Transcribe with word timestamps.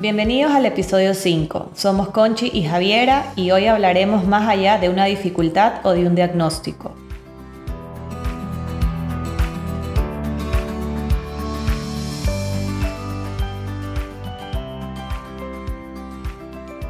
Bienvenidos 0.00 0.52
al 0.52 0.64
episodio 0.64 1.12
5. 1.12 1.72
Somos 1.74 2.08
Conchi 2.08 2.50
y 2.54 2.64
Javiera 2.64 3.34
y 3.36 3.50
hoy 3.50 3.66
hablaremos 3.66 4.26
más 4.26 4.48
allá 4.48 4.78
de 4.78 4.88
una 4.88 5.04
dificultad 5.04 5.84
o 5.84 5.90
de 5.90 6.06
un 6.06 6.14
diagnóstico. 6.14 6.94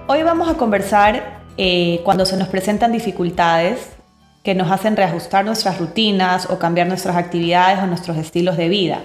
Hoy 0.06 0.22
vamos 0.22 0.48
a 0.48 0.54
conversar 0.54 1.40
eh, 1.56 2.02
cuando 2.04 2.24
se 2.24 2.36
nos 2.36 2.46
presentan 2.46 2.92
dificultades 2.92 3.88
que 4.44 4.54
nos 4.54 4.70
hacen 4.70 4.96
reajustar 4.96 5.44
nuestras 5.44 5.80
rutinas 5.80 6.48
o 6.48 6.60
cambiar 6.60 6.86
nuestras 6.86 7.16
actividades 7.16 7.80
o 7.82 7.88
nuestros 7.88 8.16
estilos 8.18 8.56
de 8.56 8.68
vida. 8.68 9.00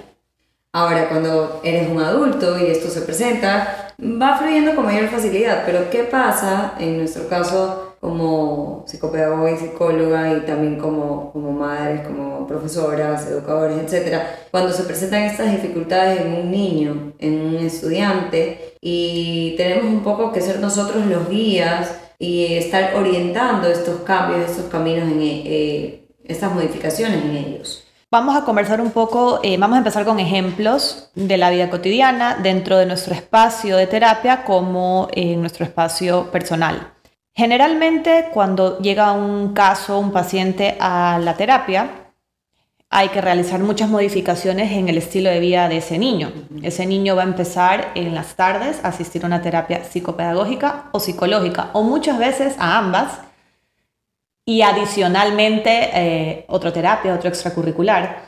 Ahora, 0.74 1.10
cuando 1.10 1.62
eres 1.64 1.90
un 1.90 2.02
adulto 2.02 2.60
y 2.60 2.68
esto 2.70 2.90
se 2.90 3.02
presenta, 3.02 3.85
va 4.00 4.38
fluyendo 4.38 4.76
con 4.76 4.86
mayor 4.86 5.08
facilidad, 5.10 5.64
pero 5.66 5.90
¿qué 5.90 6.04
pasa 6.04 6.76
en 6.80 6.98
nuestro 6.98 7.28
caso 7.28 7.96
como 8.06 8.84
psicopedagoga 8.88 9.52
y 9.52 9.58
psicóloga 9.58 10.38
y 10.38 10.42
también 10.42 10.78
como, 10.78 11.32
como 11.32 11.52
madres, 11.52 12.06
como 12.06 12.46
profesoras, 12.48 13.28
educadores, 13.28 13.78
etcétera, 13.80 14.48
cuando 14.52 14.72
se 14.72 14.84
presentan 14.84 15.24
estas 15.24 15.52
dificultades 15.52 16.22
en 16.22 16.34
un 16.34 16.52
niño, 16.52 17.14
en 17.18 17.42
un 17.42 17.56
estudiante 17.56 18.76
y 18.80 19.56
tenemos 19.58 19.86
un 19.86 20.04
poco 20.04 20.32
que 20.32 20.42
ser 20.42 20.60
nosotros 20.60 21.06
los 21.08 21.30
guías 21.30 21.96
y 22.20 22.54
estar 22.54 22.96
orientando 22.96 23.68
estos 23.68 24.02
cambios, 24.02 24.52
estos 24.52 24.66
caminos, 24.66 25.12
en, 25.12 25.20
eh, 25.22 26.08
estas 26.24 26.54
modificaciones 26.54 27.24
en 27.24 27.36
ellos. 27.36 27.85
Vamos 28.12 28.36
a 28.38 28.46
conversar 28.46 28.80
un 28.82 28.92
poco, 28.92 29.40
eh, 29.44 29.58
vamos 29.58 29.76
a 29.76 29.80
empezar 29.80 30.06
con 30.06 30.20
ejemplos 30.20 31.10
de 31.16 31.38
la 31.38 31.50
vida 31.50 31.70
cotidiana 31.70 32.36
dentro 32.36 32.78
de 32.78 32.86
nuestro 32.86 33.16
espacio 33.16 33.76
de 33.78 33.88
terapia 33.88 34.46
como 34.46 35.08
en 35.12 35.42
nuestro 35.42 35.66
espacio 35.66 36.32
personal. 36.32 36.94
Generalmente 37.34 38.30
cuando 38.32 38.80
llega 38.80 39.12
un 39.12 39.54
caso, 39.54 40.00
un 40.00 40.12
paciente 40.12 40.78
a 40.80 41.20
la 41.22 41.36
terapia, 41.36 41.90
hay 42.90 43.10
que 43.10 43.20
realizar 43.20 43.60
muchas 43.60 43.90
modificaciones 43.90 44.72
en 44.72 44.88
el 44.88 44.98
estilo 45.00 45.30
de 45.32 45.40
vida 45.40 45.68
de 45.68 45.78
ese 45.78 45.98
niño. 45.98 46.32
Ese 46.62 46.86
niño 46.86 47.16
va 47.16 47.24
a 47.24 47.26
empezar 47.26 47.92
en 47.96 48.14
las 48.14 48.36
tardes 48.36 48.86
a 48.86 48.90
asistir 48.90 49.24
a 49.24 49.28
una 49.28 49.42
terapia 49.42 49.84
psicopedagógica 49.84 50.86
o 50.94 51.00
psicológica, 51.00 51.72
o 51.74 51.84
muchas 51.84 52.20
veces 52.20 52.56
a 52.60 52.78
ambas, 52.78 53.20
y 54.46 54.62
adicionalmente 54.62 55.90
eh, 55.94 56.46
otra 56.48 56.72
terapia, 56.72 57.16
otro 57.16 57.30
extracurricular. 57.30 58.24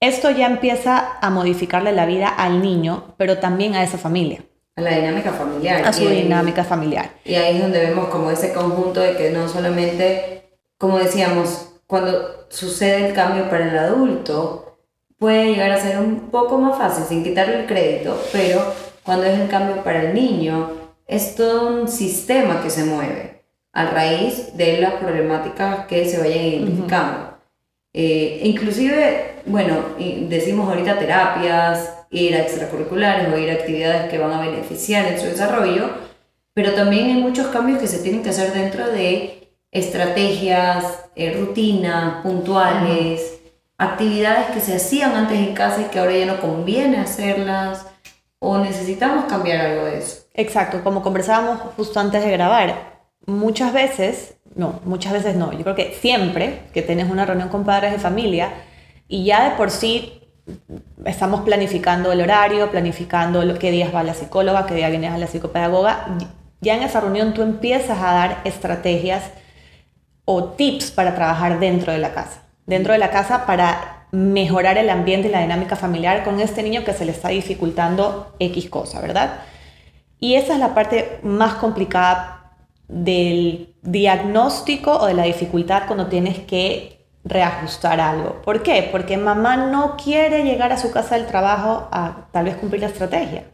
Esto 0.00 0.30
ya 0.30 0.46
empieza 0.46 1.18
a 1.20 1.30
modificarle 1.30 1.92
la 1.92 2.06
vida 2.06 2.28
al 2.28 2.60
niño, 2.60 3.14
pero 3.16 3.38
también 3.38 3.74
a 3.74 3.84
esa 3.84 3.98
familia. 3.98 4.42
A 4.76 4.80
la 4.80 4.96
dinámica 4.96 5.32
familiar. 5.32 5.84
A 5.86 5.92
su 5.92 6.08
dinámica 6.08 6.64
familiar. 6.64 7.10
Y 7.24 7.34
ahí 7.34 7.56
es 7.56 7.62
donde 7.62 7.80
vemos 7.80 8.08
como 8.08 8.30
ese 8.30 8.52
conjunto 8.52 9.00
de 9.00 9.16
que 9.16 9.30
no 9.30 9.48
solamente, 9.48 10.56
como 10.78 10.98
decíamos, 10.98 11.74
cuando 11.86 12.46
sucede 12.48 13.08
el 13.08 13.14
cambio 13.14 13.48
para 13.50 13.68
el 13.68 13.78
adulto, 13.78 14.78
puede 15.18 15.50
llegar 15.50 15.70
a 15.70 15.80
ser 15.80 15.98
un 15.98 16.30
poco 16.30 16.58
más 16.58 16.78
fácil, 16.78 17.04
sin 17.04 17.22
quitarle 17.22 17.60
el 17.60 17.66
crédito, 17.66 18.18
pero 18.32 18.72
cuando 19.02 19.26
es 19.26 19.38
el 19.38 19.48
cambio 19.48 19.84
para 19.84 20.02
el 20.02 20.14
niño, 20.14 20.70
es 21.06 21.34
todo 21.34 21.68
un 21.68 21.88
sistema 21.88 22.62
que 22.62 22.70
se 22.70 22.84
mueve 22.84 23.39
a 23.80 23.90
raíz 23.90 24.56
de 24.56 24.80
las 24.80 24.94
problemáticas 24.94 25.86
que 25.86 26.08
se 26.08 26.18
vayan 26.18 26.44
identificando. 26.44 27.38
Eh, 27.92 28.42
inclusive, 28.44 29.36
bueno, 29.46 29.76
decimos 30.28 30.68
ahorita 30.68 30.98
terapias, 30.98 31.90
ir 32.10 32.34
a 32.34 32.42
extracurriculares 32.42 33.32
o 33.32 33.38
ir 33.38 33.50
a 33.50 33.54
actividades 33.54 34.10
que 34.10 34.18
van 34.18 34.32
a 34.32 34.40
beneficiar 34.40 35.06
en 35.06 35.20
su 35.20 35.26
desarrollo, 35.26 35.90
pero 36.54 36.72
también 36.72 37.06
hay 37.06 37.22
muchos 37.22 37.48
cambios 37.48 37.78
que 37.78 37.86
se 37.86 37.98
tienen 37.98 38.22
que 38.22 38.30
hacer 38.30 38.52
dentro 38.52 38.88
de 38.88 39.48
estrategias, 39.70 41.04
eh, 41.14 41.32
rutinas 41.38 42.22
puntuales, 42.22 43.40
actividades 43.78 44.46
que 44.50 44.60
se 44.60 44.76
hacían 44.76 45.14
antes 45.14 45.38
en 45.38 45.54
casa 45.54 45.80
y 45.80 45.84
que 45.84 46.00
ahora 46.00 46.16
ya 46.16 46.26
no 46.26 46.40
conviene 46.40 46.98
hacerlas, 46.98 47.86
o 48.40 48.58
necesitamos 48.58 49.26
cambiar 49.26 49.60
algo 49.60 49.84
de 49.84 49.98
eso. 49.98 50.24
Exacto, 50.34 50.82
como 50.82 51.02
conversábamos 51.02 51.60
justo 51.76 52.00
antes 52.00 52.24
de 52.24 52.30
grabar, 52.32 52.89
muchas 53.30 53.72
veces, 53.72 54.34
no, 54.54 54.80
muchas 54.84 55.12
veces 55.12 55.36
no, 55.36 55.52
yo 55.52 55.62
creo 55.62 55.74
que 55.74 55.94
siempre 56.00 56.62
que 56.72 56.82
tienes 56.82 57.10
una 57.10 57.24
reunión 57.24 57.48
con 57.48 57.64
padres 57.64 57.92
de 57.92 57.98
familia 57.98 58.50
y 59.08 59.24
ya 59.24 59.48
de 59.48 59.56
por 59.56 59.70
sí 59.70 60.22
estamos 61.04 61.42
planificando 61.42 62.12
el 62.12 62.20
horario, 62.20 62.70
planificando 62.70 63.42
qué 63.58 63.70
días 63.70 63.94
va 63.94 64.02
la 64.02 64.14
psicóloga, 64.14 64.66
qué 64.66 64.74
día 64.74 64.88
viene 64.88 65.08
a 65.08 65.18
la 65.18 65.26
psicopedagoga, 65.26 66.16
ya 66.60 66.76
en 66.76 66.82
esa 66.82 67.00
reunión 67.00 67.32
tú 67.32 67.42
empiezas 67.42 67.98
a 67.98 68.12
dar 68.12 68.40
estrategias 68.44 69.30
o 70.24 70.44
tips 70.44 70.90
para 70.90 71.14
trabajar 71.14 71.58
dentro 71.58 71.92
de 71.92 71.98
la 71.98 72.12
casa. 72.12 72.42
Dentro 72.66 72.92
de 72.92 72.98
la 72.98 73.10
casa 73.10 73.46
para 73.46 74.06
mejorar 74.12 74.76
el 74.76 74.90
ambiente 74.90 75.28
y 75.28 75.30
la 75.30 75.40
dinámica 75.40 75.76
familiar 75.76 76.24
con 76.24 76.40
este 76.40 76.62
niño 76.62 76.84
que 76.84 76.92
se 76.92 77.04
le 77.04 77.12
está 77.12 77.28
dificultando 77.28 78.34
X 78.38 78.68
cosa, 78.68 79.00
¿verdad? 79.00 79.40
Y 80.18 80.34
esa 80.34 80.54
es 80.54 80.58
la 80.58 80.74
parte 80.74 81.20
más 81.22 81.54
complicada 81.54 82.39
del 82.90 83.74
diagnóstico 83.82 84.92
o 84.92 85.06
de 85.06 85.14
la 85.14 85.22
dificultad 85.22 85.84
cuando 85.86 86.08
tienes 86.08 86.40
que 86.40 87.06
reajustar 87.24 88.00
algo. 88.00 88.42
¿Por 88.42 88.62
qué? 88.62 88.88
Porque 88.90 89.16
mamá 89.16 89.56
no 89.56 89.96
quiere 89.96 90.42
llegar 90.42 90.72
a 90.72 90.78
su 90.78 90.90
casa 90.90 91.16
del 91.16 91.26
trabajo 91.26 91.88
a 91.92 92.26
tal 92.32 92.46
vez 92.46 92.56
cumplir 92.56 92.80
la 92.82 92.88
estrategia. 92.88 93.44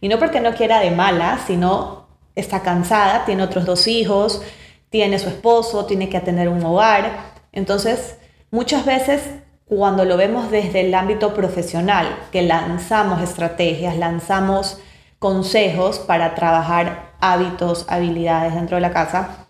Y 0.00 0.08
no 0.08 0.18
porque 0.18 0.40
no 0.40 0.54
quiera 0.54 0.80
de 0.80 0.90
mala, 0.90 1.40
sino 1.46 2.06
está 2.34 2.62
cansada, 2.62 3.24
tiene 3.24 3.42
otros 3.42 3.64
dos 3.64 3.86
hijos, 3.86 4.42
tiene 4.90 5.18
su 5.18 5.28
esposo, 5.28 5.86
tiene 5.86 6.08
que 6.08 6.16
atender 6.16 6.48
un 6.48 6.62
hogar. 6.64 7.32
Entonces, 7.52 8.18
muchas 8.50 8.84
veces 8.84 9.22
cuando 9.66 10.04
lo 10.04 10.16
vemos 10.16 10.50
desde 10.50 10.82
el 10.82 10.94
ámbito 10.94 11.34
profesional, 11.34 12.06
que 12.30 12.42
lanzamos 12.42 13.22
estrategias, 13.22 13.96
lanzamos 13.96 14.78
consejos 15.18 15.98
para 15.98 16.34
trabajar 16.34 17.03
hábitos, 17.32 17.86
habilidades 17.88 18.54
dentro 18.54 18.76
de 18.76 18.80
la 18.80 18.90
casa, 18.90 19.44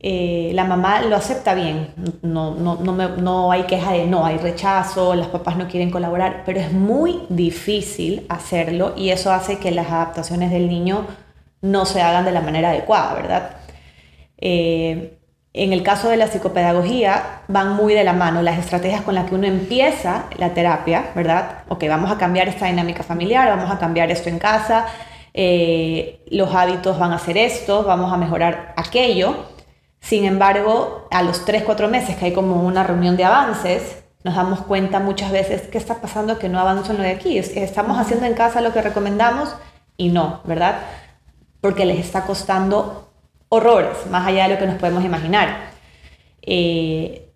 eh, 0.00 0.52
la 0.54 0.64
mamá 0.64 1.02
lo 1.02 1.16
acepta 1.16 1.54
bien, 1.54 1.88
no, 2.22 2.54
no, 2.54 2.76
no, 2.76 2.92
no, 3.08 3.50
hay 3.50 3.64
queja 3.64 3.92
de 3.92 4.06
no, 4.06 4.24
hay 4.24 4.38
rechazo, 4.38 5.16
las 5.16 5.26
papás 5.26 5.56
no 5.56 5.66
quieren 5.66 5.90
colaborar, 5.90 6.44
pero 6.46 6.60
es 6.60 6.72
muy 6.72 7.22
difícil 7.28 8.24
hacerlo 8.28 8.94
y 8.96 9.10
eso 9.10 9.32
hace 9.32 9.58
que 9.58 9.72
las 9.72 9.90
adaptaciones 9.90 10.52
del 10.52 10.68
niño 10.68 11.04
no 11.62 11.84
se 11.84 12.00
hagan 12.00 12.24
de 12.24 12.30
la 12.30 12.40
manera 12.40 12.70
adecuada, 12.70 13.14
¿verdad? 13.14 13.50
Eh, 14.38 15.18
en 15.52 15.72
el 15.72 15.82
caso 15.82 16.08
de 16.08 16.16
la 16.16 16.28
psicopedagogía 16.28 17.42
van 17.48 17.74
muy 17.74 17.92
de 17.94 18.04
la 18.04 18.12
mano 18.12 18.42
las 18.42 18.58
estrategias 18.58 19.02
con 19.02 19.16
las 19.16 19.28
que 19.28 19.34
uno 19.34 19.48
empieza 19.48 20.26
la 20.36 20.54
terapia, 20.54 21.06
¿verdad? 21.16 21.64
Ok, 21.68 21.84
vamos 21.88 22.12
a 22.12 22.18
cambiar 22.18 22.46
esta 22.48 22.66
dinámica 22.66 23.02
familiar, 23.02 23.48
vamos 23.48 23.68
a 23.68 23.78
cambiar 23.80 24.12
esto 24.12 24.28
en 24.28 24.38
casa, 24.38 24.86
eh, 25.40 26.24
los 26.32 26.52
hábitos 26.52 26.98
van 26.98 27.12
a 27.12 27.18
ser 27.20 27.36
estos, 27.38 27.86
vamos 27.86 28.12
a 28.12 28.16
mejorar 28.16 28.74
aquello. 28.76 29.36
Sin 30.00 30.24
embargo, 30.24 31.06
a 31.12 31.22
los 31.22 31.44
3, 31.44 31.62
4 31.62 31.86
meses 31.86 32.16
que 32.16 32.24
hay 32.24 32.32
como 32.32 32.60
una 32.62 32.82
reunión 32.82 33.16
de 33.16 33.22
avances, 33.22 34.02
nos 34.24 34.34
damos 34.34 34.62
cuenta 34.62 34.98
muchas 34.98 35.30
veces 35.30 35.68
que 35.68 35.78
está 35.78 36.00
pasando 36.00 36.40
que 36.40 36.48
no 36.48 36.58
avanzo 36.58 36.90
en 36.90 36.98
lo 36.98 37.04
de 37.04 37.12
aquí. 37.12 37.38
Estamos 37.38 37.98
haciendo 37.98 38.26
en 38.26 38.34
casa 38.34 38.60
lo 38.60 38.72
que 38.72 38.82
recomendamos 38.82 39.54
y 39.96 40.08
no, 40.08 40.40
¿verdad? 40.42 40.80
Porque 41.60 41.84
les 41.84 42.00
está 42.00 42.22
costando 42.22 43.12
horrores, 43.48 44.08
más 44.10 44.26
allá 44.26 44.48
de 44.48 44.54
lo 44.54 44.58
que 44.58 44.66
nos 44.66 44.80
podemos 44.80 45.04
imaginar. 45.04 45.70
Eh, 46.42 47.30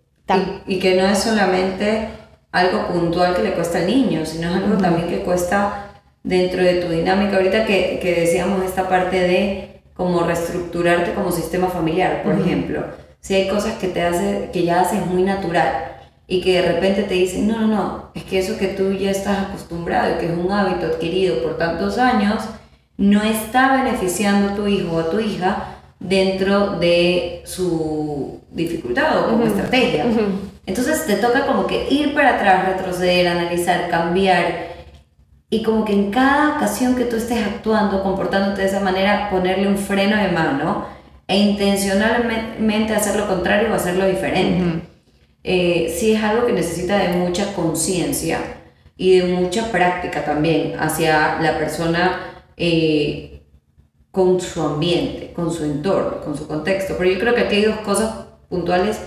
y, 0.67 0.79
que 0.79 0.95
no 0.95 1.07
es 1.07 1.19
solamente 1.19 2.09
algo 2.51 2.85
puntual 2.87 3.33
que 3.33 3.43
le 3.43 3.53
cuesta 3.53 3.77
al 3.77 3.87
niño, 3.87 4.25
sino 4.25 4.49
es 4.49 4.57
algo 4.57 4.77
también 4.77 5.07
que 5.07 5.19
cuesta 5.23 5.92
dentro 6.23 6.63
de 6.63 6.75
tu 6.75 6.89
dinámica. 6.89 7.35
Ahorita 7.35 7.65
que, 7.65 7.99
que, 8.01 8.15
decíamos 8.21 8.63
esta 8.65 8.87
parte 8.89 9.19
de 9.19 9.81
como 9.93 10.23
reestructurarte 10.23 11.13
como 11.13 11.31
sistema 11.31 11.67
familiar, 11.67 12.23
por 12.23 12.39
ejemplo. 12.39 12.83
Si 13.19 13.35
hay 13.35 13.47
cosas 13.47 13.73
que, 13.73 13.87
te 13.87 14.01
hace, 14.01 14.49
que 14.51 14.63
ya 14.63 14.81
haces 14.81 15.05
muy 15.05 15.23
natural 15.23 15.97
y 16.27 16.41
que 16.41 16.61
de 16.61 16.73
repente 16.73 17.03
te 17.03 17.13
dicen, 17.13 17.47
no, 17.47 17.59
no, 17.59 17.67
no, 17.67 18.09
es 18.15 18.23
que 18.23 18.39
eso 18.39 18.57
que 18.57 18.69
tú 18.69 18.93
ya 18.93 19.11
estás 19.11 19.49
acostumbrado 19.49 20.15
y 20.15 20.19
que 20.19 20.25
es 20.31 20.37
un 20.37 20.51
hábito 20.51 20.87
adquirido 20.87 21.43
por 21.43 21.57
tantos 21.57 21.97
años, 21.97 22.43
no 22.97 23.21
está 23.21 23.83
beneficiando 23.83 24.53
a 24.53 24.55
tu 24.55 24.67
hijo 24.67 24.95
o 24.95 24.99
a 24.99 25.09
tu 25.09 25.19
hija 25.19 25.77
dentro 25.99 26.79
de 26.79 27.41
su 27.45 28.41
dificultad 28.51 29.19
o 29.19 29.29
como 29.29 29.45
estrategia. 29.45 30.05
Entonces 30.65 31.05
te 31.05 31.15
toca 31.15 31.45
como 31.45 31.67
que 31.67 31.87
ir 31.89 32.13
para 32.13 32.35
atrás, 32.35 32.65
retroceder, 32.65 33.27
analizar, 33.27 33.89
cambiar 33.89 34.72
y 35.53 35.61
como 35.61 35.85
que 35.85 35.93
en 35.93 36.09
cada 36.09 36.55
ocasión 36.55 36.95
que 36.95 37.05
tú 37.05 37.15
estés 37.15 37.45
actuando, 37.45 38.01
comportándote 38.01 38.61
de 38.61 38.67
esa 38.67 38.79
manera, 38.79 39.29
ponerle 39.29 39.67
un 39.67 39.77
freno 39.77 40.17
de 40.17 40.29
mano 40.29 40.87
e 41.27 41.37
intencionalmente 41.37 42.95
hacer 42.95 43.15
lo 43.17 43.27
contrario 43.27 43.69
o 43.71 43.75
hacerlo 43.75 44.07
diferente. 44.07 44.81
Eh, 45.43 45.95
sí 45.95 46.13
es 46.13 46.23
algo 46.23 46.47
que 46.47 46.53
necesita 46.53 46.97
de 46.97 47.09
mucha 47.09 47.53
conciencia 47.53 48.39
y 48.97 49.19
de 49.19 49.25
mucha 49.25 49.71
práctica 49.71 50.25
también 50.25 50.73
hacia 50.79 51.39
la 51.39 51.55
persona 51.59 52.19
eh, 52.57 53.43
con 54.09 54.41
su 54.41 54.59
ambiente, 54.59 55.33
con 55.35 55.53
su 55.53 55.65
entorno, 55.65 56.21
con 56.21 56.35
su 56.35 56.47
contexto. 56.47 56.95
Pero 56.97 57.11
yo 57.11 57.19
creo 57.19 57.35
que 57.35 57.41
aquí 57.41 57.57
hay 57.57 57.65
dos 57.65 57.77
cosas 57.81 58.25
puntuales 58.49 58.99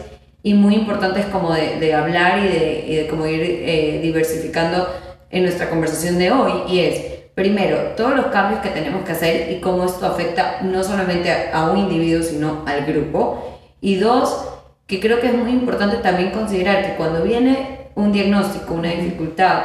y 0.44 0.54
muy 0.54 0.76
importantes 0.76 1.26
como 1.26 1.52
de, 1.52 1.92
hablar 1.92 2.38
y 2.38 2.48
de, 2.48 2.84
y 2.86 2.94
de 2.94 3.08
como 3.08 3.26
ir 3.26 3.40
eh, 3.42 3.98
diversificando 4.00 4.86
en 5.30 5.42
nuestra 5.42 5.68
conversación 5.68 6.18
de 6.18 6.30
hoy. 6.30 6.52
Y 6.68 6.80
es, 6.80 7.00
primero, 7.34 7.78
todos 7.96 8.14
los 8.14 8.26
cambios 8.26 8.60
que 8.60 8.70
tenemos 8.70 9.04
que 9.04 9.12
hacer 9.12 9.52
y 9.52 9.60
cómo 9.60 9.84
esto 9.84 10.06
afecta 10.06 10.60
no 10.62 10.82
solamente 10.82 11.30
a, 11.52 11.70
un 11.70 11.78
individuo, 11.78 12.22
sino 12.22 12.62
al 12.66 12.84
grupo. 12.86 13.58
Y 13.80 13.96
dos, 13.96 14.48
que 14.86 15.00
creo 15.00 15.20
que 15.20 15.28
es 15.28 15.34
muy 15.34 15.50
importante 15.52 15.96
también 15.98 16.30
considerar 16.30 16.84
que 16.84 16.96
cuando 16.96 17.22
viene 17.22 17.90
un 17.94 18.12
diagnóstico, 18.12 18.74
una 18.74 18.90
dificultad 18.90 19.62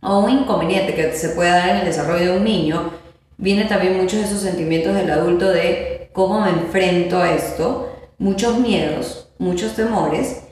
o 0.00 0.20
un 0.20 0.30
inconveniente 0.30 0.94
que 0.94 1.12
se 1.12 1.30
pueda 1.30 1.56
dar 1.56 1.68
en 1.70 1.76
el 1.78 1.84
desarrollo 1.86 2.32
de 2.32 2.38
un 2.38 2.44
niño, 2.44 2.90
viene 3.36 3.64
también 3.64 3.96
muchos 3.96 4.20
de 4.20 4.26
esos 4.26 4.40
sentimientos 4.40 4.94
del 4.94 5.10
adulto 5.10 5.48
de 5.48 6.10
cómo 6.12 6.40
me 6.40 6.50
enfrento 6.50 7.18
a 7.18 7.32
esto, 7.32 7.90
muchos 8.18 8.58
miedos, 8.58 9.28
muchos 9.38 9.74
temores, 9.74 10.43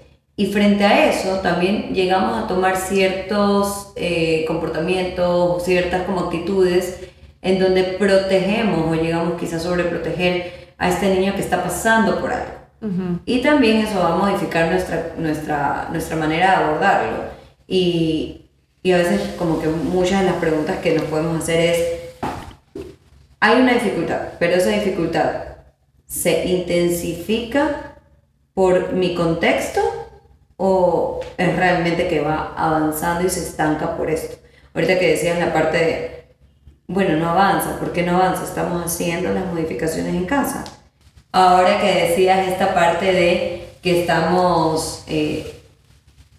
y 0.43 0.47
frente 0.47 0.85
a 0.85 1.09
eso 1.09 1.39
también 1.39 1.95
llegamos 1.95 2.43
a 2.43 2.49
tomar 2.49 2.77
ciertos 2.77 3.93
eh, 3.95 4.45
comportamientos, 4.49 5.63
ciertas 5.63 6.03
como 6.03 6.23
actitudes 6.23 6.99
en 7.43 7.61
donde 7.61 7.85
protegemos 7.85 8.91
o 8.91 9.01
llegamos 9.01 9.39
quizás 9.39 9.65
a 9.65 9.69
sobreproteger 9.69 10.75
a 10.79 10.89
este 10.89 11.15
niño 11.15 11.37
que 11.37 11.43
está 11.43 11.63
pasando 11.63 12.19
por 12.19 12.33
algo. 12.33 12.51
Y 13.25 13.41
también 13.41 13.77
eso 13.77 14.01
va 14.01 14.15
a 14.15 14.17
modificar 14.17 14.69
nuestra, 14.69 15.13
nuestra, 15.17 15.89
nuestra 15.93 16.17
manera 16.17 16.51
de 16.51 16.65
abordarlo. 16.65 17.19
Y, 17.69 18.47
y 18.83 18.91
a 18.91 18.97
veces 18.97 19.21
como 19.39 19.61
que 19.61 19.69
muchas 19.69 20.23
de 20.23 20.27
las 20.27 20.37
preguntas 20.41 20.79
que 20.79 20.97
nos 20.97 21.05
podemos 21.05 21.41
hacer 21.41 21.61
es, 21.61 21.79
hay 23.39 23.61
una 23.61 23.75
dificultad, 23.75 24.21
pero 24.41 24.57
esa 24.57 24.71
dificultad 24.71 25.31
se 26.05 26.47
intensifica 26.47 27.95
por 28.55 28.93
mi 28.93 29.15
contexto 29.15 30.02
o 30.65 31.19
es 31.37 31.57
realmente 31.57 32.07
que 32.07 32.21
va 32.21 32.55
avanzando 32.57 33.27
y 33.27 33.29
se 33.29 33.41
estanca 33.41 33.97
por 33.97 34.09
esto. 34.09 34.37
Ahorita 34.75 34.97
que 34.97 35.09
decías 35.09 35.37
la 35.41 35.53
parte 35.53 35.77
de, 35.77 36.25
bueno, 36.87 37.17
no 37.17 37.31
avanza, 37.31 37.81
¿por 37.81 37.93
qué 37.93 38.05
no 38.05 38.15
avanza? 38.17 38.45
Estamos 38.45 38.81
haciendo 38.87 39.35
las 39.35 39.45
modificaciones 39.47 40.15
en 40.15 40.25
casa. 40.25 40.63
Ahora 41.33 41.81
que 41.81 42.11
decías 42.11 42.47
esta 42.47 42.75
parte 42.75 43.13
de 43.13 43.71
que 43.83 44.03
estamos, 44.03 45.03
eh, 45.09 45.53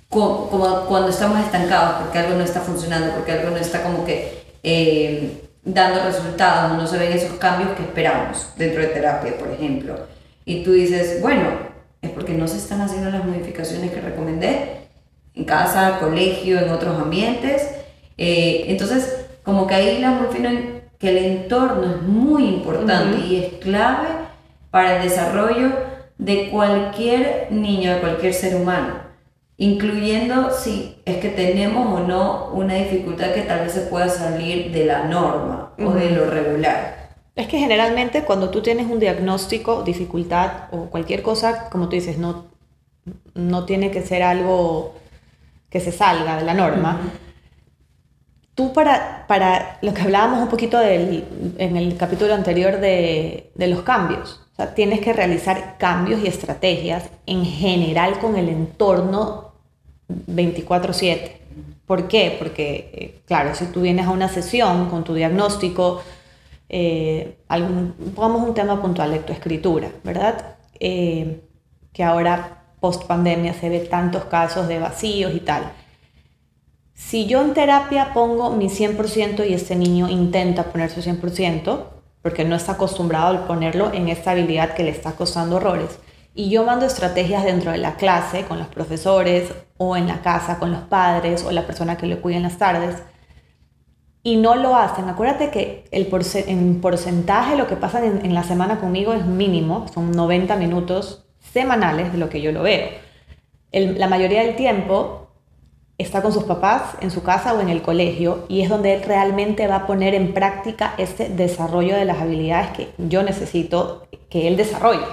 como, 0.08 0.48
cuando 0.88 1.10
estamos 1.10 1.42
estancados 1.42 2.04
porque 2.04 2.20
algo 2.20 2.36
no 2.36 2.46
está 2.46 2.62
funcionando, 2.62 3.14
porque 3.16 3.34
algo 3.34 3.50
no 3.50 3.58
está 3.58 3.84
como 3.84 4.06
que... 4.06 4.42
Eh, 4.64 5.40
dando 5.66 6.04
resultados, 6.04 6.78
no 6.78 6.86
se 6.88 6.98
ven 6.98 7.14
esos 7.14 7.38
cambios 7.40 7.72
que 7.72 7.84
esperamos 7.84 8.50
dentro 8.58 8.82
de 8.82 8.88
terapia, 8.88 9.38
por 9.38 9.50
ejemplo. 9.50 9.98
Y 10.44 10.62
tú 10.62 10.74
dices, 10.74 11.22
bueno, 11.22 11.73
porque 12.12 12.34
no 12.34 12.48
se 12.48 12.58
están 12.58 12.82
haciendo 12.82 13.10
las 13.10 13.26
modificaciones 13.26 13.92
que 13.92 14.02
recomendé 14.02 14.88
en 15.36 15.46
casa, 15.46 16.00
colegio, 16.00 16.60
en 16.60 16.70
otros 16.70 17.00
ambientes. 17.00 17.70
Eh, 18.18 18.66
entonces, 18.68 19.26
como 19.44 19.68
que 19.68 19.76
ahí 19.76 20.00
la 20.00 20.12
morfina, 20.12 20.52
que 21.00 21.10
el 21.10 21.18
entorno 21.18 21.96
es 21.96 22.02
muy 22.02 22.46
importante 22.46 23.26
y 23.26 23.38
es 23.38 23.54
clave 23.54 24.10
para 24.72 24.98
el 24.98 25.10
desarrollo 25.10 25.72
de 26.18 26.50
cualquier 26.50 27.48
niño, 27.52 27.96
de 27.96 28.00
cualquier 28.00 28.34
ser 28.34 28.56
humano 28.56 29.04
incluyendo 29.58 30.52
si 30.52 30.96
es 31.06 31.18
que 31.18 31.30
tenemos 31.30 32.02
o 32.02 32.06
no 32.06 32.50
una 32.54 32.76
dificultad 32.76 33.32
que 33.34 33.42
tal 33.42 33.62
vez 33.62 33.74
se 33.74 33.82
pueda 33.82 34.10
salir 34.10 34.72
de 34.72 34.86
la 34.86 35.06
norma 35.06 35.74
o 35.80 35.92
de 35.92 36.10
lo 36.10 36.30
regular. 36.30 37.03
Es 37.36 37.48
que 37.48 37.58
generalmente 37.58 38.24
cuando 38.24 38.50
tú 38.50 38.62
tienes 38.62 38.88
un 38.88 39.00
diagnóstico, 39.00 39.84
dificultad 39.84 40.70
o 40.72 40.86
cualquier 40.86 41.24
cosa, 41.24 41.70
como 41.70 41.90
tú 41.90 41.96
dices, 41.96 42.18
no, 42.18 42.46
no 43.34 43.66
tiene 43.66 43.90
que 43.90 44.04
ser 44.04 44.22
algo 44.22 44.94
que 45.70 45.80
se 45.80 45.92
salga 45.92 46.38
de 46.38 46.46
la 46.46 46.54
norma. 46.54 47.02
Tú 48.54 48.72
para, 48.72 49.26
para 49.28 49.80
lo 49.82 49.96
que 49.96 50.04
hablábamos 50.04 50.44
un 50.44 50.50
poquito 50.50 50.78
del, 50.78 51.26
en 51.58 51.76
el 51.76 51.98
capítulo 51.98 52.36
anterior 52.36 52.80
de, 52.80 53.52
de 53.56 53.68
los 53.68 53.82
cambios, 53.82 54.42
o 54.54 54.56
sea, 54.56 54.76
tienes 54.76 55.00
que 55.00 55.14
realizar 55.14 55.78
cambios 55.80 56.22
y 56.22 56.28
estrategias 56.28 57.10
en 57.26 57.44
general 57.44 58.20
con 58.20 58.36
el 58.36 58.50
entorno 58.50 59.54
24/7. 60.08 61.32
¿Por 61.88 62.08
qué? 62.08 62.36
Porque, 62.38 62.92
eh, 62.94 63.22
claro, 63.26 63.56
si 63.56 63.66
tú 63.66 63.82
vienes 63.82 64.06
a 64.06 64.12
una 64.12 64.30
sesión 64.30 64.92
con 64.92 65.04
tu 65.04 65.16
diagnóstico, 65.16 66.04
eh, 66.76 67.38
pongamos 68.16 68.48
un 68.50 68.56
tema 68.56 68.82
puntual, 68.82 69.12
lectoescritura, 69.12 69.92
¿verdad? 70.04 70.56
Eh, 70.80 71.44
que 71.94 72.04
ahora, 72.04 72.64
post 72.80 73.04
pandemia, 73.04 73.54
se 73.54 73.70
ve 73.70 73.82
tantos 73.82 74.24
casos 74.26 74.68
de 74.68 74.80
vacíos 74.80 75.36
y 75.36 75.40
tal. 75.42 75.72
Si 76.96 77.28
yo 77.28 77.44
en 77.44 77.54
terapia 77.54 78.12
pongo 78.16 78.50
mi 78.50 78.70
100% 78.70 79.48
y 79.48 79.54
este 79.54 79.76
niño 79.76 80.10
intenta 80.10 80.64
poner 80.72 80.90
su 80.90 81.02
100%, 81.02 81.84
porque 82.24 82.44
no 82.44 82.56
está 82.56 82.72
acostumbrado 82.72 83.38
a 83.38 83.46
ponerlo 83.46 83.94
en 83.94 84.10
esta 84.10 84.32
habilidad 84.32 84.74
que 84.74 84.84
le 84.84 84.90
está 84.90 85.12
costando 85.12 85.58
horrores. 85.58 86.00
Y 86.34 86.50
yo 86.50 86.64
mando 86.64 86.88
estrategias 86.88 87.44
dentro 87.44 87.72
de 87.72 87.78
la 87.78 87.98
clase 87.98 88.46
con 88.46 88.58
los 88.58 88.68
profesores 88.68 89.54
o 89.78 89.96
en 89.96 90.08
la 90.08 90.24
casa 90.24 90.58
con 90.58 90.72
los 90.72 90.82
padres 90.82 91.44
o 91.44 91.52
la 91.52 91.68
persona 91.68 91.98
que 91.98 92.08
le 92.08 92.18
cuida 92.18 92.38
en 92.38 92.44
las 92.44 92.58
tardes 92.58 92.96
y 94.24 94.38
no 94.38 94.56
lo 94.56 94.76
hacen. 94.76 95.10
Acuérdate 95.10 95.52
que 95.52 95.86
el 95.92 96.10
en 96.48 96.82
porcentaje 96.82 97.58
lo 97.58 97.68
que 97.68 97.76
pasa 97.76 98.04
en, 98.04 98.34
la 98.34 98.44
semana 98.44 98.80
conmigo 98.80 99.14
es 99.14 99.26
mínimo, 99.26 99.86
son 99.94 100.12
90 100.12 100.56
minutos 100.56 101.26
semanales 101.40 102.14
de 102.14 102.18
lo 102.18 102.30
que 102.30 102.42
yo 102.42 102.52
lo 102.52 102.64
veo. 102.64 102.88
la 103.72 104.08
mayoría 104.08 104.44
del 104.44 104.56
tiempo 104.56 105.28
está 105.98 106.22
con 106.22 106.32
sus 106.32 106.46
papás 106.46 106.96
en 107.02 107.12
su 107.12 107.22
casa 107.22 107.54
o 107.54 107.62
en 107.62 107.70
el 107.70 107.82
colegio 107.82 108.46
y 108.48 108.62
es 108.62 108.70
donde 108.70 108.94
él 108.96 109.04
realmente 109.04 109.68
va 109.68 109.76
a 109.76 109.88
poner 109.88 110.16
en 110.16 110.34
práctica 110.34 110.96
este 110.98 111.30
desarrollo 111.30 111.96
de 111.96 112.06
las 112.06 112.20
habilidades 112.20 112.72
que 112.72 112.90
yo 112.98 113.24
necesito 113.24 114.08
que 114.30 114.48
él 114.48 114.58
desarrolle. 114.58 115.06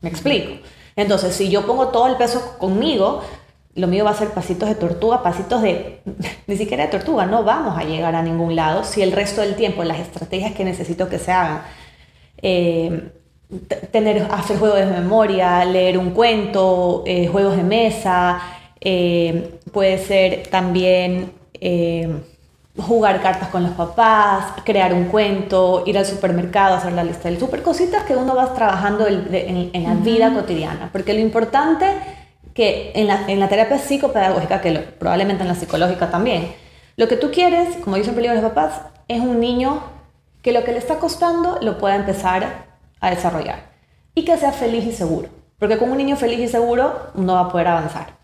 ¿Me 0.00 0.08
explico? 0.08 0.52
Entonces, 0.96 1.34
si 1.34 1.50
yo 1.50 1.66
pongo 1.66 1.88
todo 1.88 2.06
el 2.08 2.16
peso 2.16 2.58
conmigo, 2.58 3.22
lo 3.74 3.86
mío 3.86 4.04
va 4.04 4.10
a 4.10 4.14
ser 4.14 4.30
pasitos 4.30 4.68
de 4.68 4.74
tortuga, 4.74 5.22
pasitos 5.22 5.62
de, 5.62 6.02
ni 6.46 6.56
siquiera 6.56 6.84
de 6.84 6.90
tortuga, 6.90 7.26
no 7.26 7.44
vamos 7.44 7.78
a 7.78 7.84
llegar 7.84 8.14
a 8.14 8.22
ningún 8.22 8.56
lado 8.56 8.84
si 8.84 9.02
el 9.02 9.12
resto 9.12 9.40
del 9.40 9.54
tiempo 9.54 9.84
las 9.84 10.00
estrategias 10.00 10.52
que 10.52 10.64
necesito 10.64 11.08
que 11.08 11.18
se 11.18 11.32
hagan, 11.32 11.62
eh, 12.42 13.10
tener, 13.90 14.26
hacer 14.30 14.58
juegos 14.58 14.78
de 14.78 14.86
memoria, 14.86 15.64
leer 15.64 15.98
un 15.98 16.10
cuento, 16.10 17.02
eh, 17.06 17.28
juegos 17.28 17.56
de 17.56 17.64
mesa, 17.64 18.40
eh, 18.80 19.58
puede 19.72 19.98
ser 19.98 20.46
también 20.48 21.32
jugar 22.76 23.20
cartas 23.20 23.48
con 23.48 23.62
los 23.62 23.72
papás, 23.72 24.54
crear 24.64 24.94
un 24.94 25.06
cuento, 25.06 25.82
ir 25.86 25.98
al 25.98 26.06
supermercado, 26.06 26.76
hacer 26.76 26.92
la 26.92 27.04
lista 27.04 27.28
del 27.28 27.38
super, 27.38 27.62
cositas 27.62 28.04
que 28.04 28.16
uno 28.16 28.34
va 28.34 28.54
trabajando 28.54 29.06
en, 29.06 29.70
la 29.84 29.94
vida 29.94 30.32
cotidiana. 30.32 30.88
Porque 30.90 31.12
lo 31.12 31.20
importante 31.20 31.84
que 32.54 32.92
en 32.94 33.06
la, 33.06 33.24
en 33.28 33.40
la 33.40 33.48
terapia 33.48 33.78
psicopedagógica, 33.78 34.60
que 34.60 34.72
probablemente 34.72 35.42
en 35.42 35.48
la 35.48 35.54
psicológica 35.54 36.10
también, 36.10 36.52
lo 36.96 37.08
que 37.08 37.16
tú 37.16 37.30
quieres, 37.30 37.76
como 37.84 37.96
yo 37.96 38.04
siempre 38.04 38.26
los 38.26 38.42
papás, 38.42 38.82
es 39.08 39.20
un 39.20 39.40
niño 39.40 39.82
que 40.42 40.52
lo 40.52 40.64
que 40.64 40.72
le 40.72 40.78
está 40.78 40.98
costando 40.98 41.58
lo 41.60 41.78
pueda 41.78 41.96
empezar 41.96 42.66
a 43.00 43.10
desarrollar 43.10 43.70
y 44.14 44.24
que 44.24 44.36
sea 44.36 44.52
feliz 44.52 44.84
y 44.84 44.92
seguro. 44.92 45.28
Porque 45.58 45.78
con 45.78 45.90
un 45.90 45.98
niño 45.98 46.16
feliz 46.16 46.38
y 46.40 46.48
seguro 46.48 47.10
uno 47.14 47.34
va 47.34 47.40
a 47.40 47.48
poder 47.48 47.68
avanzar. 47.68 48.18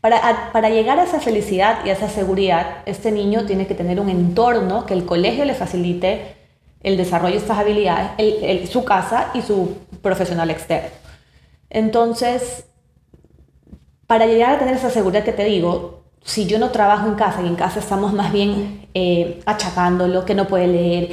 Para, 0.00 0.68
llegar 0.68 0.98
a 0.98 1.04
esa 1.04 1.20
felicidad 1.20 1.84
y 1.86 1.90
a 1.90 1.92
esa 1.92 2.08
seguridad, 2.08 2.78
este 2.86 3.12
niño 3.12 3.46
tiene 3.46 3.68
que 3.68 3.74
tener 3.74 4.00
un 4.00 4.08
entorno 4.08 4.84
que 4.84 4.94
el 4.94 5.06
colegio 5.06 5.44
le 5.44 5.54
facilite 5.54 6.34
el 6.82 6.96
desarrollo 6.96 7.34
de 7.34 7.40
estas 7.40 7.58
habilidades, 7.58 8.68
su 8.68 8.84
casa 8.84 9.30
y 9.32 9.42
su 9.42 9.76
profesional 10.02 10.50
externo. 10.50 10.90
Entonces, 11.70 12.64
para 14.12 14.26
llegar 14.26 14.56
a 14.56 14.58
tener 14.58 14.74
esa 14.74 14.90
seguridad 14.90 15.24
que 15.24 15.32
te 15.32 15.42
digo, 15.42 16.02
si 16.22 16.44
yo 16.44 16.58
no 16.58 16.68
trabajo 16.68 17.08
en 17.08 17.14
casa 17.14 17.40
y 17.40 17.46
en 17.46 17.54
casa 17.54 17.80
estamos 17.80 18.12
más 18.12 18.30
bien 18.30 18.86
eh, 18.92 19.40
achacándolo, 19.46 20.26
que 20.26 20.34
no 20.34 20.46
puede 20.46 20.66
leer, 20.66 21.08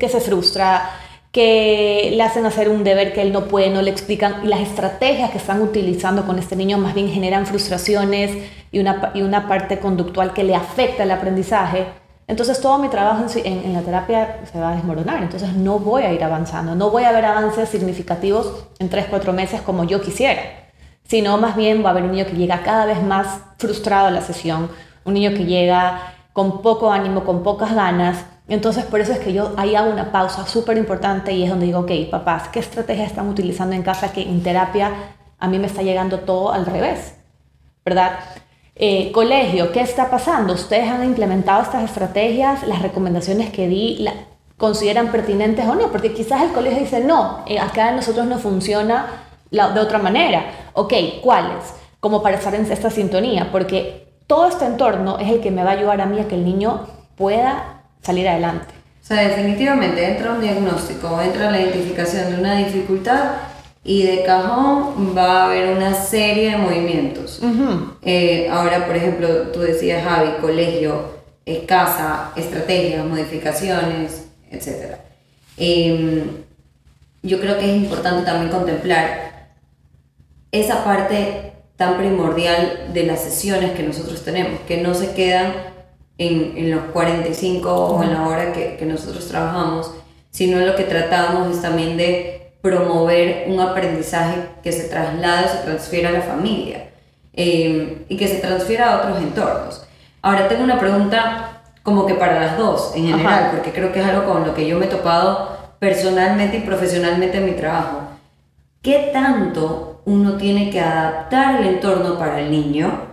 que 0.00 0.08
se 0.08 0.18
frustra, 0.18 0.92
que 1.30 2.10
le 2.10 2.22
hacen 2.22 2.46
hacer 2.46 2.70
un 2.70 2.84
deber 2.84 3.12
que 3.12 3.20
él 3.20 3.34
no 3.34 3.48
puede, 3.48 3.68
no 3.68 3.82
le 3.82 3.90
explican. 3.90 4.48
las 4.48 4.60
estrategias 4.60 5.30
que 5.30 5.36
están 5.36 5.60
utilizando 5.60 6.24
con 6.24 6.38
este 6.38 6.56
niño 6.56 6.78
más 6.78 6.94
bien 6.94 7.10
generan 7.10 7.44
frustraciones 7.44 8.30
y 8.70 8.78
una, 8.78 9.12
y 9.12 9.20
una 9.20 9.46
parte 9.46 9.78
conductual 9.78 10.32
que 10.32 10.42
le 10.42 10.54
afecta 10.54 11.02
el 11.02 11.10
aprendizaje. 11.10 11.84
Entonces 12.28 12.62
todo 12.62 12.78
mi 12.78 12.88
trabajo 12.88 13.26
en, 13.44 13.66
en, 13.66 13.74
la 13.74 13.82
terapia 13.82 14.40
se 14.50 14.58
va 14.58 14.70
a 14.70 14.74
desmoronar. 14.74 15.22
Entonces 15.22 15.52
no 15.52 15.78
voy 15.80 16.04
a 16.04 16.14
ir 16.14 16.24
avanzando, 16.24 16.74
no 16.74 16.88
voy 16.88 17.04
a 17.04 17.12
ver 17.12 17.26
avances 17.26 17.68
significativos 17.68 18.68
en 18.78 18.88
3, 18.88 19.08
4 19.10 19.34
meses 19.34 19.60
como 19.60 19.84
yo 19.84 20.00
quisiera. 20.00 20.61
Sino 21.04 21.36
más 21.38 21.56
bien 21.56 21.84
va 21.84 21.88
a 21.88 21.92
haber 21.92 22.04
un 22.04 22.12
niño 22.12 22.26
que 22.26 22.36
llega 22.36 22.62
cada 22.62 22.86
vez 22.86 23.02
más 23.02 23.40
frustrado 23.58 24.06
a 24.06 24.10
la 24.10 24.20
sesión, 24.20 24.70
un 25.04 25.14
niño 25.14 25.30
que 25.30 25.44
llega 25.44 26.14
con 26.32 26.62
poco 26.62 26.90
ánimo, 26.90 27.24
con 27.24 27.42
pocas 27.42 27.74
ganas, 27.74 28.24
Entonces, 28.48 28.84
por 28.84 29.00
eso 29.00 29.12
es 29.12 29.20
que 29.20 29.32
yo 29.32 29.52
ahí 29.56 29.76
hago 29.76 29.90
una 29.90 30.10
pausa 30.10 30.46
súper 30.46 30.76
importante 30.76 31.32
y 31.32 31.44
es 31.44 31.48
donde 31.48 31.66
digo, 31.66 31.80
ok, 31.80 31.92
papás, 32.10 32.48
¿qué 32.48 32.58
estrategias 32.58 33.06
están 33.08 33.28
utilizando 33.28 33.74
en 33.74 33.82
casa 33.82 34.12
que 34.12 34.22
en 34.22 34.42
terapia 34.42 34.90
a 35.38 35.48
mí 35.48 35.58
me 35.58 35.68
está 35.68 35.82
llegando 35.82 36.20
todo 36.20 36.52
al 36.52 36.66
revés? 36.66 37.14
¿Verdad? 37.84 38.18
Eh, 38.74 39.12
colegio, 39.12 39.70
¿qué 39.70 39.80
está 39.80 40.10
pasando? 40.10 40.54
¿Ustedes 40.54 40.88
han 40.88 41.04
implementado 41.04 41.62
estas 41.62 41.84
estrategias? 41.84 42.66
¿Las 42.66 42.82
recomendaciones 42.82 43.50
que 43.50 43.68
di 43.68 43.98
la, 43.98 44.12
consideran 44.56 45.12
pertinentes 45.12 45.66
o 45.66 45.74
no? 45.74 45.92
Porque 45.92 46.12
quizás 46.12 46.42
el 46.42 46.52
colegio 46.52 46.80
dice, 46.80 47.00
no, 47.00 47.44
eh, 47.46 47.58
acá 47.58 47.88
a 47.88 47.92
nosotros 47.92 48.26
no 48.26 48.38
funciona 48.38 49.06
de 49.52 49.80
otra 49.80 49.98
manera. 49.98 50.44
Ok, 50.72 50.94
¿cuáles? 51.22 51.74
Como 52.00 52.22
para 52.22 52.36
estar 52.36 52.54
en 52.54 52.70
esta 52.70 52.90
sintonía, 52.90 53.50
porque 53.52 54.08
todo 54.26 54.48
este 54.48 54.64
entorno 54.64 55.18
es 55.18 55.30
el 55.30 55.40
que 55.40 55.50
me 55.50 55.62
va 55.62 55.70
a 55.70 55.74
ayudar 55.74 56.00
a 56.00 56.06
mí 56.06 56.18
a 56.18 56.26
que 56.26 56.34
el 56.34 56.44
niño 56.44 56.86
pueda 57.16 57.82
salir 58.00 58.28
adelante. 58.28 58.74
O 59.02 59.04
sea, 59.04 59.28
definitivamente 59.28 60.04
entra 60.04 60.32
un 60.32 60.40
diagnóstico, 60.40 61.20
entra 61.20 61.50
la 61.50 61.60
identificación 61.60 62.30
de 62.30 62.40
una 62.40 62.56
dificultad 62.56 63.32
y 63.84 64.04
de 64.04 64.22
cajón 64.22 65.14
va 65.16 65.42
a 65.42 65.44
haber 65.46 65.76
una 65.76 65.92
serie 65.92 66.52
de 66.52 66.56
movimientos. 66.56 67.40
Eh, 68.02 68.48
ahora, 68.50 68.86
por 68.86 68.96
ejemplo, 68.96 69.28
tú 69.52 69.60
decías, 69.60 70.04
Javi, 70.04 70.30
colegio, 70.40 71.22
eh, 71.44 71.64
casa, 71.66 72.30
estrategias, 72.36 73.04
modificaciones, 73.04 74.28
etc. 74.50 74.96
Em, 75.56 76.22
yo 77.22 77.40
creo 77.40 77.58
que 77.58 77.70
es 77.70 77.76
importante 77.82 78.24
también 78.24 78.52
contemplar 78.52 79.31
esa 80.52 80.84
parte 80.84 81.52
tan 81.76 81.98
primordial 81.98 82.90
de 82.92 83.04
las 83.04 83.20
sesiones 83.20 83.72
que 83.72 83.82
nosotros 83.82 84.24
tenemos, 84.24 84.60
que 84.68 84.76
no 84.76 84.94
se 84.94 85.14
quedan 85.14 85.52
en, 86.18 86.56
en 86.56 86.70
los 86.70 86.84
45 86.92 87.74
o 87.74 88.02
en 88.02 88.12
la 88.12 88.28
hora 88.28 88.52
que, 88.52 88.76
que 88.76 88.86
nosotros 88.86 89.26
trabajamos, 89.26 89.92
sino 90.30 90.60
lo 90.60 90.76
que 90.76 90.84
tratamos 90.84 91.56
es 91.56 91.62
también 91.62 91.96
de 91.96 92.52
promover 92.62 93.46
un 93.48 93.60
aprendizaje 93.60 94.36
que 94.62 94.72
se 94.72 94.84
traslade 94.84 95.46
o 95.46 95.48
se 95.48 95.58
transfiera 95.64 96.10
a 96.10 96.12
la 96.12 96.22
familia 96.22 96.90
eh, 97.32 98.04
y 98.08 98.16
que 98.16 98.28
se 98.28 98.36
transfiera 98.36 98.92
a 98.92 98.96
otros 98.98 99.18
entornos. 99.20 99.84
Ahora 100.22 100.48
tengo 100.48 100.62
una 100.62 100.78
pregunta 100.78 101.62
como 101.82 102.06
que 102.06 102.14
para 102.14 102.40
las 102.40 102.56
dos 102.56 102.92
en 102.94 103.08
general, 103.08 103.50
porque 103.52 103.72
creo 103.72 103.92
que 103.92 104.00
es 104.00 104.06
algo 104.06 104.32
con 104.32 104.46
lo 104.46 104.54
que 104.54 104.68
yo 104.68 104.78
me 104.78 104.86
he 104.86 104.88
topado 104.88 105.58
personalmente 105.80 106.58
y 106.58 106.60
profesionalmente 106.60 107.38
en 107.38 107.46
mi 107.46 107.52
trabajo. 107.52 108.02
¿Qué 108.80 109.10
tanto 109.12 109.91
uno 110.04 110.36
tiene 110.36 110.70
que 110.70 110.80
adaptar 110.80 111.60
el 111.60 111.68
entorno 111.74 112.18
para 112.18 112.40
el 112.40 112.50
niño 112.50 113.06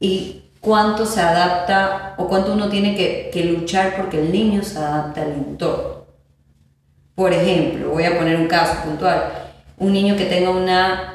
y 0.00 0.42
cuánto 0.60 1.04
se 1.04 1.20
adapta 1.20 2.14
o 2.16 2.28
cuánto 2.28 2.52
uno 2.52 2.68
tiene 2.68 2.96
que, 2.96 3.30
que 3.32 3.44
luchar 3.44 3.96
porque 3.96 4.20
el 4.20 4.32
niño 4.32 4.62
se 4.62 4.78
adapte 4.78 5.20
al 5.20 5.32
entorno? 5.32 6.06
Por 7.14 7.32
ejemplo, 7.32 7.90
voy 7.90 8.04
a 8.04 8.16
poner 8.16 8.36
un 8.36 8.46
caso 8.46 8.82
puntual, 8.84 9.24
un 9.76 9.92
niño 9.92 10.16
que 10.16 10.24
tenga 10.26 10.50
una 10.50 11.12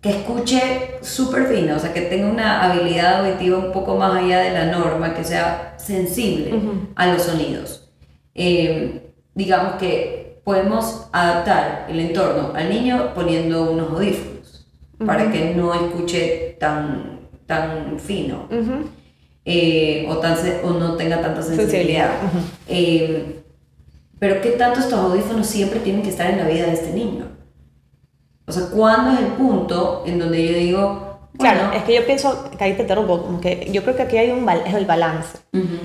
que 0.00 0.10
escuche 0.10 0.98
súper 1.02 1.46
fino, 1.48 1.76
o 1.76 1.78
sea, 1.78 1.92
que 1.92 2.02
tenga 2.02 2.28
una 2.28 2.62
habilidad 2.62 3.26
auditiva 3.26 3.58
un 3.58 3.72
poco 3.72 3.96
más 3.96 4.22
allá 4.22 4.40
de 4.40 4.52
la 4.52 4.66
norma, 4.66 5.14
que 5.14 5.24
sea 5.24 5.74
sensible 5.76 6.54
a 6.94 7.08
los 7.08 7.22
sonidos. 7.22 7.90
Eh, 8.34 9.12
digamos 9.34 9.74
que 9.74 10.40
podemos 10.44 11.08
adaptar 11.12 11.86
el 11.88 11.98
entorno 11.98 12.52
al 12.54 12.70
niño 12.70 13.12
poniendo 13.14 13.72
unos 13.72 13.90
audífonos 13.90 14.37
para 15.04 15.30
que 15.30 15.54
no 15.54 15.74
escuche 15.74 16.56
tan, 16.58 17.20
tan 17.46 17.98
fino 17.98 18.48
eh, 19.44 20.06
o, 20.08 20.18
tan, 20.18 20.36
o 20.64 20.70
no 20.70 20.96
tenga 20.96 21.20
tanta 21.20 21.42
sensibilidad. 21.42 22.10
Pero 24.18 24.40
¿qué 24.40 24.50
tanto 24.50 24.80
estos 24.80 24.98
audífonos 24.98 25.46
siempre 25.46 25.80
tienen 25.80 26.02
que 26.02 26.10
estar 26.10 26.28
en 26.30 26.38
la 26.38 26.48
vida 26.48 26.66
de 26.66 26.72
este 26.72 26.92
niño? 26.92 27.26
O 28.46 28.52
sea, 28.52 28.66
¿cuándo 28.66 29.12
es 29.12 29.20
el 29.20 29.32
punto 29.34 30.02
en 30.06 30.18
donde 30.18 30.46
yo 30.46 30.58
digo... 30.58 31.28
claro, 31.38 31.72
es 31.72 31.84
que 31.84 31.94
yo 31.94 32.04
pienso, 32.04 32.50
que 32.56 32.64
ahí 32.64 32.74
te 32.74 32.82
interrumpo, 32.82 33.22
como 33.22 33.40
que 33.40 33.68
yo 33.70 33.82
creo 33.82 33.94
que 33.94 34.02
aquí 34.02 34.16
hay 34.16 34.30
un 34.30 34.48
es 34.48 34.74
el 34.74 34.86
balance. 34.86 35.38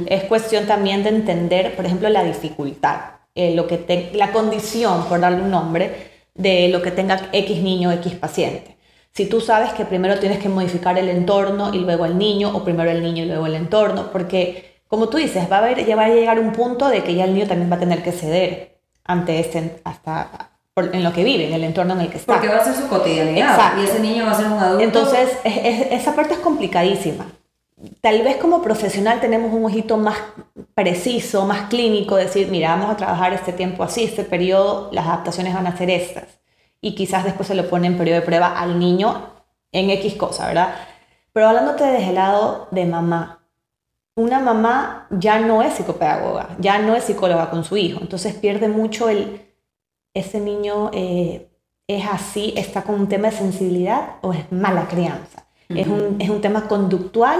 Es 0.07 0.23
cuestión 0.23 0.65
también 0.65 1.03
de 1.03 1.09
entender, 1.09 1.75
por 1.75 1.85
ejemplo, 1.85 2.09
la 2.09 2.23
dificultad, 2.23 3.01
eh, 3.35 3.53
lo 3.53 3.67
que 3.67 4.11
la 4.13 4.31
condición, 4.31 5.05
por 5.05 5.19
darle 5.19 5.41
un 5.41 5.51
nombre, 5.51 6.11
de 6.33 6.69
lo 6.69 6.81
que 6.81 6.89
tenga 6.89 7.29
X 7.31 7.61
niño, 7.61 7.91
X 7.91 8.15
paciente. 8.15 8.72
Si 9.13 9.27
tú 9.27 9.41
sabes 9.41 9.73
que 9.73 9.85
primero 9.85 10.17
tienes 10.19 10.39
que 10.39 10.49
modificar 10.49 10.97
el 10.97 11.07
entorno 11.07 11.73
y 11.73 11.79
luego 11.79 12.05
el 12.05 12.17
niño, 12.17 12.55
o 12.55 12.63
primero 12.63 12.89
el 12.89 13.03
niño 13.03 13.23
y 13.23 13.27
luego 13.27 13.45
el 13.45 13.55
entorno, 13.55 14.11
porque 14.11 14.73
como 14.87 15.09
tú 15.09 15.17
dices, 15.17 15.51
va 15.51 15.57
a, 15.57 15.59
haber, 15.59 15.85
ya 15.85 15.95
va 15.95 16.05
a 16.05 16.09
llegar 16.09 16.39
un 16.39 16.51
punto 16.51 16.87
de 16.87 17.03
que 17.03 17.15
ya 17.15 17.25
el 17.25 17.33
niño 17.33 17.47
también 17.47 17.71
va 17.71 17.75
a 17.75 17.79
tener 17.79 18.03
que 18.03 18.11
ceder 18.11 18.77
ante 19.03 19.39
este, 19.39 19.81
hasta 19.83 20.51
en 20.75 21.03
lo 21.03 21.13
que 21.13 21.23
vive, 21.23 21.47
en 21.47 21.53
el 21.53 21.63
entorno 21.63 21.93
en 21.93 22.01
el 22.01 22.09
que 22.09 22.17
está. 22.17 22.33
Porque 22.33 22.47
va 22.47 22.57
a 22.57 22.63
ser 22.63 22.75
su 22.75 22.87
cotidianidad 22.87 23.77
y 23.77 23.83
ese 23.85 23.99
niño 23.99 24.25
va 24.25 24.31
a 24.31 24.35
ser 24.35 24.47
un 24.47 24.59
adulto. 24.59 24.83
Entonces, 24.83 25.37
esa 25.43 26.15
parte 26.15 26.33
es 26.33 26.39
complicadísima. 26.39 27.25
Tal 28.01 28.21
vez 28.23 28.37
como 28.37 28.61
profesional 28.61 29.19
tenemos 29.19 29.53
un 29.53 29.65
ojito 29.65 29.97
más 29.97 30.17
preciso, 30.73 31.45
más 31.45 31.69
clínico, 31.69 32.15
decir, 32.15 32.47
mira, 32.49 32.69
vamos 32.69 32.91
a 32.91 32.97
trabajar 32.97 33.33
este 33.33 33.53
tiempo 33.53 33.83
así, 33.83 34.05
este 34.05 34.23
periodo, 34.23 34.89
las 34.91 35.05
adaptaciones 35.05 35.53
van 35.53 35.67
a 35.67 35.77
ser 35.77 35.89
estas. 35.89 36.25
Y 36.83 36.95
quizás 36.95 37.23
después 37.23 37.47
se 37.47 37.55
lo 37.55 37.69
pone 37.69 37.87
en 37.87 37.97
periodo 37.97 38.19
de 38.19 38.25
prueba 38.25 38.59
al 38.59 38.77
niño 38.77 39.29
en 39.71 39.89
X 39.89 40.15
cosa, 40.15 40.47
¿verdad? 40.47 40.75
Pero 41.31 41.47
hablándote 41.47 41.85
desde 41.85 42.09
el 42.09 42.15
lado 42.15 42.67
de 42.71 42.85
mamá, 42.85 43.39
una 44.15 44.41
mamá 44.41 45.07
ya 45.09 45.39
no 45.39 45.61
es 45.63 45.75
psicopedagoga, 45.75 46.49
ya 46.59 46.79
no 46.79 46.93
es 46.93 47.05
psicóloga 47.05 47.49
con 47.49 47.63
su 47.63 47.77
hijo, 47.77 47.99
entonces 48.01 48.35
pierde 48.35 48.67
mucho 48.67 49.07
el, 49.07 49.41
ese 50.13 50.41
niño 50.41 50.91
eh, 50.93 51.49
es 51.87 52.05
así, 52.05 52.53
está 52.57 52.83
con 52.83 52.95
un 52.95 53.07
tema 53.07 53.29
de 53.29 53.37
sensibilidad 53.37 54.17
o 54.21 54.33
es 54.33 54.51
mala 54.51 54.89
crianza, 54.89 55.45
es, 55.69 55.87
un, 55.87 56.17
es, 56.19 56.29
un, 56.29 56.41
tema 56.41 56.67
conductual 56.67 57.39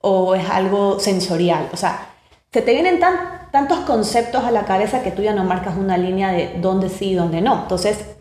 o 0.00 0.36
es 0.36 0.48
algo 0.48 1.00
sensorial, 1.00 1.68
o 1.72 1.76
sea, 1.76 2.06
se 2.52 2.62
te 2.62 2.72
vienen 2.72 3.00
tan, 3.00 3.50
tantos 3.50 3.80
conceptos 3.80 4.44
a 4.44 4.52
la 4.52 4.64
cabeza 4.64 5.02
que 5.02 5.10
tú 5.10 5.22
ya 5.22 5.34
no 5.34 5.44
marcas 5.44 5.76
una 5.76 5.98
línea 5.98 6.30
de 6.30 6.58
dónde 6.60 6.88
sí 6.88 7.10
y 7.10 7.14
dónde 7.14 7.42
no, 7.42 7.62
entonces 7.62 8.15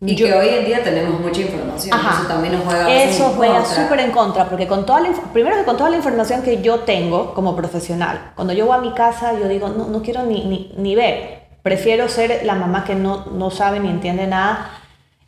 y 0.00 0.16
que 0.16 0.32
hoy 0.34 0.48
en 0.48 0.64
día 0.66 0.82
tenemos 0.82 1.18
mucha 1.20 1.40
información, 1.40 1.98
eso 1.98 2.26
también 2.28 2.54
nos 2.54 2.64
juega 2.64 3.04
Eso 3.04 3.32
juega 3.36 3.64
súper 3.64 4.00
en 4.00 4.10
contra, 4.10 4.48
porque 4.48 4.66
con 4.66 4.84
toda 4.84 5.00
la, 5.00 5.10
primero 5.32 5.56
que 5.56 5.64
con 5.64 5.76
toda 5.76 5.90
la 5.90 5.96
información 5.96 6.42
que 6.42 6.60
yo 6.60 6.80
tengo 6.80 7.32
como 7.34 7.56
profesional, 7.56 8.32
cuando 8.34 8.52
yo 8.52 8.66
voy 8.66 8.76
a 8.76 8.80
mi 8.80 8.92
casa, 8.92 9.38
yo 9.38 9.48
digo, 9.48 9.68
no, 9.68 9.86
no 9.86 10.02
quiero 10.02 10.24
ni, 10.24 10.44
ni, 10.44 10.74
ni 10.76 10.94
ver, 10.94 11.44
prefiero 11.62 12.08
ser 12.08 12.42
la 12.44 12.54
mamá 12.54 12.84
que 12.84 12.94
no, 12.94 13.26
no 13.26 13.50
sabe 13.50 13.80
ni 13.80 13.88
entiende 13.88 14.26
nada, 14.26 14.70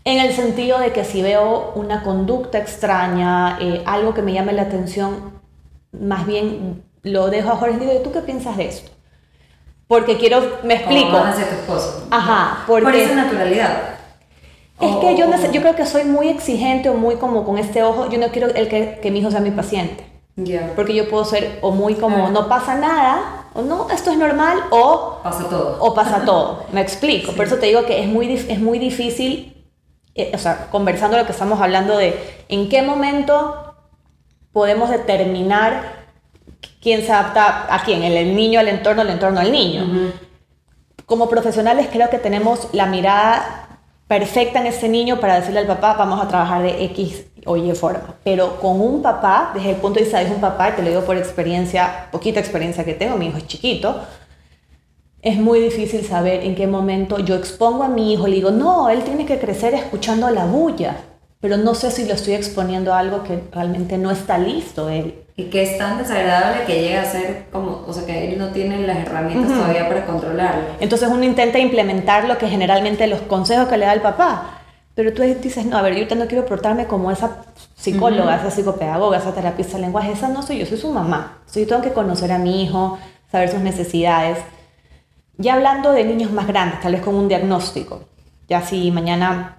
en 0.04 0.20
el 0.20 0.32
sentido 0.32 0.78
de 0.78 0.92
que 0.92 1.04
si 1.04 1.20
veo 1.22 1.72
una 1.74 2.02
conducta 2.02 2.58
extraña, 2.58 3.58
eh, 3.60 3.82
algo 3.86 4.14
que 4.14 4.22
me 4.22 4.32
llame 4.32 4.52
la 4.52 4.62
atención, 4.62 5.40
más 5.92 6.26
bien 6.26 6.84
lo 7.02 7.28
dejo 7.28 7.50
a 7.50 7.56
Jorge 7.56 7.76
y 7.76 7.80
digo, 7.80 8.00
¿tú 8.04 8.12
qué 8.12 8.20
piensas 8.20 8.56
de 8.56 8.68
esto? 8.68 8.92
Porque 9.88 10.16
quiero, 10.16 10.58
me 10.62 10.74
explico. 10.74 11.10
¿Cómo 11.10 11.24
vas 11.24 11.38
a 11.38 11.48
tu 11.48 11.54
esposo? 11.54 12.06
Ajá, 12.10 12.64
porque... 12.66 12.84
Por 12.84 12.94
esa 12.94 13.14
naturalidad. 13.14 13.95
Es 14.80 14.96
que 14.96 15.16
yo, 15.16 15.26
yo 15.52 15.60
creo 15.60 15.74
que 15.74 15.86
soy 15.86 16.04
muy 16.04 16.28
exigente 16.28 16.90
o 16.90 16.94
muy 16.94 17.16
como 17.16 17.44
con 17.44 17.58
este 17.58 17.82
ojo, 17.82 18.10
yo 18.10 18.18
no 18.18 18.28
quiero 18.28 18.48
el 18.48 18.68
que, 18.68 18.98
que 19.02 19.10
mi 19.10 19.20
hijo 19.20 19.30
sea 19.30 19.40
mi 19.40 19.50
paciente. 19.50 20.04
Porque 20.74 20.94
yo 20.94 21.08
puedo 21.08 21.24
ser 21.24 21.58
o 21.62 21.70
muy 21.70 21.94
como 21.94 22.28
no 22.28 22.46
pasa 22.46 22.76
nada, 22.76 23.46
o 23.54 23.62
no, 23.62 23.88
esto 23.90 24.10
es 24.10 24.18
normal, 24.18 24.58
o 24.70 25.18
pasa 25.22 25.48
todo. 25.48 25.78
O 25.80 25.94
pasa 25.94 26.24
todo. 26.26 26.64
Me 26.72 26.82
explico. 26.82 27.32
Por 27.32 27.46
eso 27.46 27.56
te 27.56 27.66
digo 27.66 27.86
que 27.86 28.02
es 28.02 28.06
muy, 28.06 28.30
es 28.34 28.60
muy 28.60 28.78
difícil, 28.78 29.66
eh, 30.14 30.32
o 30.34 30.38
sea, 30.38 30.68
conversando 30.70 31.16
lo 31.16 31.24
que 31.24 31.32
estamos 31.32 31.58
hablando 31.62 31.96
de 31.96 32.44
en 32.50 32.68
qué 32.68 32.82
momento 32.82 33.74
podemos 34.52 34.90
determinar 34.90 36.06
quién 36.82 37.02
se 37.02 37.12
adapta 37.12 37.74
a 37.74 37.82
quién, 37.82 38.02
el, 38.02 38.36
niño 38.36 38.60
al 38.60 38.68
entorno, 38.68 39.02
el 39.02 39.10
entorno 39.10 39.40
al 39.40 39.50
niño. 39.50 40.12
Como 41.06 41.30
profesionales 41.30 41.88
creo 41.90 42.10
que 42.10 42.18
tenemos 42.18 42.68
la 42.72 42.86
mirada 42.86 43.65
perfecta 44.08 44.60
en 44.60 44.66
ese 44.66 44.88
niño 44.88 45.18
para 45.20 45.36
decirle 45.36 45.60
al 45.60 45.66
papá, 45.66 45.94
vamos 45.94 46.22
a 46.22 46.28
trabajar 46.28 46.62
de 46.62 46.84
X 46.84 47.24
o 47.44 47.56
Y 47.56 47.72
forma. 47.72 48.14
Pero 48.24 48.60
con 48.60 48.80
un 48.80 49.02
papá, 49.02 49.50
desde 49.54 49.70
el 49.70 49.76
punto 49.76 49.98
de 49.98 50.04
vista 50.04 50.20
de 50.20 50.30
un 50.30 50.40
papá, 50.40 50.70
y 50.70 50.72
te 50.72 50.82
lo 50.82 50.88
digo 50.88 51.02
por 51.02 51.16
experiencia, 51.16 52.08
poquita 52.12 52.40
experiencia 52.40 52.84
que 52.84 52.94
tengo, 52.94 53.16
mi 53.16 53.26
hijo 53.26 53.38
es 53.38 53.46
chiquito, 53.46 54.00
es 55.22 55.38
muy 55.38 55.60
difícil 55.60 56.04
saber 56.04 56.44
en 56.44 56.54
qué 56.54 56.66
momento 56.68 57.18
yo 57.18 57.34
expongo 57.34 57.82
a 57.82 57.88
mi 57.88 58.12
hijo, 58.12 58.28
le 58.28 58.36
digo, 58.36 58.52
no, 58.52 58.88
él 58.90 59.02
tiene 59.02 59.26
que 59.26 59.38
crecer 59.38 59.74
escuchando 59.74 60.30
la 60.30 60.46
bulla, 60.46 60.98
pero 61.40 61.56
no 61.56 61.74
sé 61.74 61.90
si 61.90 62.06
lo 62.06 62.14
estoy 62.14 62.34
exponiendo 62.34 62.94
a 62.94 63.00
algo 63.00 63.24
que 63.24 63.42
realmente 63.52 63.98
no 63.98 64.10
está 64.10 64.38
listo 64.38 64.88
él. 64.88 65.25
Y 65.38 65.44
que 65.44 65.62
es 65.62 65.76
tan 65.76 65.98
desagradable 65.98 66.64
que 66.64 66.80
llega 66.80 67.02
a 67.02 67.04
ser 67.04 67.46
como, 67.52 67.84
o 67.86 67.92
sea, 67.92 68.06
que 68.06 68.32
él 68.32 68.38
no 68.38 68.48
tiene 68.48 68.86
las 68.86 68.96
herramientas 68.96 69.52
todavía 69.52 69.86
para 69.86 70.06
controlarlo. 70.06 70.62
Entonces 70.80 71.08
uno 71.10 71.24
intenta 71.24 71.58
implementar 71.58 72.24
lo 72.24 72.38
que 72.38 72.48
generalmente 72.48 73.06
los 73.06 73.20
consejos 73.20 73.68
que 73.68 73.76
le 73.76 73.84
da 73.84 73.92
el 73.92 74.00
papá. 74.00 74.62
Pero 74.94 75.12
tú 75.12 75.20
dices, 75.22 75.66
no, 75.66 75.76
a 75.76 75.82
ver, 75.82 75.92
yo 75.92 75.98
ahorita 75.98 76.14
no 76.14 76.26
quiero 76.26 76.46
portarme 76.46 76.86
como 76.86 77.10
esa 77.10 77.44
psicóloga, 77.74 78.36
esa 78.36 78.50
psicopedagoga, 78.50 79.18
esa 79.18 79.34
terapista 79.34 79.76
de 79.76 79.82
lenguaje, 79.82 80.12
esa 80.12 80.30
no 80.30 80.40
soy 80.40 80.58
yo, 80.58 80.64
soy 80.64 80.78
su 80.78 80.90
mamá. 80.90 81.42
Soy 81.44 81.64
yo 81.64 81.68
tengo 81.68 81.82
que 81.82 81.92
conocer 81.92 82.32
a 82.32 82.38
mi 82.38 82.64
hijo, 82.64 82.98
saber 83.30 83.50
sus 83.50 83.60
necesidades. 83.60 84.38
Ya 85.36 85.52
hablando 85.52 85.92
de 85.92 86.04
niños 86.04 86.32
más 86.32 86.46
grandes, 86.46 86.80
tal 86.80 86.92
vez 86.92 87.02
con 87.02 87.14
un 87.14 87.28
diagnóstico, 87.28 88.04
ya 88.48 88.62
si 88.62 88.90
mañana 88.90 89.58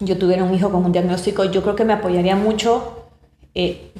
yo 0.00 0.18
tuviera 0.18 0.42
un 0.42 0.52
hijo 0.52 0.72
con 0.72 0.84
un 0.84 0.90
diagnóstico, 0.90 1.44
yo 1.44 1.62
creo 1.62 1.76
que 1.76 1.84
me 1.84 1.92
apoyaría 1.92 2.34
mucho 2.34 3.06
eh, 3.54 3.92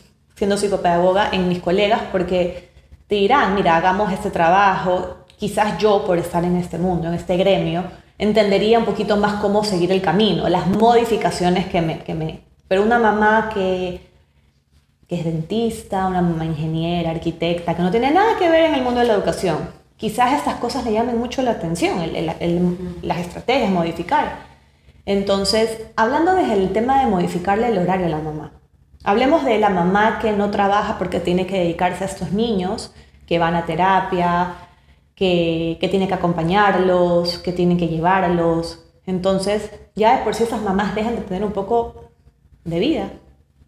siendo 0.43 0.57
psicopedagoga 0.57 1.29
en 1.31 1.49
mis 1.49 1.61
colegas 1.61 2.01
porque 2.11 2.71
te 3.07 3.15
dirán, 3.15 3.55
mira, 3.55 3.77
hagamos 3.77 4.13
este 4.13 4.29
trabajo, 4.29 5.19
quizás 5.39 5.79
yo 5.79 6.05
por 6.05 6.19
estar 6.19 6.43
en 6.43 6.57
este 6.57 6.79
mundo, 6.79 7.07
en 7.07 7.15
este 7.15 7.37
gremio, 7.37 7.85
entendería 8.19 8.81
un 8.81 8.85
poquito 8.85 9.17
más 9.17 9.35
cómo 9.35 9.63
seguir 9.63 9.93
el 9.93 10.03
camino, 10.03 10.49
las 10.49 10.67
modificaciones 10.67 11.67
que 11.67 11.81
me... 11.81 12.01
Que 12.01 12.15
me 12.15 12.41
pero 12.67 12.83
una 12.83 12.99
mamá 12.99 13.51
que, 13.55 14.01
que 15.07 15.15
es 15.15 15.25
dentista, 15.25 16.09
una 16.09 16.23
mamá 16.23 16.45
ingeniera, 16.45 17.13
arquitecta, 17.13 17.77
que 17.77 17.83
no 17.83 17.93
tiene 17.93 18.11
nada 18.11 18.37
que 18.37 18.49
ver 18.49 18.65
en 18.65 18.75
el 18.75 18.83
mundo 18.83 18.99
de 18.99 19.07
la 19.07 19.15
educación, 19.15 19.59
quizás 19.97 20.33
estas 20.33 20.57
cosas 20.57 20.85
le 20.85 20.93
llamen 20.93 21.19
mucho 21.19 21.43
la 21.43 21.53
atención, 21.53 22.01
las 23.03 23.19
estrategias, 23.19 23.71
modificar. 23.71 24.39
Entonces, 25.07 25.83
hablando 25.95 26.35
desde 26.35 26.55
el 26.55 26.73
tema 26.73 27.01
de 27.01 27.07
modificarle 27.07 27.69
el 27.69 27.79
horario 27.79 28.07
a 28.07 28.09
la 28.11 28.19
mamá, 28.19 28.53
hablemos 29.05 29.45
de 29.45 29.59
la 29.59 29.71
mamá 29.71 30.19
que 30.21 30.33
no 30.33 30.51
trabaja 30.51 30.99
porque 30.99 31.21
tiene 31.21 31.47
que 31.47 31.59
dedicarse 31.59 32.05
a 32.05 32.07
estos 32.07 32.33
niños, 32.33 32.93
que 33.27 33.39
van 33.39 33.55
a 33.55 33.65
terapia, 33.65 34.55
que, 35.15 35.79
que 35.81 35.89
tiene 35.89 36.09
que 36.09 36.15
acompañarlos, 36.15 37.39
que 37.39 37.53
tiene 37.53 37.77
que 37.77 37.89
llevarlos. 37.89 38.85
Entonces, 39.07 39.71
ya 39.95 40.19
de 40.19 40.25
por 40.25 40.35
sí 40.35 40.45
esas 40.45 40.63
mamás 40.63 40.95
dejan 40.95 41.17
de 41.17 41.23
tener 41.23 41.45
un 41.45 41.53
poco 41.53 42.11
de 42.65 42.79
vida 42.79 43.11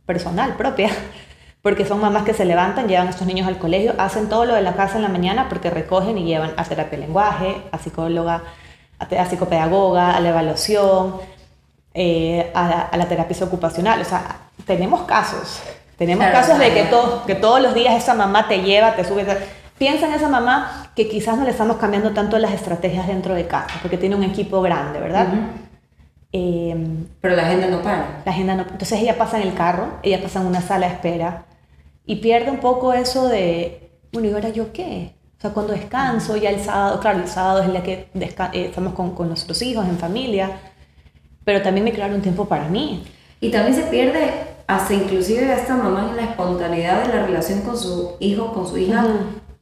personal 0.06 0.56
propia, 0.56 0.90
porque 1.62 1.84
son 1.84 2.00
mamás 2.00 2.24
que 2.24 2.34
se 2.34 2.44
levantan, 2.44 2.88
llevan 2.88 3.08
a 3.08 3.10
estos 3.10 3.26
niños 3.26 3.48
al 3.48 3.58
colegio, 3.58 3.94
hacen 3.98 4.28
todo 4.28 4.44
lo 4.44 4.54
de 4.54 4.62
la 4.62 4.74
casa 4.74 4.96
en 4.96 5.02
la 5.02 5.08
mañana 5.08 5.48
porque 5.48 5.70
recogen 5.70 6.18
y 6.18 6.24
llevan 6.24 6.52
a 6.56 6.64
terapia 6.64 6.98
de 6.98 7.06
lenguaje, 7.06 7.62
a 7.72 7.78
psicóloga, 7.78 8.42
a, 8.98 9.24
psicopedagoga, 9.26 10.14
a 10.14 10.20
la 10.20 10.28
evaluación, 10.28 11.16
eh, 11.94 12.50
a, 12.54 12.96
la 12.96 13.08
terapia 13.08 13.46
ocupacional. 13.46 14.00
O 14.00 14.04
sea, 14.04 14.43
tenemos 14.66 15.02
casos, 15.02 15.62
tenemos 15.96 16.26
casos 16.26 16.58
de 16.58 16.72
que, 16.72 16.88
que 17.26 17.34
todos 17.34 17.60
los 17.60 17.74
días 17.74 17.94
esa 17.94 18.14
mamá 18.14 18.48
te 18.48 18.62
lleva, 18.62 18.96
te 18.96 19.04
sube. 19.04 19.24
Piensa 19.78 20.06
en 20.06 20.14
esa 20.14 20.28
mamá 20.28 20.90
que 20.94 21.08
quizás 21.08 21.36
no 21.36 21.44
le 21.44 21.50
estamos 21.50 21.76
cambiando 21.76 22.12
tanto 22.12 22.38
las 22.38 22.52
estrategias 22.52 23.06
dentro 23.06 23.34
de 23.34 23.46
casa, 23.46 23.74
porque 23.82 23.98
tiene 23.98 24.14
un 24.16 24.22
equipo 24.22 24.60
grande, 24.62 25.00
¿verdad? 25.00 25.28
Em, 26.32 27.06
Pero 27.20 27.36
la 27.36 27.46
agenda 27.46 27.68
no 27.68 27.82
para. 27.82 28.22
La 28.24 28.32
agenda 28.32 28.54
no 28.56 28.62
Entonces 28.62 29.00
ella 29.00 29.16
pasa 29.16 29.40
en 29.40 29.48
el 29.48 29.54
carro, 29.54 29.98
ella 30.02 30.20
pasa 30.20 30.40
en 30.40 30.46
una 30.46 30.60
sala 30.60 30.88
de 30.88 30.94
espera 30.94 31.46
y 32.06 32.16
pierde 32.16 32.50
un 32.50 32.58
poco 32.58 32.92
eso 32.92 33.28
de, 33.28 33.90
bueno, 34.12 34.28
¿y 34.28 34.32
ahora 34.32 34.50
yo 34.50 34.72
qué? 34.72 35.14
O 35.38 35.40
sea, 35.40 35.50
cuando 35.50 35.72
descanso, 35.72 36.36
ya 36.36 36.50
el 36.50 36.60
sábado, 36.60 37.00
claro, 37.00 37.20
el 37.20 37.28
sábado 37.28 37.62
es 37.62 37.68
la 37.68 37.82
que 37.82 38.08
eh, 38.14 38.34
estamos 38.52 38.94
con, 38.94 39.14
con, 39.14 39.28
nuestros 39.28 39.60
hijos, 39.62 39.86
en 39.86 39.98
familia, 39.98 40.50
pero 41.44 41.62
también 41.62 41.84
me 41.84 41.92
crearon 41.92 42.16
un 42.16 42.22
tiempo 42.22 42.46
para 42.46 42.68
mí. 42.68 43.04
Y 43.40 43.50
también 43.50 43.74
se 43.74 43.82
pierde 43.84 44.53
hasta 44.66 44.94
inclusive 44.94 45.52
esta 45.52 45.74
mamá 45.74 46.08
en 46.10 46.16
la 46.16 46.22
espontaneidad 46.22 47.06
de 47.06 47.14
la 47.14 47.26
relación 47.26 47.60
con 47.62 47.76
su 47.76 48.16
hijo, 48.20 48.52
con 48.52 48.66
su 48.66 48.78
hija, 48.78 49.04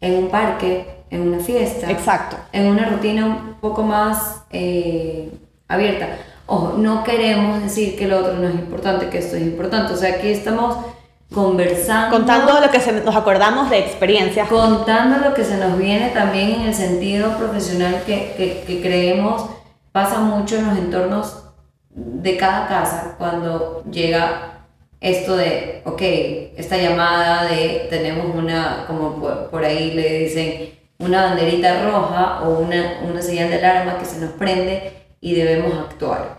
en 0.00 0.24
un 0.24 0.28
parque, 0.30 1.04
en 1.10 1.22
una 1.28 1.38
fiesta. 1.38 1.90
Exacto. 1.90 2.36
En 2.52 2.66
una 2.66 2.88
rutina 2.88 3.26
un 3.26 3.54
poco 3.60 3.82
más 3.82 4.44
eh, 4.50 5.30
abierta. 5.68 6.08
Ojo, 6.46 6.74
no 6.76 7.04
queremos 7.04 7.62
decir 7.62 7.96
que 7.96 8.08
lo 8.08 8.18
otro 8.18 8.34
no 8.34 8.48
es 8.48 8.54
importante, 8.54 9.08
que 9.08 9.18
esto 9.18 9.36
es 9.36 9.42
importante. 9.42 9.92
O 9.92 9.96
sea, 9.96 10.14
aquí 10.14 10.28
estamos 10.28 10.76
conversando. 11.32 12.16
Contando 12.16 12.60
lo 12.60 12.70
que 12.70 12.80
se, 12.80 12.92
nos 12.92 13.16
acordamos 13.16 13.70
de 13.70 13.78
experiencias. 13.78 14.48
Contando 14.48 15.28
lo 15.28 15.34
que 15.34 15.44
se 15.44 15.56
nos 15.56 15.78
viene 15.78 16.10
también 16.10 16.52
en 16.52 16.60
el 16.62 16.74
sentido 16.74 17.36
profesional 17.38 18.02
que, 18.06 18.34
que, 18.36 18.64
que 18.66 18.82
creemos 18.82 19.46
pasa 19.92 20.20
mucho 20.20 20.56
en 20.56 20.66
los 20.68 20.78
entornos 20.78 21.44
de 21.90 22.36
cada 22.36 22.66
casa 22.68 23.14
cuando 23.18 23.84
llega 23.90 24.51
esto 25.02 25.36
de, 25.36 25.82
ok, 25.84 26.00
esta 26.56 26.76
llamada 26.76 27.48
de 27.48 27.88
tenemos 27.90 28.34
una, 28.34 28.84
como 28.86 29.20
por, 29.50 29.64
ahí 29.64 29.92
le 29.94 30.20
dicen, 30.20 30.70
una 31.00 31.24
banderita 31.24 31.82
roja 31.82 32.42
o 32.42 32.60
una, 32.60 33.00
una 33.02 33.20
señal 33.20 33.50
de 33.50 33.56
alarma 33.56 33.98
que 33.98 34.04
se 34.04 34.20
nos 34.20 34.30
prende 34.30 34.92
y 35.20 35.34
debemos 35.34 35.76
actuar. 35.76 36.38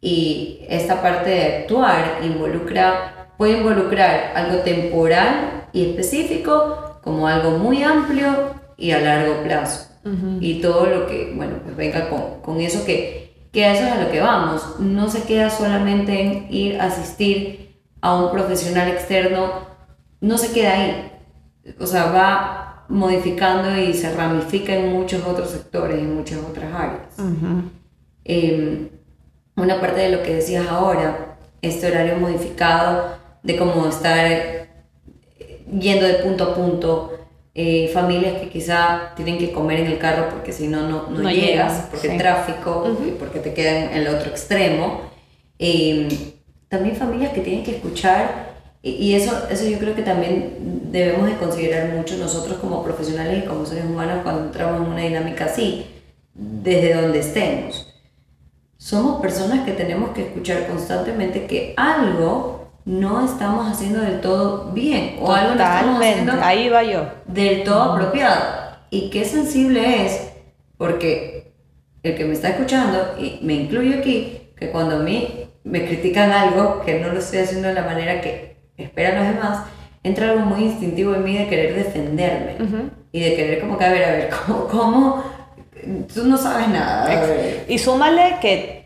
Y 0.00 0.64
esta 0.68 1.00
parte 1.00 1.30
de 1.30 1.56
actuar 1.58 2.18
involucra, 2.24 3.28
puede 3.38 3.58
involucrar 3.58 4.32
algo 4.34 4.58
temporal 4.62 5.68
y 5.72 5.90
específico 5.90 6.98
como 7.04 7.28
algo 7.28 7.58
muy 7.58 7.84
amplio 7.84 8.54
y 8.76 8.90
a 8.90 8.98
largo 8.98 9.42
plazo. 9.44 9.86
Y 10.40 10.60
todo 10.62 10.86
lo 10.86 11.06
que, 11.06 11.32
bueno, 11.36 11.58
pues 11.62 11.76
venga 11.76 12.08
con, 12.08 12.40
con 12.40 12.60
eso 12.60 12.84
que, 12.84 13.34
que 13.52 13.66
a 13.66 13.74
eso 13.74 13.84
es 13.84 13.92
a 13.92 14.02
lo 14.02 14.10
que 14.10 14.20
vamos. 14.20 14.80
No 14.80 15.08
se 15.08 15.22
queda 15.24 15.50
solamente 15.50 16.20
en 16.20 16.46
ir 16.50 16.80
a 16.80 16.86
asistir 16.86 17.69
a 18.00 18.14
un 18.16 18.30
profesional 18.30 18.88
externo, 18.88 19.66
no 20.20 20.38
se 20.38 20.52
queda 20.52 20.74
ahí. 20.74 21.12
O 21.78 21.86
sea, 21.86 22.06
va 22.06 22.86
modificando 22.88 23.78
y 23.78 23.94
se 23.94 24.14
ramifica 24.14 24.74
en 24.74 24.92
muchos 24.92 25.24
otros 25.24 25.50
sectores, 25.50 25.98
en 25.98 26.14
muchas 26.14 26.38
otras 26.38 26.74
áreas. 26.74 27.14
Em, 28.24 28.88
una 29.56 29.80
parte 29.80 30.00
de 30.00 30.10
lo 30.10 30.22
que 30.22 30.34
decías 30.34 30.66
ahora, 30.68 31.38
este 31.62 31.86
horario 31.86 32.16
modificado, 32.16 33.18
de 33.42 33.56
cómo 33.56 33.86
estar 33.86 34.26
eh, 34.26 34.68
yendo 35.78 36.06
de 36.06 36.14
punto 36.14 36.44
a 36.44 36.54
punto, 36.54 37.12
eh, 37.54 37.90
familias 37.92 38.40
que 38.40 38.48
quizá 38.48 39.12
tienen 39.16 39.38
que 39.38 39.52
comer 39.52 39.80
en 39.80 39.86
el 39.86 39.98
carro 39.98 40.28
porque 40.30 40.52
si 40.52 40.68
no, 40.68 41.08
no, 41.08 41.30
llegas, 41.30 41.88
porque 41.90 42.12
el 42.12 42.18
tráfico, 42.18 42.96
porque 43.18 43.40
te 43.40 43.54
quedan 43.54 43.90
en 43.90 43.98
el 43.98 44.08
otro 44.08 44.30
extremo. 44.30 45.02
Eh, 45.58 46.08
también 46.70 46.96
familias 46.96 47.32
que 47.32 47.40
tienen 47.40 47.64
que 47.64 47.76
escuchar 47.76 48.48
y 48.82 49.14
eso, 49.14 49.46
eso 49.50 49.66
yo 49.66 49.78
creo 49.78 49.94
que 49.94 50.02
también 50.02 50.88
debemos 50.90 51.26
de 51.26 51.36
considerar 51.36 51.90
mucho 51.90 52.16
nosotros 52.16 52.58
como 52.58 52.82
profesionales 52.82 53.44
y 53.44 53.46
como 53.46 53.66
seres 53.66 53.84
humanos 53.84 54.20
cuando 54.22 54.44
entramos 54.44 54.80
en 54.80 54.92
una 54.92 55.02
dinámica 55.02 55.44
así, 55.44 55.84
desde 56.32 56.94
donde 56.94 57.18
estemos. 57.18 57.92
Somos 58.78 59.20
personas 59.20 59.66
que 59.66 59.72
tenemos 59.72 60.10
que 60.10 60.22
escuchar 60.28 60.66
constantemente 60.66 61.44
que 61.46 61.74
algo 61.76 62.70
no 62.86 63.26
estamos 63.26 63.70
haciendo 63.70 64.00
del 64.00 64.22
todo 64.22 64.72
bien 64.72 65.16
o 65.20 65.30
algo 65.30 65.56
no 65.56 65.62
estamos 65.62 66.00
haciendo 66.00 66.32
ahí 66.40 66.70
va 66.70 66.82
yo. 66.82 67.06
del 67.26 67.64
todo 67.64 67.82
apropiado. 67.82 68.78
Y 68.88 69.10
qué 69.10 69.26
sensible 69.26 70.06
es, 70.06 70.32
porque 70.78 71.52
el 72.02 72.16
que 72.16 72.24
me 72.24 72.32
está 72.32 72.48
escuchando, 72.48 73.16
y 73.18 73.40
me 73.42 73.54
incluyo 73.54 73.98
aquí, 73.98 74.52
que 74.56 74.70
cuando 74.70 74.96
a 74.96 75.00
mí 75.00 75.39
me 75.64 75.84
critican 75.86 76.30
algo 76.32 76.80
que 76.80 77.00
no 77.00 77.08
lo 77.08 77.18
estoy 77.18 77.40
haciendo 77.40 77.68
de 77.68 77.74
la 77.74 77.82
manera 77.82 78.20
que 78.20 78.56
esperan 78.76 79.24
los 79.24 79.34
demás, 79.34 79.66
entra 80.02 80.30
algo 80.30 80.40
muy 80.46 80.64
instintivo 80.64 81.14
en 81.14 81.24
mí 81.24 81.36
de 81.36 81.48
querer 81.48 81.74
defenderme 81.74 82.56
y 83.12 83.20
de 83.20 83.36
querer 83.36 83.60
como 83.60 83.76
que, 83.76 83.84
a 83.84 83.92
ver, 83.92 84.04
a 84.04 84.12
ver, 84.12 84.30
¿cómo? 84.46 84.66
cómo? 84.66 85.24
Tú 86.12 86.24
no 86.24 86.36
sabes 86.36 86.68
nada. 86.68 87.26
Y 87.68 87.78
súmale 87.78 88.36
que 88.40 88.80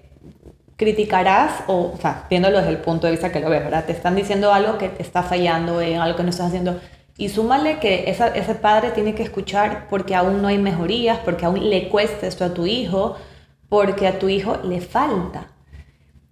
criticarás, 0.77 1.53
o, 1.67 1.93
o 1.95 1.99
sea, 2.01 2.27
viéndolo 2.29 2.59
desde 2.59 2.71
el 2.71 2.79
punto 2.79 3.07
de 3.07 3.13
vista 3.13 3.31
que 3.31 3.41
lo 3.41 3.49
ves, 3.49 3.63
¿verdad? 3.63 3.85
Te 3.85 3.93
están 3.93 4.17
diciendo 4.17 4.53
algo 4.53 4.79
que 4.79 4.89
te 4.89 5.03
está 5.03 5.23
fallando 5.23 5.81
en 5.81 6.01
algo 6.01 6.17
que 6.17 6.25
no 6.25 6.31
estás 6.31 6.49
haciendo. 6.49 6.81
Y 7.17 7.29
súmale 7.29 7.79
que 7.79 8.11
esa, 8.11 8.29
ese 8.29 8.57
padre 8.57 8.91
tiene 8.91 9.15
que 9.15 9.23
escuchar 9.23 9.87
porque 9.89 10.17
aún 10.17 10.43
no 10.43 10.49
hay 10.49 10.59
mejorías, 10.59 11.19
porque 11.25 11.45
aún 11.45 11.71
le 11.71 11.89
cuesta 11.89 12.27
esto 12.27 12.45
a 12.45 12.55
tu 12.55 12.67
hijo, 12.67 13.17
porque 13.69 14.09
a 14.09 14.19
tu 14.19 14.29
hijo 14.29 14.59
le 14.65 14.81
falta. 14.81 15.54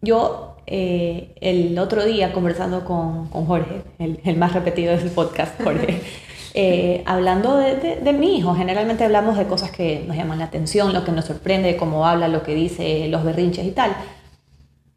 Yo 0.02 0.56
eh, 0.66 1.32
el 1.40 1.78
otro 1.78 2.04
día 2.04 2.32
conversando 2.32 2.84
con, 2.84 3.28
con 3.28 3.46
Jorge, 3.46 3.82
el, 4.00 4.20
el, 4.24 4.36
más 4.36 4.52
repetido 4.52 4.96
del 4.96 5.10
podcast, 5.10 5.62
Jorge, 5.62 6.00
eh, 6.54 7.04
hablando 7.06 7.56
de, 7.56 8.00
de, 8.02 8.12
mi 8.12 8.38
hijo, 8.38 8.54
generalmente 8.54 9.04
hablamos 9.04 9.38
de 9.38 9.46
cosas 9.46 9.70
que 9.70 10.04
nos 10.06 10.16
llaman 10.16 10.40
la 10.40 10.46
atención, 10.46 10.92
lo 10.92 11.04
que 11.04 11.12
nos 11.12 11.26
sorprende, 11.26 11.76
cómo 11.76 12.04
habla, 12.04 12.26
lo 12.26 12.42
que 12.42 12.52
dice, 12.52 13.06
los 13.08 13.22
berrinches 13.22 13.64
y 13.64 13.70
tal. 13.70 13.94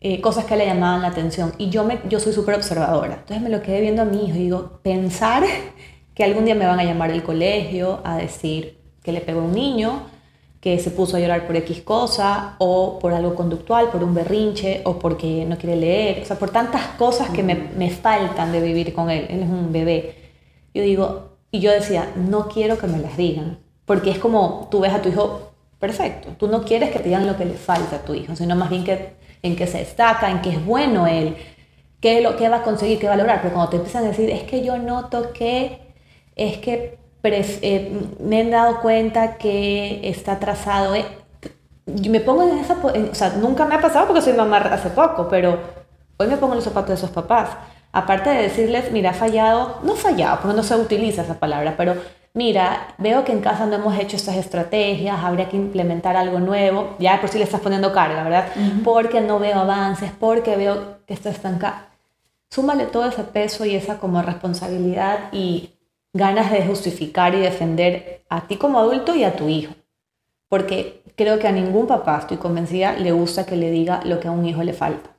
Eh, 0.01 0.21
cosas 0.21 0.45
que 0.45 0.55
le 0.55 0.65
llamaban 0.65 1.03
la 1.03 1.09
atención. 1.09 1.53
Y 1.59 1.69
yo, 1.69 1.83
me, 1.83 1.99
yo 2.09 2.19
soy 2.19 2.33
súper 2.33 2.55
observadora. 2.55 3.13
Entonces 3.13 3.41
me 3.41 3.49
lo 3.49 3.61
quedé 3.61 3.81
viendo 3.81 4.01
a 4.01 4.05
mi 4.05 4.25
hijo 4.25 4.35
y 4.35 4.39
digo, 4.39 4.79
pensar 4.81 5.43
que 6.15 6.23
algún 6.23 6.45
día 6.45 6.55
me 6.55 6.65
van 6.65 6.79
a 6.79 6.83
llamar 6.83 7.11
del 7.11 7.21
colegio 7.21 8.01
a 8.03 8.17
decir 8.17 8.79
que 9.03 9.11
le 9.11 9.21
pegó 9.21 9.41
a 9.41 9.43
un 9.43 9.53
niño, 9.53 10.01
que 10.65 10.79
se 10.79 10.89
puso 10.89 11.15
a 11.15 11.19
llorar 11.19 11.45
por 11.45 11.55
X 11.57 11.83
cosa, 11.83 12.55
o 12.57 12.97
por 12.97 13.13
algo 13.13 13.35
conductual, 13.35 13.91
por 13.91 14.03
un 14.03 14.15
berrinche, 14.15 14.81
o 14.85 14.97
porque 14.97 15.45
no 15.45 15.59
quiere 15.59 15.75
leer, 15.75 16.23
o 16.23 16.25
sea, 16.25 16.39
por 16.39 16.49
tantas 16.49 16.87
cosas 16.97 17.29
que 17.29 17.43
me, 17.43 17.53
me 17.53 17.91
faltan 17.91 18.51
de 18.51 18.61
vivir 18.61 18.91
con 18.91 19.11
él. 19.11 19.27
Él 19.29 19.43
es 19.43 19.47
un 19.47 19.71
bebé. 19.71 20.15
Yo 20.73 20.81
digo, 20.81 21.37
y 21.51 21.59
yo 21.59 21.71
decía, 21.71 22.11
no 22.15 22.47
quiero 22.47 22.79
que 22.79 22.87
me 22.87 22.97
las 22.97 23.15
digan, 23.15 23.59
porque 23.85 24.09
es 24.09 24.17
como 24.17 24.67
tú 24.71 24.79
ves 24.79 24.91
a 24.91 25.03
tu 25.03 25.09
hijo 25.09 25.51
perfecto, 25.77 26.29
tú 26.39 26.47
no 26.47 26.63
quieres 26.63 26.89
que 26.89 26.97
te 26.97 27.09
digan 27.09 27.27
lo 27.27 27.37
que 27.37 27.45
le 27.45 27.53
falta 27.53 27.97
a 27.97 28.01
tu 28.01 28.15
hijo, 28.15 28.35
sino 28.35 28.55
más 28.55 28.71
bien 28.71 28.83
que, 28.83 29.11
en 29.43 29.55
que 29.55 29.67
se 29.67 29.77
destaca, 29.77 30.31
en 30.31 30.41
que 30.41 30.49
es 30.49 30.65
bueno 30.65 31.05
él, 31.05 31.35
qué, 32.01 32.21
lo, 32.21 32.37
qué 32.37 32.49
va 32.49 32.57
a 32.57 32.63
conseguir, 32.63 32.97
qué 32.97 33.05
va 33.05 33.13
a 33.13 33.17
lograr, 33.17 33.43
pero 33.43 33.53
cuando 33.53 33.69
te 33.69 33.77
empiezan 33.77 34.05
a 34.05 34.07
decir, 34.07 34.31
es 34.31 34.41
que 34.45 34.65
yo 34.65 34.79
noto 34.79 35.31
que, 35.31 35.93
es 36.35 36.57
que 36.57 37.04
eh, 37.33 37.91
me 38.19 38.41
he 38.41 38.49
dado 38.49 38.81
cuenta 38.81 39.37
que 39.37 40.01
está 40.07 40.33
atrasado. 40.33 40.95
Eh, 40.95 41.05
me 42.09 42.19
pongo 42.19 42.43
en 42.43 42.57
esa, 42.59 42.77
o 42.83 43.15
sea, 43.15 43.29
nunca 43.37 43.65
me 43.65 43.75
ha 43.75 43.81
pasado 43.81 44.07
porque 44.07 44.21
soy 44.21 44.33
mamá 44.33 44.57
hace 44.57 44.89
poco, 44.89 45.27
pero 45.29 45.59
hoy 46.17 46.27
me 46.27 46.37
pongo 46.37 46.53
en 46.53 46.57
los 46.57 46.65
zapatos 46.65 46.89
de 46.89 46.95
esos 46.95 47.11
papás. 47.11 47.49
Aparte 47.91 48.29
de 48.29 48.43
decirles, 48.43 48.91
mira, 48.91 49.11
ha 49.11 49.13
fallado, 49.13 49.79
no 49.83 49.95
fallado, 49.95 50.39
porque 50.41 50.57
no 50.57 50.63
se 50.63 50.75
utiliza 50.75 51.21
esa 51.21 51.39
palabra, 51.39 51.75
pero 51.77 51.95
mira, 52.33 52.95
veo 52.97 53.23
que 53.23 53.31
en 53.31 53.39
casa 53.39 53.65
no 53.65 53.75
hemos 53.75 53.97
hecho 53.97 54.17
estas 54.17 54.35
estrategias, 54.35 55.23
habría 55.23 55.47
que 55.47 55.55
implementar 55.55 56.17
algo 56.17 56.39
nuevo, 56.39 56.95
ya 56.99 57.21
por 57.21 57.29
si 57.29 57.37
le 57.37 57.45
estás 57.45 57.61
poniendo 57.61 57.93
carga, 57.93 58.23
¿verdad? 58.23 58.47
Porque 58.83 59.21
no 59.21 59.39
veo 59.39 59.59
avances, 59.59 60.11
porque 60.19 60.57
veo 60.57 60.97
que 61.07 61.13
esto 61.13 61.29
estanca. 61.29 61.87
Súmale 62.49 62.85
todo 62.85 63.07
ese 63.07 63.23
peso 63.23 63.65
y 63.65 63.75
esa 63.75 63.97
como 63.97 64.21
responsabilidad 64.21 65.29
y 65.31 65.74
ganas 66.15 66.49
de 66.49 66.65
justificar 66.65 67.35
y 67.35 67.41
defender 67.41 68.23
a 68.29 68.47
ti 68.47 68.55
como 68.55 68.79
adulto 68.79 69.15
y 69.15 69.25
a 69.25 69.35
tu 69.35 69.49
hijo. 69.49 69.73
Porque 70.47 71.03
creo 71.15 71.39
que 71.39 71.47
a 71.47 71.51
ningún 71.51 71.87
papá, 71.87 72.19
estoy 72.19 72.37
convencida, 72.37 72.93
le 72.93 73.11
gusta 73.11 73.45
que 73.45 73.57
le 73.57 73.69
diga 73.69 73.99
lo 74.05 74.19
que 74.19 74.29
a 74.29 74.31
un 74.31 74.45
hijo 74.45 74.63
le 74.63 74.73
falta. 74.73 75.09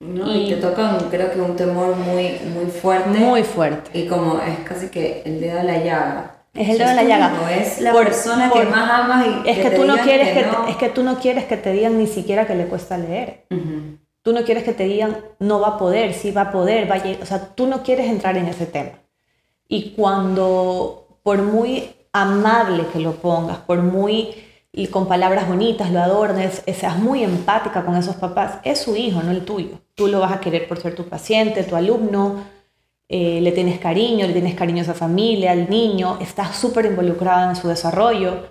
No, 0.00 0.34
y, 0.34 0.48
te 0.48 0.56
toca, 0.56 0.98
creo 1.10 1.30
que 1.30 1.40
un 1.40 1.54
temor 1.54 1.96
muy, 1.96 2.38
muy 2.54 2.66
fuerte. 2.70 3.10
Muy 3.10 3.42
fuerte. 3.42 3.98
Y 3.98 4.06
como 4.06 4.40
es 4.40 4.58
casi 4.60 4.88
que 4.88 5.22
el 5.24 5.40
dedo 5.40 5.58
de 5.58 5.64
la 5.64 5.78
llaga. 5.78 6.36
Es 6.54 6.70
el 6.70 6.78
dedo 6.78 6.88
de 6.88 6.94
la 6.94 7.02
llaga. 7.02 7.30
No 7.30 7.48
es 7.48 7.80
la 7.82 7.92
persona 7.92 8.50
que 8.50 8.64
más 8.64 8.90
amas 8.90 9.26
y 9.26 9.48
es 9.48 9.58
que, 9.58 9.70
tú 9.70 9.84
no 9.84 9.98
quieres 9.98 10.30
que, 10.30 10.70
es 10.70 10.76
que 10.76 10.88
tú 10.88 11.02
no 11.02 11.18
quieres 11.18 11.44
que 11.44 11.58
te 11.58 11.72
digan 11.72 11.98
ni 11.98 12.06
siquiera 12.06 12.46
que 12.46 12.54
le 12.54 12.66
cuesta 12.66 12.96
leer. 12.96 13.46
Tú 14.22 14.32
no 14.32 14.44
quieres 14.44 14.64
que 14.64 14.72
te 14.72 14.84
digan 14.84 15.18
no 15.38 15.60
va 15.60 15.68
a 15.68 15.78
poder, 15.78 16.14
sí 16.14 16.30
va 16.30 16.42
a 16.42 16.50
poder, 16.50 16.90
va 16.90 16.96
o 17.22 17.26
sea, 17.26 17.54
tú 17.54 17.66
no 17.66 17.82
quieres 17.82 18.06
entrar 18.06 18.36
en 18.38 18.46
ese 18.46 18.66
tema. 18.66 18.92
Y 19.68 19.90
cuando 19.90 21.18
por 21.22 21.42
muy 21.42 21.90
amable 22.12 22.86
que 22.92 23.00
lo 23.00 23.16
pongas, 23.16 23.58
por 23.58 23.82
muy 23.82 24.34
y 24.72 24.88
con 24.88 25.08
palabras 25.08 25.48
bonitas 25.48 25.90
lo 25.90 26.00
adornes, 26.00 26.62
seas 26.66 26.98
muy 26.98 27.24
empática 27.24 27.84
con 27.84 27.96
esos 27.96 28.16
papás, 28.16 28.58
es 28.62 28.78
su 28.78 28.94
hijo, 28.94 29.22
no 29.22 29.30
el 29.30 29.44
tuyo. 29.44 29.80
Tú 29.94 30.06
lo 30.06 30.20
vas 30.20 30.32
a 30.32 30.40
querer 30.40 30.68
por 30.68 30.78
ser 30.78 30.94
tu 30.94 31.04
paciente, 31.04 31.64
tu 31.64 31.76
alumno, 31.76 32.44
eh, 33.08 33.40
le 33.40 33.52
tienes 33.52 33.78
cariño, 33.78 34.26
le 34.26 34.34
tienes 34.34 34.54
cariño 34.54 34.80
a 34.80 34.82
esa 34.82 34.94
familia, 34.94 35.52
al 35.52 35.70
niño, 35.70 36.18
estás 36.20 36.56
súper 36.56 36.86
involucrada 36.86 37.48
en 37.48 37.56
su 37.56 37.68
desarrollo, 37.68 38.48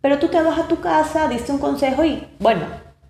pero 0.00 0.18
tú 0.18 0.28
te 0.28 0.42
vas 0.42 0.58
a 0.58 0.66
tu 0.66 0.80
casa, 0.80 1.28
diste 1.28 1.52
un 1.52 1.58
consejo 1.58 2.04
y, 2.04 2.26
bueno, 2.40 2.62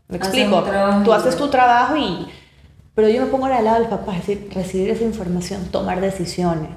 me 0.09 0.19
explico, 0.19 0.63
tú 1.05 1.13
haces 1.13 1.37
tu 1.37 1.49
trabajo 1.49 1.97
y... 1.97 2.27
Pero 2.95 3.09
yo 3.09 3.23
me 3.23 3.29
pongo 3.29 3.47
al 3.47 3.65
lado 3.65 3.79
del 3.79 3.89
papá, 3.89 4.17
es 4.17 4.27
decir, 4.27 4.51
recibir 4.53 4.91
esa 4.91 5.05
información, 5.05 5.67
tomar 5.71 6.01
decisiones, 6.01 6.69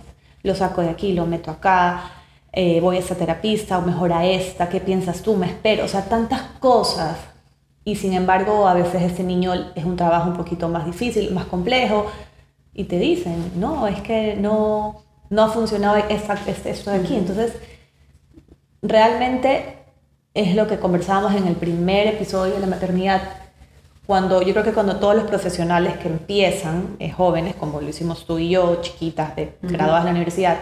lo 0.44 0.56
saco 0.56 0.82
de 0.82 0.90
aquí, 0.90 1.14
lo 1.14 1.26
meto 1.26 1.52
acá, 1.52 2.12
eh, 2.52 2.80
voy 2.82 2.98
a 2.98 3.00
esta 3.00 3.16
terapista 3.16 3.80
o 3.80 3.82
mejor 3.82 4.14
a 4.14 4.26
esta, 4.26 4.70
¿qué 4.70 4.80
piensas 4.80 5.22
tú? 5.24 5.36
Me 5.36 5.48
espero, 5.48 5.86
o 5.86 5.88
sea, 5.88 6.06
tantas 6.06 6.42
cosas. 6.60 7.18
Y 7.86 7.96
sin 7.96 8.14
embargo, 8.14 8.68
a 8.68 8.74
veces 8.74 9.02
este 9.02 9.24
niño 9.24 9.54
es 9.76 9.84
un 9.84 9.96
trabajo 9.96 10.30
un 10.30 10.38
poquito 10.38 10.70
más 10.70 10.86
difícil, 10.86 11.34
más 11.34 11.46
complejo, 11.46 12.06
y 12.74 12.86
te 12.86 13.00
dicen, 13.00 13.54
no, 13.56 13.88
es 13.88 14.02
que 14.02 14.36
no, 14.36 15.04
no 15.30 15.44
ha 15.44 15.50
funcionado 15.50 15.98
esto 15.98 16.92
de 16.92 16.98
aquí. 16.98 17.16
Entonces, 17.16 17.54
realmente 18.82 19.80
es 20.34 20.56
lo 20.56 20.68
que 20.68 20.80
conversábamos 20.80 21.36
en 21.36 21.48
el 21.48 21.56
primer 21.56 22.08
episodio 22.08 22.56
de 22.56 22.60
la 22.60 22.68
maternidad, 22.68 23.22
cuando 24.06 24.42
yo 24.42 24.52
creo 24.54 24.66
que 24.66 24.74
cuando 24.74 24.98
todos 24.98 25.16
los 25.16 25.26
profesionales 25.26 25.98
que 25.98 26.10
empiezan, 26.10 26.98
eh, 27.00 27.10
jóvenes, 27.12 27.56
como 27.56 27.80
lo 27.80 27.88
hicimos 27.88 28.26
tú 28.26 28.38
y 28.38 28.50
yo, 28.50 28.82
chiquitas, 28.82 29.36
de, 29.36 29.58
graduadas 29.62 30.04
de 30.04 30.10
la 30.10 30.16
universidad, 30.16 30.58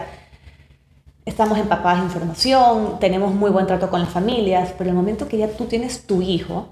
estamos 1.24 1.58
empapadas 1.58 2.00
de 2.00 2.06
información, 2.06 2.98
tenemos 3.00 3.34
muy 3.34 3.50
buen 3.50 3.66
trato 3.66 3.90
con 3.90 4.00
las 4.00 4.10
familias, 4.10 4.72
pero 4.78 4.90
el 4.90 4.96
momento 4.96 5.26
que 5.26 5.38
ya 5.38 5.48
tú 5.48 5.64
tienes 5.64 6.06
tu 6.06 6.22
hijo, 6.22 6.68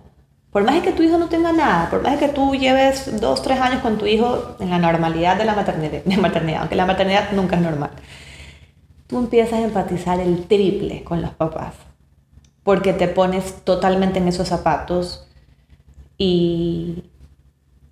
por 0.53 0.63
más 0.63 0.81
que 0.83 0.93
tu 0.93 1.03
hijo 1.03 1.19
no 1.19 1.27
tenga 1.27 1.53
nada, 1.53 1.91
por 1.91 2.03
más 2.03 2.19
que 2.19 2.29
tú 2.29 2.55
lleves 2.55 3.21
dos, 3.21 3.43
tres 3.43 3.61
años 3.61 3.83
con 3.83 3.99
tu 3.99 4.07
hijo 4.07 4.57
en 4.61 4.71
la 4.71 4.79
normalidad 4.79 5.37
de 5.37 5.45
la 5.45 5.55
maternidad, 5.55 6.05
de 6.05 6.17
maternidad, 6.17 6.61
aunque 6.61 6.77
la 6.77 6.87
maternidad 6.87 7.33
nunca 7.33 7.57
es 7.57 7.63
normal, 7.63 7.91
tú 9.09 9.19
empiezas 9.19 9.55
a 9.55 9.63
empatizar 9.63 10.21
el 10.21 10.47
triple 10.47 11.03
con 11.03 11.21
los 11.21 11.33
papás, 11.33 11.75
porque 12.63 12.93
te 12.93 13.09
pones 13.09 13.65
totalmente 13.65 14.21
en 14.21 14.29
esos 14.29 14.47
zapatos 14.47 15.27
y, 16.23 17.03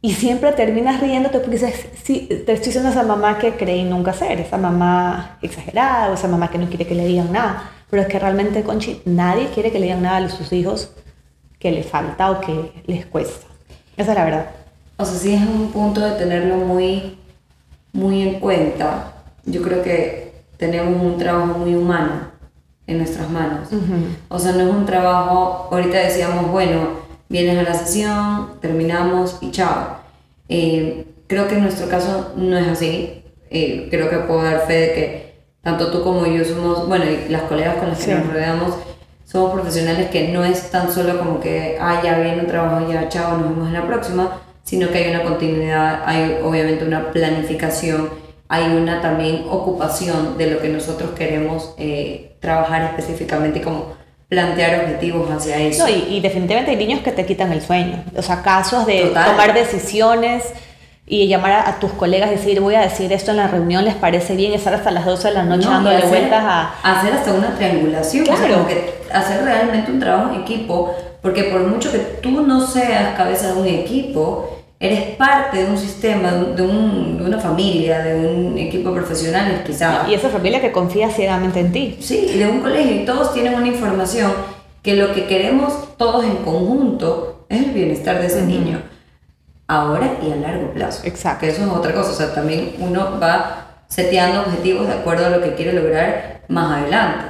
y 0.02 0.12
siempre 0.12 0.52
terminas 0.52 1.00
riéndote 1.00 1.38
porque 1.38 1.56
dices, 1.56 1.86
sí, 2.04 2.26
te 2.28 2.52
estoy 2.52 2.66
diciendo 2.66 2.90
a 2.90 2.92
esa 2.92 3.02
mamá 3.02 3.38
que 3.38 3.56
creí 3.56 3.84
nunca 3.84 4.12
ser, 4.12 4.38
esa 4.38 4.58
mamá 4.58 5.38
exagerada 5.40 6.10
o 6.10 6.14
esa 6.14 6.28
mamá 6.28 6.50
que 6.50 6.58
no 6.58 6.68
quiere 6.68 6.86
que 6.86 6.94
le 6.94 7.06
digan 7.06 7.32
nada. 7.32 7.70
Pero 7.88 8.02
es 8.02 8.08
que 8.08 8.18
realmente, 8.18 8.62
Conchi, 8.64 9.00
nadie 9.06 9.48
quiere 9.54 9.72
que 9.72 9.78
le 9.78 9.86
digan 9.86 10.02
nada 10.02 10.18
a 10.18 10.28
sus 10.28 10.52
hijos 10.52 10.90
que 11.58 11.72
les 11.72 11.86
falta 11.86 12.30
o 12.30 12.42
que 12.42 12.82
les 12.86 13.06
cuesta. 13.06 13.46
Esa 13.96 14.12
es 14.12 14.18
la 14.18 14.24
verdad. 14.24 14.50
O 14.98 15.06
sea, 15.06 15.18
sí 15.18 15.32
es 15.32 15.40
un 15.40 15.72
punto 15.72 16.02
de 16.02 16.10
tenerlo 16.12 16.56
muy, 16.56 17.16
muy 17.94 18.20
en 18.20 18.40
cuenta. 18.40 19.14
Yo 19.46 19.62
creo 19.62 19.82
que 19.82 20.34
tenemos 20.58 21.02
un 21.02 21.16
trabajo 21.16 21.58
muy 21.60 21.74
humano 21.74 22.28
en 22.86 22.98
nuestras 22.98 23.30
manos. 23.30 23.70
O 24.28 24.38
sea, 24.38 24.52
no 24.52 24.68
es 24.68 24.70
un 24.70 24.84
trabajo, 24.84 25.68
ahorita 25.72 25.96
decíamos, 25.96 26.50
bueno, 26.50 27.07
vienes 27.28 27.58
a 27.58 27.62
la 27.62 27.74
sesión, 27.74 28.60
terminamos 28.60 29.38
y 29.40 29.50
chao. 29.50 29.98
Eh, 30.48 31.06
creo 31.26 31.48
que 31.48 31.56
en 31.56 31.62
nuestro 31.62 31.88
caso 31.88 32.32
no 32.36 32.56
es 32.56 32.66
así. 32.68 33.22
Eh, 33.50 33.88
creo 33.90 34.10
que 34.10 34.18
puedo 34.18 34.42
dar 34.42 34.66
fe 34.66 34.74
de 34.74 34.92
que 34.92 35.28
tanto 35.62 35.90
tú 35.90 36.02
como 36.02 36.26
yo 36.26 36.44
somos, 36.44 36.88
bueno, 36.88 37.04
y 37.04 37.30
las 37.30 37.42
colegas 37.42 37.76
con 37.76 37.88
las 37.88 38.04
que 38.04 38.14
nos 38.14 38.26
rodeamos, 38.26 38.74
somos 39.24 39.52
profesionales 39.52 40.08
que 40.10 40.28
no 40.28 40.44
es 40.44 40.70
tan 40.70 40.90
solo 40.90 41.18
como 41.18 41.40
que, 41.40 41.76
ah, 41.80 42.00
ya 42.02 42.18
viene 42.18 42.40
un 42.40 42.46
trabajo, 42.46 42.90
ya 42.90 43.08
chao, 43.08 43.36
nos 43.36 43.50
vemos 43.50 43.68
en 43.68 43.74
la 43.74 43.86
próxima, 43.86 44.40
sino 44.64 44.88
que 44.88 44.98
hay 44.98 45.10
una 45.10 45.24
continuidad, 45.24 46.02
hay 46.06 46.38
obviamente 46.42 46.84
una 46.84 47.10
planificación, 47.10 48.08
hay 48.48 48.74
una 48.74 49.02
también 49.02 49.44
ocupación 49.50 50.38
de 50.38 50.50
lo 50.50 50.60
que 50.60 50.70
nosotros 50.70 51.10
queremos 51.10 51.74
eh, 51.76 52.36
trabajar 52.40 52.82
específicamente 52.84 53.60
como 53.60 53.97
plantear 54.28 54.80
objetivos 54.80 55.30
hacia 55.30 55.58
eso. 55.58 55.86
No, 55.86 55.88
y, 55.88 56.20
definitivamente 56.20 56.70
hay 56.70 56.76
niños 56.76 57.00
que 57.00 57.12
te 57.12 57.24
quitan 57.24 57.52
el 57.52 57.62
sueño. 57.62 58.04
O 58.16 58.22
sea, 58.22 58.42
casos 58.42 58.86
de 58.86 59.06
tomar 59.06 59.54
decisiones 59.54 60.44
y 61.06 61.26
llamar 61.26 61.52
a, 61.66 61.78
tus 61.78 61.92
colegas 61.92 62.30
y 62.30 62.34
decir, 62.34 62.60
voy 62.60 62.74
a 62.74 62.82
decir 62.82 63.10
esto 63.12 63.30
en 63.30 63.38
la 63.38 63.48
reunión, 63.48 63.84
¿les 63.86 63.94
parece 63.94 64.36
bien 64.36 64.52
estar 64.52 64.74
hasta 64.74 64.90
las 64.90 65.06
12 65.06 65.28
de 65.28 65.34
la 65.34 65.44
noche 65.44 65.66
dándole 65.66 66.02
vueltas 66.06 66.44
a... 66.44 66.74
Hacer 66.82 67.14
hasta 67.14 67.32
una 67.32 67.54
triangulación, 67.56 68.26
claro. 68.26 68.66
que 68.66 68.92
hacer 69.10 69.42
realmente 69.42 69.90
un 69.90 69.98
trabajo 69.98 70.34
en 70.34 70.42
equipo, 70.42 70.94
porque 71.22 71.44
por 71.44 71.62
mucho 71.62 71.90
que 71.90 71.98
tú 71.98 72.42
no 72.42 72.66
seas 72.66 73.16
cabeza 73.16 73.54
de 73.54 73.60
un 73.60 73.66
equipo, 73.66 74.57
eres 74.80 75.16
parte 75.16 75.64
de 75.64 75.70
un 75.70 75.76
sistema, 75.76 76.30
de, 76.32 76.62
un, 76.62 77.18
de, 77.18 77.24
una 77.24 77.38
familia, 77.38 77.98
de 78.00 78.14
un 78.14 78.56
equipo 78.58 78.92
profesional 78.92 79.62
quizás. 79.66 80.08
Y 80.08 80.14
esa 80.14 80.28
familia 80.28 80.60
que 80.60 80.70
confía 80.70 81.10
ciegamente 81.10 81.60
en 81.60 81.72
ti. 81.72 81.96
Sí, 82.00 82.30
y 82.34 82.38
de 82.38 82.46
un 82.46 82.60
colegio, 82.60 83.02
y 83.02 83.04
todos 83.04 83.34
tienen 83.34 83.54
una 83.54 83.66
información 83.66 84.32
que 84.82 84.94
lo 84.94 85.12
que 85.12 85.26
queremos 85.26 85.96
todos 85.96 86.24
en 86.24 86.36
conjunto 86.36 87.46
es 87.48 87.64
el 87.64 87.72
bienestar 87.72 88.20
de 88.20 88.26
ese 88.26 88.42
niño, 88.42 88.80
ahora 89.66 90.12
y 90.22 90.30
a 90.30 90.36
largo 90.36 90.72
plazo. 90.72 91.02
Exacto. 91.04 91.40
Que 91.40 91.50
eso 91.50 91.62
es 91.62 91.68
otra 91.68 91.92
cosa, 91.92 92.10
o 92.10 92.14
sea, 92.14 92.32
también 92.34 92.74
uno 92.78 93.18
va 93.20 93.82
seteando 93.88 94.42
objetivos 94.42 94.86
de 94.86 94.94
acuerdo 94.94 95.26
a 95.26 95.30
lo 95.30 95.42
que 95.42 95.54
quiere 95.54 95.72
lograr 95.72 96.42
más 96.48 96.78
adelante. 96.78 97.24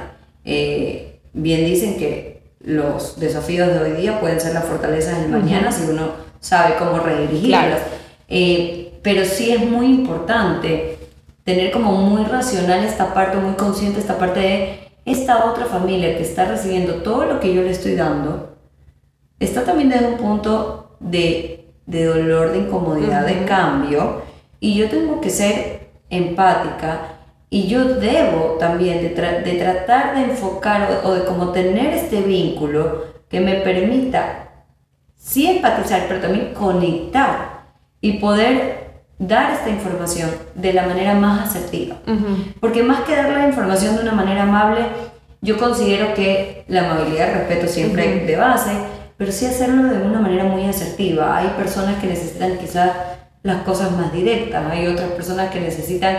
Eh, 0.45 1.19
bien 1.33 1.65
dicen 1.65 1.97
que 1.97 2.43
los 2.59 3.19
desafíos 3.19 3.69
de 3.69 3.79
hoy 3.79 3.91
día 3.93 4.19
pueden 4.19 4.39
ser 4.39 4.53
las 4.53 4.65
fortalezas 4.65 5.19
del 5.19 5.29
mañana 5.29 5.71
si 5.71 5.89
uno 5.89 6.28
sabe 6.39 6.75
cómo 6.77 6.99
redirigirlas. 6.99 7.81
Eh, 8.27 8.99
pero 9.01 9.25
sí 9.25 9.51
es 9.51 9.59
muy 9.59 9.87
importante 9.87 10.97
tener 11.43 11.71
como 11.71 11.93
muy 11.93 12.23
racional 12.25 12.83
esta 12.83 13.13
parte, 13.13 13.37
muy 13.37 13.53
consciente 13.53 13.99
esta 13.99 14.17
parte 14.17 14.39
de 14.39 14.79
esta 15.05 15.45
otra 15.45 15.65
familia 15.65 16.15
que 16.15 16.23
está 16.23 16.45
recibiendo 16.45 16.95
todo 16.95 17.25
lo 17.25 17.39
que 17.39 17.53
yo 17.53 17.63
le 17.63 17.71
estoy 17.71 17.95
dando, 17.95 18.55
está 19.39 19.63
también 19.63 19.89
desde 19.89 20.07
un 20.07 20.17
punto 20.17 20.97
de, 20.99 21.65
de 21.85 22.05
dolor, 22.05 22.51
de 22.51 22.59
incomodidad, 22.59 23.25
de 23.25 23.45
cambio, 23.45 24.21
y 24.59 24.75
yo 24.75 24.89
tengo 24.89 25.21
que 25.21 25.29
ser 25.29 25.89
empática 26.09 27.15
y 27.49 27.67
yo 27.67 27.95
debo 27.95 28.57
también 28.59 29.01
de, 29.01 29.09
de 29.09 29.53
tratar 29.57 30.15
de 30.15 30.25
enfocar 30.25 31.01
o, 31.03 31.07
o 31.07 31.13
de 31.15 31.23
como 31.23 31.51
tener 31.51 31.93
este 31.93 32.21
vínculo 32.21 33.05
que 33.29 33.39
me 33.39 33.55
permita 33.55 34.48
sí 35.19 35.45
empatizar, 35.45 36.05
pero 36.07 36.21
también 36.21 36.53
conectar 36.53 37.65
y 38.01 38.13
poder 38.13 39.03
dar 39.19 39.51
esta 39.51 39.69
información 39.69 40.31
de 40.55 40.73
la 40.73 40.87
manera 40.87 41.13
más 41.13 41.49
asertiva. 41.49 41.97
Porque 42.59 42.81
más 42.81 43.01
que 43.01 43.15
dar 43.15 43.29
la 43.29 43.47
información 43.47 43.95
de 43.95 44.01
una 44.01 44.13
manera 44.13 44.43
amable, 44.43 44.81
yo 45.41 45.57
considero 45.57 46.13
que 46.13 46.63
la 46.67 46.89
amabilidad, 46.89 47.33
respeto 47.33 47.67
siempre 47.67 48.25
de 48.25 48.35
base, 48.35 48.71
pero 49.17 49.31
sí 49.31 49.45
hacerlo 49.45 49.83
de 49.83 50.01
una 50.01 50.21
manera 50.21 50.45
muy 50.45 50.65
asertiva. 50.65 51.37
Hay 51.37 51.49
personas 51.49 51.99
que 52.01 52.07
necesitan 52.07 52.57
quizás 52.57 52.91
las 53.43 53.63
cosas 53.63 53.91
más 53.91 54.11
directas, 54.11 54.71
hay 54.71 54.87
otras 54.87 55.11
personas 55.11 55.51
que 55.51 55.59
necesitan 55.59 56.15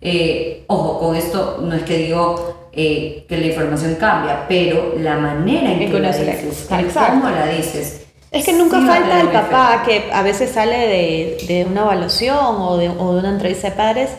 eh, 0.00 0.64
ojo, 0.66 0.98
con 0.98 1.16
esto 1.16 1.58
no 1.62 1.74
es 1.74 1.82
que 1.82 1.98
digo 1.98 2.68
eh, 2.72 3.24
que 3.28 3.38
la 3.38 3.46
información 3.46 3.94
cambia, 3.96 4.46
pero 4.48 4.94
la 4.98 5.16
manera 5.16 5.72
en 5.72 5.90
que 5.90 5.98
la 5.98 6.12
dices, 6.12 6.66
cómo 6.68 7.30
la 7.30 7.46
dices. 7.46 8.05
Es 8.36 8.44
que 8.44 8.52
nunca 8.52 8.80
falta 8.80 9.20
el 9.20 9.28
papá 9.28 9.82
que 9.84 10.10
a 10.12 10.22
veces 10.22 10.50
sale 10.50 10.76
de, 10.76 11.46
de 11.48 11.64
una 11.64 11.82
evaluación 11.82 12.36
o 12.38 12.76
de, 12.76 12.88
o 12.88 13.14
de, 13.14 13.20
una 13.20 13.30
entrevista 13.30 13.70
de 13.70 13.76
padres 13.76 14.10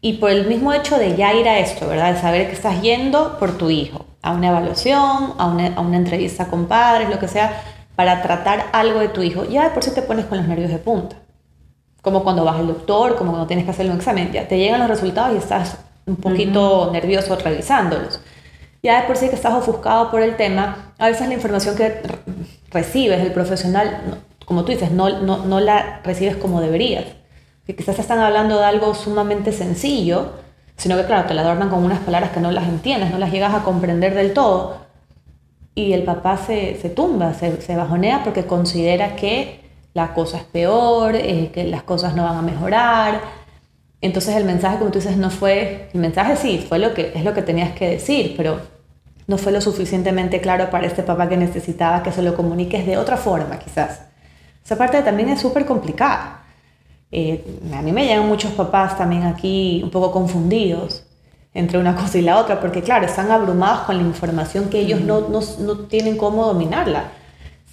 y 0.00 0.14
por 0.14 0.30
el 0.30 0.46
mismo 0.46 0.72
hecho 0.72 0.98
de 0.98 1.16
ya 1.16 1.32
ir 1.32 1.48
a 1.48 1.58
esto, 1.58 1.88
¿verdad? 1.88 2.14
De 2.14 2.20
saber 2.20 2.48
que 2.48 2.54
estás 2.54 2.82
yendo 2.82 3.38
por 3.38 3.56
tu 3.56 3.70
hijo, 3.70 4.04
a 4.22 4.32
una 4.32 4.48
evaluación, 4.48 5.34
a 5.38 5.46
una, 5.46 5.74
a 5.74 5.80
una 5.80 5.96
entrevista 5.96 6.48
con 6.48 6.66
padres, 6.66 7.08
lo 7.08 7.18
que 7.18 7.28
sea, 7.28 7.62
para 7.96 8.22
tratar 8.22 8.66
algo 8.72 9.00
de 9.00 9.08
tu 9.08 9.22
hijo, 9.22 9.44
ya 9.44 9.64
de 9.64 9.70
por 9.70 9.82
sí 9.82 9.92
te 9.94 10.02
pones 10.02 10.26
con 10.26 10.38
los 10.38 10.46
nervios 10.46 10.70
de 10.70 10.78
punta 10.78 11.16
como 12.02 12.24
cuando 12.24 12.44
vas 12.44 12.56
al 12.56 12.66
doctor, 12.66 13.16
como 13.16 13.30
cuando 13.30 13.46
tienes 13.46 13.64
que 13.64 13.70
hacer 13.70 13.86
un 13.86 13.96
examen, 13.96 14.32
ya 14.32 14.46
te 14.46 14.58
llegan 14.58 14.80
los 14.80 14.90
resultados 14.90 15.34
y 15.34 15.38
estás 15.38 15.78
un 16.04 16.16
poquito 16.16 16.90
nervioso 16.92 17.36
revisándolos. 17.36 18.20
Ya 18.82 19.00
de 19.00 19.06
por 19.06 19.16
sí 19.16 19.28
que 19.28 19.36
estás 19.36 19.54
ofuscado 19.54 20.10
por 20.10 20.20
el 20.20 20.36
tema, 20.36 20.92
a 20.98 21.06
veces 21.06 21.28
la 21.28 21.34
información 21.34 21.76
que 21.76 22.02
recibes 22.72 23.22
del 23.22 23.32
profesional, 23.32 24.20
como 24.46 24.64
tú 24.64 24.72
dices, 24.72 24.90
no, 24.90 25.20
no, 25.20 25.44
no 25.44 25.60
la 25.60 26.00
recibes 26.04 26.36
como 26.36 26.60
deberías. 26.60 27.04
Que 27.66 27.76
quizás 27.76 27.98
están 27.98 28.18
hablando 28.18 28.58
de 28.58 28.64
algo 28.64 28.94
sumamente 28.94 29.52
sencillo, 29.52 30.32
sino 30.76 30.96
que 30.96 31.04
claro, 31.04 31.28
te 31.28 31.34
la 31.34 31.42
adornan 31.42 31.70
con 31.70 31.84
unas 31.84 32.00
palabras 32.00 32.32
que 32.32 32.40
no 32.40 32.50
las 32.50 32.68
entiendes, 32.68 33.10
no 33.10 33.18
las 33.18 33.30
llegas 33.30 33.54
a 33.54 33.62
comprender 33.62 34.14
del 34.14 34.32
todo. 34.32 34.78
Y 35.74 35.92
el 35.92 36.02
papá 36.02 36.36
se, 36.36 36.78
se 36.80 36.90
tumba, 36.90 37.34
se, 37.34 37.60
se 37.62 37.76
bajonea 37.76 38.24
porque 38.24 38.46
considera 38.46 39.16
que 39.16 39.62
la 39.94 40.14
cosa 40.14 40.38
es 40.38 40.44
peor, 40.44 41.14
eh, 41.16 41.50
que 41.52 41.64
las 41.64 41.82
cosas 41.82 42.14
no 42.14 42.24
van 42.24 42.36
a 42.36 42.42
mejorar. 42.42 43.20
Entonces 44.00 44.34
el 44.36 44.44
mensaje, 44.44 44.78
como 44.78 44.90
tú 44.90 44.98
dices, 44.98 45.16
no 45.16 45.30
fue, 45.30 45.88
el 45.92 46.00
mensaje 46.00 46.36
sí, 46.36 46.64
fue 46.66 46.78
lo 46.78 46.94
que, 46.94 47.12
es 47.14 47.24
lo 47.24 47.34
que 47.34 47.42
tenías 47.42 47.72
que 47.72 47.88
decir, 47.90 48.34
pero 48.36 48.60
no 49.26 49.38
fue 49.38 49.52
lo 49.52 49.60
suficientemente 49.60 50.40
claro 50.40 50.70
para 50.70 50.86
este 50.86 51.02
papá 51.02 51.28
que 51.28 51.36
necesitaba 51.36 52.02
que 52.02 52.12
se 52.12 52.22
lo 52.22 52.34
comuniques 52.34 52.86
de 52.86 52.96
otra 52.96 53.16
forma, 53.16 53.58
quizás. 53.58 54.02
Esa 54.64 54.76
parte 54.76 55.02
también 55.02 55.28
es 55.28 55.40
súper 55.40 55.66
complicada. 55.66 56.44
Eh, 57.10 57.44
a 57.74 57.82
mí 57.82 57.92
me 57.92 58.06
llegan 58.06 58.26
muchos 58.26 58.52
papás 58.52 58.96
también 58.96 59.24
aquí 59.24 59.80
un 59.84 59.90
poco 59.90 60.12
confundidos 60.12 61.04
entre 61.54 61.78
una 61.78 61.94
cosa 61.94 62.18
y 62.18 62.22
la 62.22 62.38
otra, 62.38 62.60
porque 62.60 62.82
claro, 62.82 63.04
están 63.04 63.30
abrumados 63.30 63.80
con 63.80 63.96
la 63.98 64.02
información 64.02 64.70
que 64.70 64.80
ellos 64.80 65.00
no, 65.02 65.28
no, 65.28 65.40
no 65.60 65.78
tienen 65.80 66.16
cómo 66.16 66.46
dominarla. 66.46 67.12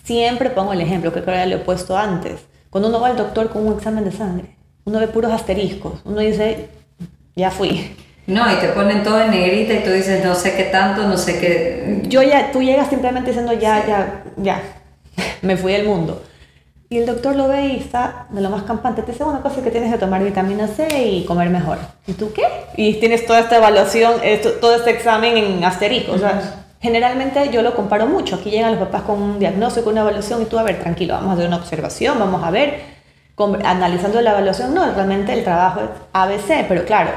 Siempre 0.04 0.50
pongo 0.50 0.74
el 0.74 0.82
ejemplo, 0.82 1.14
que 1.14 1.24
creo 1.24 1.44
que 1.44 1.50
lo 1.50 1.56
he 1.56 1.60
puesto 1.60 1.98
antes. 1.98 2.42
Cuando 2.70 2.90
uno 2.90 3.00
va 3.00 3.08
al 3.08 3.18
doctor 3.18 3.50
con 3.50 3.66
un 3.66 3.74
examen 3.74 4.04
de 4.04 4.12
sangre, 4.12 4.58
uno 4.84 5.00
ve 5.00 5.08
puros 5.08 5.32
asteriscos, 5.32 6.02
uno 6.04 6.20
dice, 6.20 6.70
ya 7.36 7.52
fui. 7.52 7.96
No, 8.30 8.52
y 8.52 8.56
te 8.56 8.70
ponen 8.70 9.04
todo 9.04 9.22
en 9.22 9.32
negrita 9.32 9.74
y 9.74 9.84
tú 9.84 9.90
dices, 9.90 10.24
no 10.24 10.36
sé 10.36 10.56
qué 10.56 10.66
tanto, 10.66 11.04
no 11.08 11.18
sé 11.18 11.40
qué... 11.40 12.02
Yo 12.04 12.22
ya, 12.22 12.52
tú 12.52 12.62
llegas 12.62 12.90
simplemente 12.90 13.32
diciendo, 13.32 13.54
ya, 13.54 13.86
ya, 13.86 14.24
ya, 14.38 14.62
me 15.42 15.58
fui 15.58 15.74
del 15.74 15.88
mundo. 15.88 16.22
Y 16.90 16.98
el 16.98 17.06
doctor 17.06 17.36
lo 17.36 17.48
ve 17.48 17.68
y 17.68 17.78
está 17.78 18.28
de 18.30 18.42
lo 18.42 18.50
más 18.50 18.64
campante. 18.64 19.04
Te 19.04 19.12
dice, 19.12 19.24
una 19.24 19.42
cosa 19.42 19.62
que 19.62 19.70
tienes 19.70 19.92
que 19.92 20.00
tomar 20.00 20.24
vitamina 20.24 20.68
C 20.68 20.88
y 21.04 21.26
comer 21.26 21.50
mejor. 21.50 21.78
¿Y 22.08 22.14
tú 22.14 22.32
qué? 22.34 22.44
Y 22.78 22.96
tienes 22.96 23.26
toda 23.26 23.42
esta 23.42 23.58
evaluación, 23.58 24.14
esto, 24.24 24.54
todo 24.54 24.76
este 24.76 24.92
examen 24.92 25.38
en 25.38 25.64
asterisco. 25.64 26.14
O 26.14 26.18
sea, 26.18 26.66
Generalmente 26.82 27.50
yo 27.52 27.62
lo 27.62 27.76
comparo 27.76 28.08
mucho. 28.08 28.38
Aquí 28.38 28.50
llegan 28.50 28.72
los 28.72 28.80
papás 28.80 29.02
con 29.02 29.22
un 29.22 29.40
diagnóstico, 29.40 29.90
una 29.90 30.02
evaluación 30.02 30.42
y 30.42 30.46
tú, 30.46 30.58
a 30.58 30.64
ver, 30.64 30.80
tranquilo, 30.80 31.14
vamos 31.14 31.32
a 31.32 31.34
hacer 31.34 31.48
una 31.48 31.58
observación, 31.58 32.18
vamos 32.18 32.42
a 32.42 32.52
ver, 32.52 32.80
analizando 33.66 34.22
la 34.22 34.32
evaluación, 34.32 34.74
no, 34.74 34.90
realmente 34.94 35.34
el 35.34 35.44
trabajo 35.44 35.82
es 35.82 35.90
ABC, 36.14 36.68
pero 36.68 36.86
claro, 36.86 37.12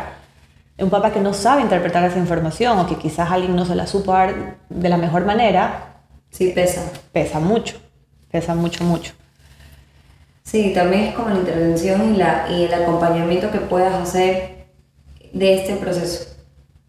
un 0.79 0.91
papá 0.91 1.13
que 1.13 1.21
no 1.21 1.35
sabe 1.35 1.63
interpretar 1.63 2.05
esa 2.05 2.19
información 2.19 2.79
o 2.79 2.87
que 2.87 2.97
quizás 2.97 3.31
alguien 3.31 3.55
no 3.55 3.65
se 3.65 3.75
la 3.75 3.87
supo 3.87 4.13
dar 4.13 4.59
de 4.69 4.89
la 4.89 4.97
mejor 4.97 5.25
manera. 5.25 6.05
Sí, 6.31 6.53
pesa. 6.55 6.91
Pesa 7.13 7.41
mucho, 7.41 7.77
pesa 8.31 8.55
mucho, 8.55 8.85
mucho. 8.85 9.13
Sí, 10.43 10.73
también 10.75 11.05
es 11.05 11.15
como 11.15 11.29
la 11.29 11.37
intervención 11.37 12.15
y, 12.15 12.17
la, 12.17 12.47
y 12.51 12.65
el 12.65 12.75
acompañamiento 12.75 13.51
que 13.51 13.59
puedas 13.59 13.95
hacer 13.95 14.67
de 15.33 15.55
este 15.55 15.77
proceso. 15.77 16.29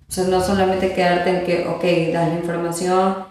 O 0.10 0.12
sea, 0.12 0.26
no 0.26 0.42
solamente 0.42 0.94
quedarte 0.94 1.30
en 1.30 1.46
que, 1.46 1.68
ok, 1.68 2.14
das 2.14 2.30
la 2.30 2.36
información 2.36 3.26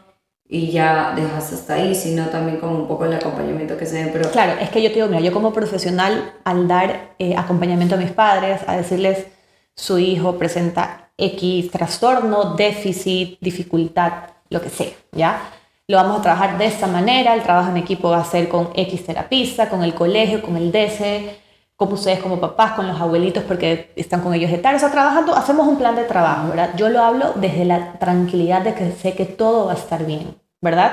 y 0.48 0.70
ya 0.70 1.14
dejas 1.16 1.52
hasta 1.52 1.74
ahí, 1.74 1.94
sino 1.94 2.26
también 2.26 2.58
como 2.58 2.76
un 2.76 2.86
poco 2.86 3.06
el 3.06 3.14
acompañamiento 3.14 3.76
que 3.76 3.86
se 3.86 3.96
den. 3.96 4.10
Pero... 4.12 4.30
Claro, 4.30 4.52
es 4.60 4.68
que 4.70 4.82
yo 4.82 4.90
te 4.90 4.96
digo, 4.96 5.08
mira, 5.08 5.20
yo 5.20 5.32
como 5.32 5.52
profesional, 5.52 6.34
al 6.44 6.68
dar 6.68 7.14
eh, 7.18 7.34
acompañamiento 7.36 7.94
a 7.94 7.98
mis 7.98 8.10
padres, 8.10 8.60
a 8.66 8.76
decirles, 8.76 9.26
su 9.74 9.98
hijo 9.98 10.38
presenta 10.38 11.10
X 11.16 11.70
trastorno, 11.70 12.54
déficit, 12.54 13.38
dificultad, 13.40 14.12
lo 14.48 14.60
que 14.60 14.70
sea, 14.70 14.92
¿ya? 15.12 15.40
Lo 15.88 15.96
vamos 15.96 16.20
a 16.20 16.22
trabajar 16.22 16.58
de 16.58 16.66
esta 16.66 16.86
manera, 16.86 17.34
el 17.34 17.42
trabajo 17.42 17.70
en 17.70 17.76
equipo 17.76 18.10
va 18.10 18.20
a 18.20 18.24
ser 18.24 18.48
con 18.48 18.70
X 18.74 19.06
terapista, 19.06 19.68
con 19.68 19.82
el 19.82 19.94
colegio, 19.94 20.42
con 20.42 20.56
el 20.56 20.72
DC, 20.72 21.38
como 21.76 21.94
ustedes 21.94 22.20
como 22.20 22.40
papás, 22.40 22.72
con 22.72 22.86
los 22.86 23.00
abuelitos, 23.00 23.42
porque 23.44 23.92
están 23.96 24.20
con 24.20 24.34
ellos 24.34 24.50
de 24.50 24.58
tarde, 24.58 24.76
o 24.76 24.80
sea, 24.80 24.90
trabajando, 24.90 25.34
hacemos 25.34 25.66
un 25.66 25.78
plan 25.78 25.96
de 25.96 26.04
trabajo, 26.04 26.48
¿verdad? 26.48 26.70
Yo 26.76 26.88
lo 26.88 27.02
hablo 27.02 27.32
desde 27.34 27.64
la 27.64 27.94
tranquilidad 27.94 28.62
de 28.62 28.74
que 28.74 28.92
sé 28.92 29.14
que 29.14 29.26
todo 29.26 29.66
va 29.66 29.72
a 29.72 29.76
estar 29.76 30.06
bien, 30.06 30.36
¿verdad? 30.60 30.92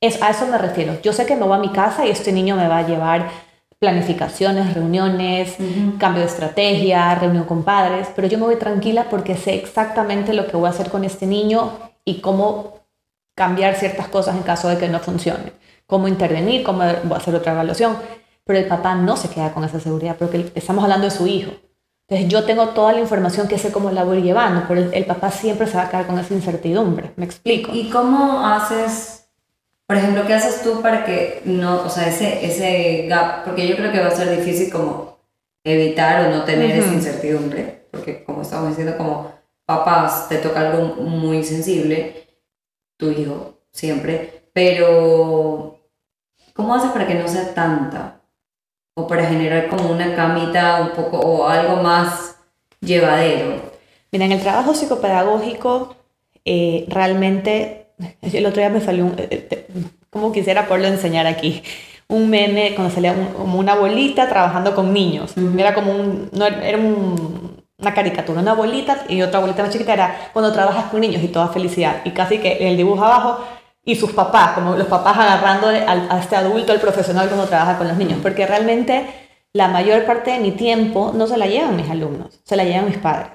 Es, 0.00 0.20
a 0.22 0.30
eso 0.30 0.46
me 0.46 0.58
refiero. 0.58 1.00
Yo 1.02 1.12
sé 1.12 1.26
que 1.26 1.36
me 1.36 1.44
voy 1.44 1.56
a 1.56 1.60
mi 1.60 1.68
casa 1.70 2.06
y 2.06 2.10
este 2.10 2.32
niño 2.32 2.56
me 2.56 2.68
va 2.68 2.78
a 2.78 2.86
llevar 2.86 3.30
planificaciones, 3.80 4.74
reuniones, 4.74 5.56
cambio 5.98 6.20
de 6.20 6.28
estrategia, 6.28 7.14
reunión 7.14 7.44
con 7.44 7.64
padres, 7.64 8.08
pero 8.14 8.28
yo 8.28 8.38
me 8.38 8.44
voy 8.44 8.56
tranquila 8.56 9.06
porque 9.10 9.36
sé 9.36 9.54
exactamente 9.54 10.34
lo 10.34 10.46
que 10.46 10.56
voy 10.56 10.66
a 10.66 10.70
hacer 10.70 10.90
con 10.90 11.04
este 11.04 11.26
niño 11.26 11.72
y 12.04 12.20
cómo 12.20 12.80
cambiar 13.34 13.74
ciertas 13.74 14.08
cosas 14.08 14.36
en 14.36 14.42
caso 14.42 14.68
de 14.68 14.76
que 14.76 14.88
no 14.88 15.00
funcione, 15.00 15.54
cómo 15.86 16.08
intervenir, 16.08 16.62
cómo 16.62 16.82
hacer 16.82 17.34
otra 17.34 17.52
evaluación 17.52 17.96
pero 18.50 18.58
el 18.58 18.66
papá 18.66 18.96
no 18.96 19.16
se 19.16 19.28
queda 19.28 19.52
con 19.52 19.62
esa 19.62 19.78
seguridad 19.78 20.16
porque 20.18 20.50
estamos 20.56 20.82
hablando 20.82 21.04
de 21.04 21.12
su 21.12 21.24
hijo. 21.28 21.52
Entonces 22.08 22.28
yo 22.28 22.44
tengo 22.44 22.70
toda 22.70 22.92
la 22.92 22.98
información 22.98 23.46
que 23.46 23.58
sé 23.58 23.70
cómo 23.70 23.92
la 23.92 24.02
voy 24.02 24.22
llevando, 24.22 24.64
pero 24.66 24.90
el, 24.90 25.04
papá 25.04 25.30
siempre 25.30 25.68
se 25.68 25.76
va 25.76 25.84
a 25.84 25.88
quedar 25.88 26.08
con 26.08 26.18
esa 26.18 26.34
incertidumbre. 26.34 27.12
¿Me 27.14 27.24
explico? 27.24 27.70
¿Y 27.72 27.88
cómo 27.90 28.44
haces, 28.44 29.19
por 29.90 29.96
ejemplo, 29.96 30.24
qué 30.24 30.34
haces 30.34 30.62
tú 30.62 30.80
para 30.82 31.04
que 31.04 31.42
no, 31.46 31.82
o 31.82 31.88
sea, 31.88 32.06
ese, 32.06 32.46
ese 32.46 33.08
gap, 33.08 33.42
porque 33.42 33.66
yo 33.66 33.74
creo 33.74 33.90
que 33.90 33.98
va 33.98 34.06
a 34.06 34.12
ser 34.12 34.30
difícil 34.36 34.70
como 34.70 35.18
evitar 35.64 36.26
o 36.26 36.30
no 36.30 36.44
tener 36.44 36.70
esa 36.70 36.94
incertidumbre, 36.94 37.88
porque 37.90 38.22
como 38.22 38.42
estamos 38.42 38.68
diciendo, 38.68 38.96
como 38.96 39.32
papás, 39.66 40.28
te 40.28 40.38
toca 40.38 40.60
algo 40.60 40.94
muy 40.94 41.42
sensible, 41.42 42.28
tu 42.98 43.10
hijo 43.10 43.64
siempre, 43.72 44.44
pero 44.52 45.80
¿cómo 46.54 46.72
haces 46.72 46.92
para 46.92 47.08
que 47.08 47.16
no 47.16 47.26
sea 47.26 47.52
tanta? 47.52 48.20
o 48.94 49.08
para 49.08 49.26
generar 49.26 49.68
como 49.68 49.90
una 49.90 50.14
camita 50.14 50.82
un 50.82 50.90
poco 50.90 51.18
o 51.18 51.48
algo 51.48 51.82
más 51.82 52.36
llevadero? 52.80 53.60
Mira, 54.12 54.26
en 54.26 54.32
el 54.32 54.40
trabajo 54.40 54.72
psicopedagógico 54.72 55.96
eh, 56.44 56.86
realmente, 56.88 57.79
el 58.22 58.46
otro 58.46 58.60
día 58.60 58.70
me 58.70 58.80
salió 58.80 59.06
un, 59.06 59.14
eh, 59.18 59.48
eh, 59.50 59.66
como 60.10 60.32
quisiera 60.32 60.66
poderlo 60.66 60.88
enseñar 60.88 61.26
aquí, 61.26 61.62
un 62.08 62.28
meme 62.28 62.72
cuando 62.74 62.92
salía 62.92 63.14
como 63.36 63.58
una 63.58 63.72
abuelita 63.72 64.28
trabajando 64.28 64.74
con 64.74 64.92
niños. 64.92 65.34
Era 65.56 65.74
como 65.74 65.92
un, 65.92 66.28
no, 66.32 66.46
era 66.46 66.78
una 66.78 67.94
caricatura, 67.94 68.40
una 68.40 68.50
abuelita 68.50 69.04
y 69.08 69.22
otra 69.22 69.38
abuelita 69.38 69.62
más 69.62 69.72
chiquita 69.72 69.92
era 69.92 70.30
cuando 70.32 70.52
trabajas 70.52 70.86
con 70.86 71.00
niños 71.00 71.22
y 71.22 71.28
toda 71.28 71.48
felicidad. 71.48 72.02
Y 72.04 72.10
casi 72.10 72.38
que 72.38 72.68
el 72.68 72.76
dibujo 72.76 73.04
abajo 73.04 73.38
y 73.84 73.96
sus 73.96 74.12
papás, 74.12 74.52
como 74.52 74.76
los 74.76 74.88
papás 74.88 75.16
agarrando 75.16 75.68
a 75.68 76.18
este 76.18 76.36
adulto, 76.36 76.72
el 76.72 76.80
profesional 76.80 77.28
cuando 77.28 77.46
trabaja 77.46 77.78
con 77.78 77.88
los 77.88 77.96
niños, 77.96 78.18
porque 78.22 78.46
realmente 78.46 79.06
la 79.52 79.68
mayor 79.68 80.04
parte 80.04 80.32
de 80.32 80.40
mi 80.40 80.52
tiempo 80.52 81.12
no 81.14 81.26
se 81.26 81.36
la 81.36 81.46
llevan 81.46 81.76
mis 81.76 81.88
alumnos, 81.88 82.40
se 82.44 82.56
la 82.56 82.64
llevan 82.64 82.86
mis 82.86 82.98
padres. 82.98 83.30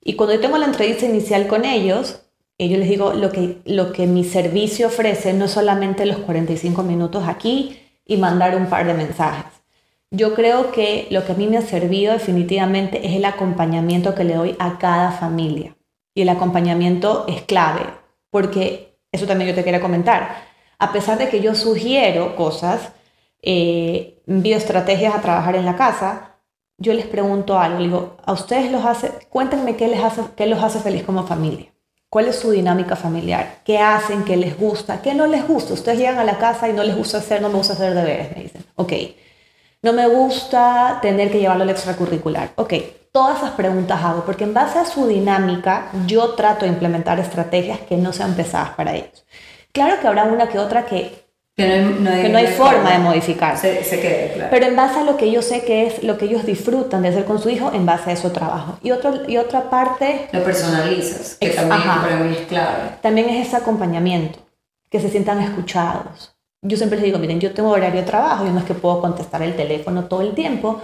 Y 0.00 0.14
cuando 0.14 0.34
yo 0.34 0.40
tengo 0.40 0.58
la 0.58 0.66
entrevista 0.66 1.06
inicial 1.06 1.46
con 1.46 1.64
ellos, 1.64 2.21
yo 2.58 2.78
les 2.78 2.88
digo, 2.88 3.12
lo 3.12 3.30
que, 3.30 3.58
lo 3.64 3.92
que 3.92 4.06
mi 4.06 4.24
servicio 4.24 4.86
ofrece 4.86 5.32
no 5.32 5.46
es 5.46 5.50
solamente 5.50 6.06
los 6.06 6.18
45 6.18 6.82
minutos 6.82 7.24
aquí 7.26 7.78
y 8.04 8.16
mandar 8.16 8.56
un 8.56 8.66
par 8.66 8.86
de 8.86 8.94
mensajes. 8.94 9.62
Yo 10.10 10.34
creo 10.34 10.72
que 10.72 11.08
lo 11.10 11.24
que 11.24 11.32
a 11.32 11.34
mí 11.34 11.46
me 11.46 11.56
ha 11.56 11.62
servido 11.62 12.12
definitivamente 12.12 13.06
es 13.06 13.14
el 13.14 13.24
acompañamiento 13.24 14.14
que 14.14 14.24
le 14.24 14.34
doy 14.34 14.56
a 14.58 14.78
cada 14.78 15.10
familia. 15.10 15.76
Y 16.14 16.22
el 16.22 16.28
acompañamiento 16.28 17.24
es 17.26 17.42
clave, 17.42 17.86
porque 18.30 18.98
eso 19.10 19.26
también 19.26 19.50
yo 19.50 19.56
te 19.56 19.64
quería 19.64 19.80
comentar. 19.80 20.36
A 20.78 20.92
pesar 20.92 21.16
de 21.16 21.30
que 21.30 21.40
yo 21.40 21.54
sugiero 21.54 22.36
cosas, 22.36 22.92
eh, 23.40 24.22
envío 24.26 24.56
estrategias 24.56 25.14
a 25.14 25.22
trabajar 25.22 25.56
en 25.56 25.64
la 25.64 25.76
casa, 25.76 26.36
yo 26.76 26.92
les 26.92 27.06
pregunto 27.06 27.58
algo, 27.58 27.78
digo, 27.78 28.16
a 28.24 28.32
ustedes 28.32 28.70
los 28.70 28.84
hace, 28.84 29.10
cuéntenme 29.30 29.76
qué 29.76 29.88
les 29.88 30.02
hace, 30.02 30.22
qué 30.36 30.46
los 30.46 30.62
hace 30.62 30.80
feliz 30.80 31.04
como 31.04 31.26
familia. 31.26 31.71
¿Cuál 32.12 32.28
es 32.28 32.36
su 32.36 32.50
dinámica 32.50 32.94
familiar? 32.94 33.60
¿Qué 33.64 33.78
hacen? 33.78 34.22
¿Qué 34.22 34.36
les 34.36 34.58
gusta? 34.58 35.00
¿Qué 35.00 35.14
no 35.14 35.26
les 35.26 35.48
gusta? 35.48 35.72
Ustedes 35.72 35.96
llegan 35.96 36.18
a 36.18 36.24
la 36.24 36.36
casa 36.36 36.68
y 36.68 36.74
no 36.74 36.82
les 36.82 36.94
gusta 36.94 37.16
hacer, 37.16 37.40
no 37.40 37.48
me 37.48 37.54
gusta 37.54 37.72
hacer 37.72 37.94
deberes, 37.94 38.36
me 38.36 38.42
dicen. 38.42 38.66
Ok. 38.74 38.92
No 39.80 39.94
me 39.94 40.06
gusta 40.08 40.98
tener 41.00 41.30
que 41.30 41.40
llevarlo 41.40 41.62
al 41.62 41.70
extracurricular. 41.70 42.50
Ok. 42.56 42.74
todas 43.12 43.38
esas 43.38 43.52
preguntas 43.52 44.04
hago, 44.04 44.26
porque 44.26 44.44
en 44.44 44.52
base 44.52 44.78
a 44.78 44.84
su 44.84 45.06
dinámica 45.06 45.90
yo 46.06 46.34
trato 46.34 46.66
de 46.66 46.72
implementar 46.72 47.18
estrategias 47.18 47.80
que 47.80 47.96
no 47.96 48.12
sean 48.12 48.34
pesadas 48.34 48.74
para 48.74 48.94
ellos. 48.94 49.24
Claro 49.72 49.98
que 49.98 50.06
habrá 50.06 50.24
una 50.24 50.50
que 50.50 50.58
otra 50.58 50.84
que, 50.84 51.21
no, 51.56 52.36
hay, 52.38 52.46
forma, 52.46 52.92
de 52.92 52.98
modificar. 52.98 53.58
Se, 53.58 53.84
se 53.84 54.00
claro. 54.34 54.48
Pero 54.50 54.66
en 54.66 54.76
base 54.76 55.00
a 55.00 55.04
lo 55.04 55.16
que 55.16 55.30
yo 55.30 55.42
sé 55.42 55.64
que 55.64 55.86
es 55.86 56.02
lo 56.02 56.16
que 56.16 56.24
ellos 56.24 56.46
disfrutan 56.46 57.02
de 57.02 57.08
hacer 57.08 57.24
con 57.24 57.38
su 57.38 57.50
hijo, 57.50 57.72
en 57.74 57.84
base 57.84 58.10
a 58.10 58.12
eso 58.14 58.32
trabajo. 58.32 58.78
Y, 58.82 58.90
otro, 58.90 59.28
y 59.28 59.36
otra 59.36 59.68
parte... 59.68 60.28
Lo 60.32 60.42
personalizas, 60.42 61.36
que 61.38 61.50
también 61.50 61.82
para 61.82 62.16
mí 62.16 62.36
es 62.38 62.46
clave. 62.46 62.90
También 63.02 63.28
es 63.28 63.48
ese 63.48 63.56
acompañamiento, 63.56 64.38
que 64.88 64.98
se 64.98 65.10
sientan 65.10 65.40
escuchados. 65.40 66.34
Yo 66.62 66.76
siempre 66.76 66.96
les 66.98 67.06
digo, 67.06 67.18
miren, 67.18 67.40
yo 67.40 67.52
tengo 67.52 67.70
horario 67.70 68.00
de 68.00 68.06
trabajo, 68.06 68.46
yo 68.46 68.52
no 68.52 68.60
es 68.60 68.64
que 68.64 68.74
puedo 68.74 69.00
contestar 69.00 69.42
el 69.42 69.54
teléfono 69.54 70.04
todo 70.04 70.22
el 70.22 70.32
tiempo, 70.32 70.80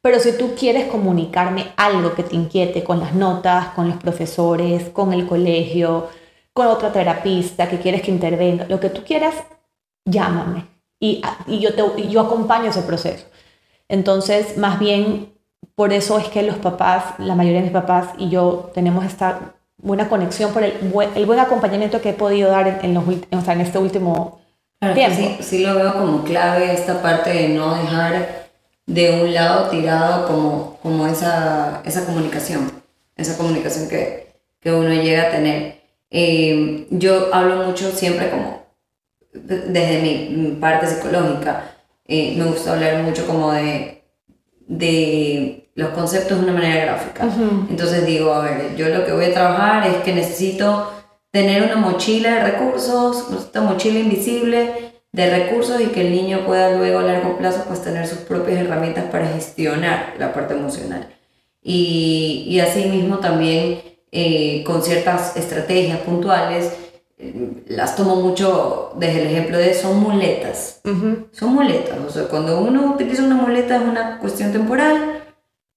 pero 0.00 0.18
si 0.20 0.32
tú 0.32 0.54
quieres 0.58 0.86
comunicarme 0.86 1.66
algo 1.76 2.14
que 2.14 2.22
te 2.22 2.34
inquiete 2.34 2.82
con 2.82 2.98
las 2.98 3.14
notas, 3.14 3.68
con 3.68 3.88
los 3.88 3.98
profesores, 3.98 4.88
con 4.88 5.12
el 5.12 5.26
colegio, 5.26 6.08
con 6.52 6.66
otra 6.68 6.92
terapista 6.92 7.68
que 7.68 7.78
quieres 7.78 8.02
que 8.02 8.10
intervenga, 8.10 8.64
lo 8.68 8.80
que 8.80 8.88
tú 8.88 9.04
quieras, 9.04 9.34
llámame. 10.10 10.66
Y, 11.00 11.22
y 11.46 11.60
yo, 11.60 11.74
te, 11.74 12.08
yo 12.08 12.20
acompaño 12.20 12.70
ese 12.70 12.82
proceso. 12.82 13.26
Entonces, 13.88 14.56
más 14.56 14.78
bien, 14.78 15.32
por 15.74 15.92
eso 15.92 16.18
es 16.18 16.28
que 16.28 16.42
los 16.42 16.56
papás, 16.56 17.04
la 17.18 17.34
mayoría 17.34 17.60
de 17.60 17.66
mis 17.66 17.72
papás 17.72 18.08
y 18.18 18.28
yo 18.28 18.70
tenemos 18.74 19.04
esta 19.04 19.54
buena 19.76 20.08
conexión 20.08 20.52
por 20.52 20.64
el 20.64 20.72
buen, 20.90 21.10
el 21.16 21.24
buen 21.24 21.38
acompañamiento 21.38 22.00
que 22.00 22.10
he 22.10 22.14
podido 22.14 22.50
dar 22.50 22.80
en, 22.82 22.94
los, 22.94 23.04
o 23.06 23.40
sea, 23.40 23.54
en 23.54 23.60
este 23.60 23.78
último 23.78 24.40
tiempo. 24.94 25.16
Sí, 25.16 25.36
sí 25.40 25.58
lo 25.64 25.74
veo 25.76 25.92
como 25.94 26.24
clave 26.24 26.72
esta 26.72 27.00
parte 27.00 27.30
de 27.30 27.48
no 27.50 27.74
dejar 27.74 28.48
de 28.86 29.22
un 29.22 29.34
lado 29.34 29.68
tirado 29.68 30.26
como, 30.26 30.78
como 30.82 31.06
esa, 31.06 31.82
esa 31.84 32.04
comunicación, 32.06 32.72
esa 33.16 33.36
comunicación 33.36 33.88
que, 33.88 34.32
que 34.60 34.72
uno 34.72 34.92
llega 34.92 35.28
a 35.28 35.30
tener. 35.30 35.80
Eh, 36.10 36.86
yo 36.90 37.32
hablo 37.32 37.66
mucho 37.66 37.90
siempre 37.92 38.30
como 38.30 38.62
desde 39.32 40.00
mi 40.30 40.56
parte 40.60 40.86
psicológica, 40.86 41.74
eh, 42.06 42.34
me 42.36 42.44
gusta 42.44 42.72
hablar 42.72 43.02
mucho 43.02 43.26
como 43.26 43.52
de, 43.52 44.04
de 44.66 45.70
los 45.74 45.90
conceptos 45.90 46.38
de 46.38 46.44
una 46.44 46.52
manera 46.52 46.84
gráfica. 46.86 47.28
Entonces 47.70 48.06
digo, 48.06 48.32
a 48.32 48.44
ver, 48.44 48.76
yo 48.76 48.88
lo 48.88 49.04
que 49.04 49.12
voy 49.12 49.26
a 49.26 49.32
trabajar 49.32 49.86
es 49.86 49.96
que 49.98 50.12
necesito 50.12 50.90
tener 51.30 51.62
una 51.62 51.76
mochila 51.76 52.34
de 52.34 52.52
recursos, 52.52 53.26
esta 53.38 53.60
mochila 53.60 53.98
invisible 53.98 54.92
de 55.12 55.30
recursos 55.30 55.80
y 55.80 55.86
que 55.86 56.02
el 56.02 56.10
niño 56.10 56.44
pueda 56.46 56.76
luego 56.76 57.00
a 57.00 57.02
largo 57.02 57.38
plazo 57.38 57.64
pues 57.66 57.82
tener 57.82 58.06
sus 58.06 58.18
propias 58.18 58.58
herramientas 58.58 59.04
para 59.10 59.28
gestionar 59.28 60.14
la 60.18 60.32
parte 60.32 60.54
emocional. 60.54 61.08
Y, 61.62 62.44
y 62.48 62.60
asimismo 62.60 63.18
también 63.18 63.80
eh, 64.10 64.64
con 64.64 64.82
ciertas 64.82 65.36
estrategias 65.36 65.98
puntuales, 66.00 66.72
las 67.66 67.96
tomo 67.96 68.16
mucho 68.16 68.92
desde 68.96 69.22
el 69.22 69.26
ejemplo 69.28 69.58
de 69.58 69.74
son 69.74 70.00
muletas. 70.00 70.80
Son 71.32 71.54
muletas, 71.54 71.98
o 71.98 72.10
sea, 72.10 72.28
cuando 72.28 72.60
uno 72.60 72.92
utiliza 72.94 73.22
una 73.22 73.34
muleta 73.34 73.76
es 73.76 73.82
una 73.82 74.18
cuestión 74.18 74.52
temporal, 74.52 75.24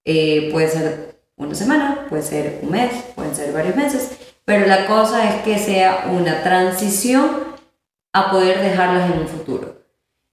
eh, 0.05 0.49
puede 0.51 0.67
ser 0.67 1.21
una 1.35 1.55
semana, 1.55 2.05
puede 2.09 2.21
ser 2.21 2.59
un 2.61 2.71
mes, 2.71 2.91
pueden 3.15 3.35
ser 3.35 3.51
varios 3.53 3.75
meses, 3.75 4.17
pero 4.45 4.67
la 4.67 4.85
cosa 4.85 5.29
es 5.29 5.41
que 5.43 5.57
sea 5.57 6.09
una 6.11 6.43
transición 6.43 7.51
a 8.13 8.31
poder 8.31 8.61
dejarlas 8.61 9.11
en 9.11 9.19
un 9.19 9.27
futuro. 9.27 9.81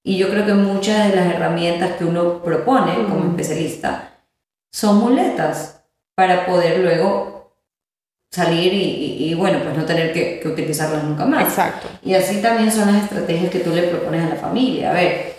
Y 0.03 0.17
yo 0.17 0.31
creo 0.31 0.47
que 0.47 0.55
muchas 0.55 1.09
de 1.09 1.17
las 1.17 1.35
herramientas 1.35 1.97
que 1.97 2.05
uno 2.05 2.43
propone 2.43 3.05
como 3.09 3.31
especialista 3.31 4.23
son 4.71 4.99
muletas 4.99 5.85
para 6.15 6.47
poder 6.47 6.81
luego 6.81 7.38
salir 8.31 8.73
y, 8.75 9.35
bueno, 9.35 9.61
pues 9.63 9.77
no 9.77 9.85
tener 9.85 10.13
que, 10.13 10.41
que, 10.41 10.49
utilizarlas 10.49 11.05
nunca 11.05 11.25
más. 11.25 11.45
Exacto. 11.45 11.89
Y 12.03 12.15
así 12.15 12.43
también 12.43 12.71
son 12.71 12.93
las 12.93 13.05
estrategias 13.05 13.51
que 13.51 13.61
tú 13.61 13.71
le 13.71 13.83
propones 13.83 14.25
a 14.27 14.35
la 14.35 14.37
familia. 14.37 14.91
A 14.91 14.95
ver, 14.95 15.35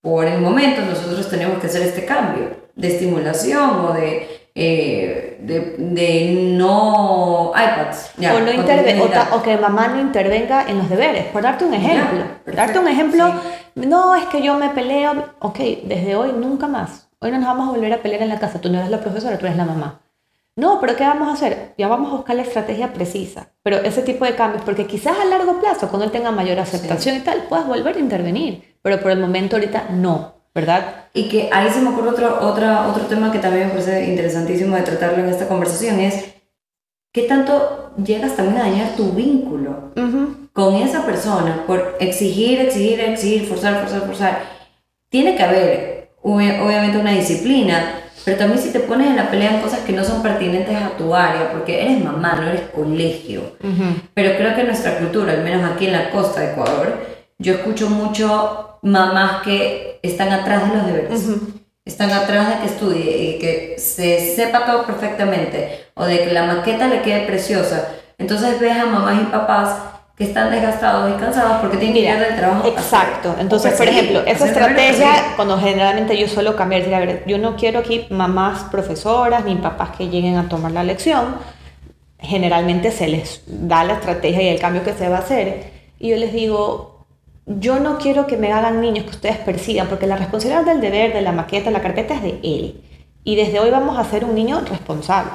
por 0.00 0.26
el 0.26 0.40
momento 0.40 0.82
nosotros 0.82 1.28
tenemos 1.28 1.60
que 1.60 1.68
hacer 1.68 1.82
este 1.82 2.04
cambio 2.04 2.50
de 2.74 2.88
estimulación 2.88 3.86
o 3.86 3.92
de 3.92 4.42
eh, 4.54 5.38
de, 5.40 5.76
de, 5.78 6.54
no 6.58 7.52
iPads. 7.54 8.12
o, 8.18 8.40
no 8.40 9.36
o, 9.36 9.42
que 9.42 9.56
mamá 9.56 9.88
no 9.88 10.00
intervenga 10.00 10.68
en 10.68 10.76
los 10.76 10.90
deberes, 10.90 11.24
por 11.26 11.42
darte 11.42 11.64
un 11.64 11.72
ejemplo. 11.72 12.24
darte 12.44 12.78
un 12.78 12.86
ejemplo, 12.86 13.32
no 13.74 14.14
es 14.14 14.26
que 14.26 14.42
yo 14.42 14.54
me 14.56 14.68
peleo, 14.68 15.30
ok, 15.38 15.58
desde 15.84 16.16
hoy 16.16 16.32
nunca 16.36 16.68
más. 16.68 17.08
Hoy 17.20 17.30
no 17.30 17.38
nos 17.38 17.46
vamos 17.46 17.68
a 17.68 17.72
volver 17.72 17.94
a 17.94 18.02
pelear 18.02 18.20
en 18.22 18.28
la 18.28 18.38
casa, 18.38 18.60
tú 18.60 18.68
no 18.68 18.78
eres 18.78 18.90
la 18.90 19.00
profesora, 19.00 19.38
tú 19.38 19.46
eres 19.46 19.56
la 19.56 19.64
mamá. 19.64 20.00
No, 20.56 20.80
pero 20.80 20.96
¿qué 20.96 21.04
vamos 21.04 21.28
a 21.28 21.32
hacer? 21.32 21.74
Ya 21.78 21.88
vamos 21.88 22.12
a 22.12 22.16
buscar 22.16 22.36
la 22.36 22.42
estrategia 22.42 22.92
precisa. 22.92 23.50
Pero 23.62 23.78
ese 23.78 24.02
tipo 24.02 24.24
de 24.24 24.34
cambios, 24.34 24.62
porque 24.64 24.86
quizás 24.86 25.18
a 25.18 25.24
largo 25.24 25.60
plazo, 25.60 25.88
cuando 25.88 26.04
él 26.04 26.10
tenga 26.10 26.30
mayor 26.30 26.58
aceptación 26.58 27.16
y 27.16 27.20
tal, 27.20 27.44
puedas 27.48 27.66
volver 27.66 27.96
a 27.96 28.00
intervenir. 28.00 28.76
Pero 28.82 29.00
por 29.00 29.10
el 29.10 29.18
momento 29.18 29.56
ahorita 29.56 29.88
no. 29.90 30.42
¿verdad? 30.54 31.06
Y 31.14 31.28
que 31.28 31.48
ahí 31.52 31.70
se 31.70 31.80
me 31.80 31.90
ocurre 31.90 32.10
otro, 32.10 32.46
otra, 32.46 32.86
otro 32.88 33.06
tema 33.06 33.32
que 33.32 33.38
también 33.38 33.68
me 33.68 33.70
parece 33.70 34.04
interesantísimo 34.04 34.76
de 34.76 34.82
tratarlo 34.82 35.24
en 35.24 35.30
esta 35.30 35.48
conversación, 35.48 35.98
es 36.00 36.34
qué 37.10 37.22
tanto 37.22 37.92
llegas 38.02 38.36
también 38.36 38.58
a 38.58 38.68
dañar 38.68 38.96
tu 38.96 39.12
vínculo 39.12 39.92
con 40.52 40.74
esa 40.76 41.06
persona 41.06 41.64
por 41.66 41.96
exigir, 42.00 42.60
exigir, 42.60 43.00
exigir, 43.00 43.46
forzar, 43.46 43.80
forzar, 43.80 44.06
forzar. 44.06 44.42
Tiene 45.08 45.36
que 45.36 45.42
haber, 45.42 46.10
obviamente, 46.22 46.98
una 46.98 47.12
disciplina, 47.12 48.00
pero 48.24 48.38
también 48.38 48.60
si 48.60 48.70
te 48.70 48.80
pones 48.80 49.08
en 49.08 49.16
la 49.16 49.30
pelea 49.30 49.56
en 49.56 49.60
cosas 49.60 49.80
que 49.80 49.92
no 49.92 50.04
son 50.04 50.22
pertinentes 50.22 50.76
a 50.76 50.96
tu 50.96 51.14
área, 51.14 51.50
porque 51.52 51.82
eres 51.82 52.02
mamá, 52.02 52.34
no 52.40 52.48
eres 52.48 52.62
colegio. 52.74 53.56
Pero 54.14 54.36
creo 54.36 54.54
que 54.54 54.64
nuestra 54.64 54.98
cultura, 54.98 55.32
al 55.32 55.42
menos 55.42 55.68
aquí 55.70 55.86
en 55.86 55.92
la 55.92 56.10
costa 56.10 56.40
de 56.40 56.52
Ecuador, 56.52 56.98
yo 57.38 57.54
escucho 57.54 57.90
mucho 57.90 58.78
mamás 58.82 59.42
que 59.42 59.98
están 60.02 60.32
atrás 60.32 60.68
de 60.68 60.76
los 60.76 60.86
deberes. 60.86 61.26
Están 61.84 62.12
atrás 62.12 62.48
de 62.48 62.58
que 62.60 62.66
estudie 62.66 63.16
y 63.24 63.38
que 63.40 63.74
se 63.76 64.36
sepa 64.36 64.64
todo 64.64 64.86
perfectamente 64.86 65.86
o 65.94 66.04
de 66.04 66.22
que 66.22 66.32
la 66.32 66.44
maqueta 66.44 66.86
le 66.86 67.02
quede 67.02 67.26
preciosa. 67.26 67.88
Entonces 68.18 68.60
ves 68.60 68.76
a 68.76 68.86
mamás 68.86 69.20
y 69.20 69.24
papás 69.24 69.76
que 70.16 70.24
están 70.24 70.50
desgastados 70.50 71.10
y 71.14 71.18
cansados 71.18 71.58
porque 71.60 71.78
tienen 71.78 71.94
que 71.94 72.00
ir 72.00 72.18
del 72.18 72.36
trabajo. 72.36 72.68
Exacto. 72.68 73.34
Entonces, 73.38 73.72
por 73.74 73.88
ejemplo, 73.88 74.22
esa 74.26 74.46
estrategia, 74.46 75.34
cuando 75.36 75.58
generalmente 75.58 76.16
yo 76.18 76.28
suelo 76.28 76.54
cambiar, 76.54 76.82
a 76.92 76.98
ver, 77.00 77.24
yo 77.26 77.38
no 77.38 77.56
quiero 77.56 77.80
aquí 77.80 78.06
mamás 78.10 78.64
profesoras 78.64 79.44
ni 79.44 79.54
papás 79.56 79.90
que 79.96 80.08
lleguen 80.08 80.36
a 80.36 80.48
tomar 80.48 80.72
la 80.72 80.84
lección. 80.84 81.36
Generalmente 82.18 82.90
se 82.92 83.08
les 83.08 83.42
da 83.46 83.84
la 83.84 83.94
estrategia 83.94 84.42
y 84.42 84.48
el 84.48 84.60
cambio 84.60 84.84
que 84.84 84.92
se 84.92 85.08
va 85.08 85.16
a 85.16 85.20
hacer. 85.20 85.72
Y 85.98 86.10
yo 86.10 86.16
les 86.16 86.32
digo, 86.32 87.06
yo 87.46 87.80
no 87.80 87.98
quiero 87.98 88.26
que 88.26 88.36
me 88.36 88.52
hagan 88.52 88.80
niños 88.80 89.04
que 89.04 89.10
ustedes 89.10 89.38
persigan, 89.38 89.88
porque 89.88 90.06
la 90.06 90.16
responsabilidad 90.16 90.64
del 90.64 90.80
deber, 90.80 91.12
de 91.12 91.22
la 91.22 91.32
maqueta, 91.32 91.70
la 91.70 91.80
carpeta 91.80 92.14
es 92.14 92.22
de 92.22 92.40
él. 92.42 92.82
Y 93.24 93.36
desde 93.36 93.60
hoy 93.60 93.70
vamos 93.70 93.98
a 93.98 94.04
ser 94.04 94.24
un 94.24 94.34
niño 94.34 94.60
responsable, 94.68 95.32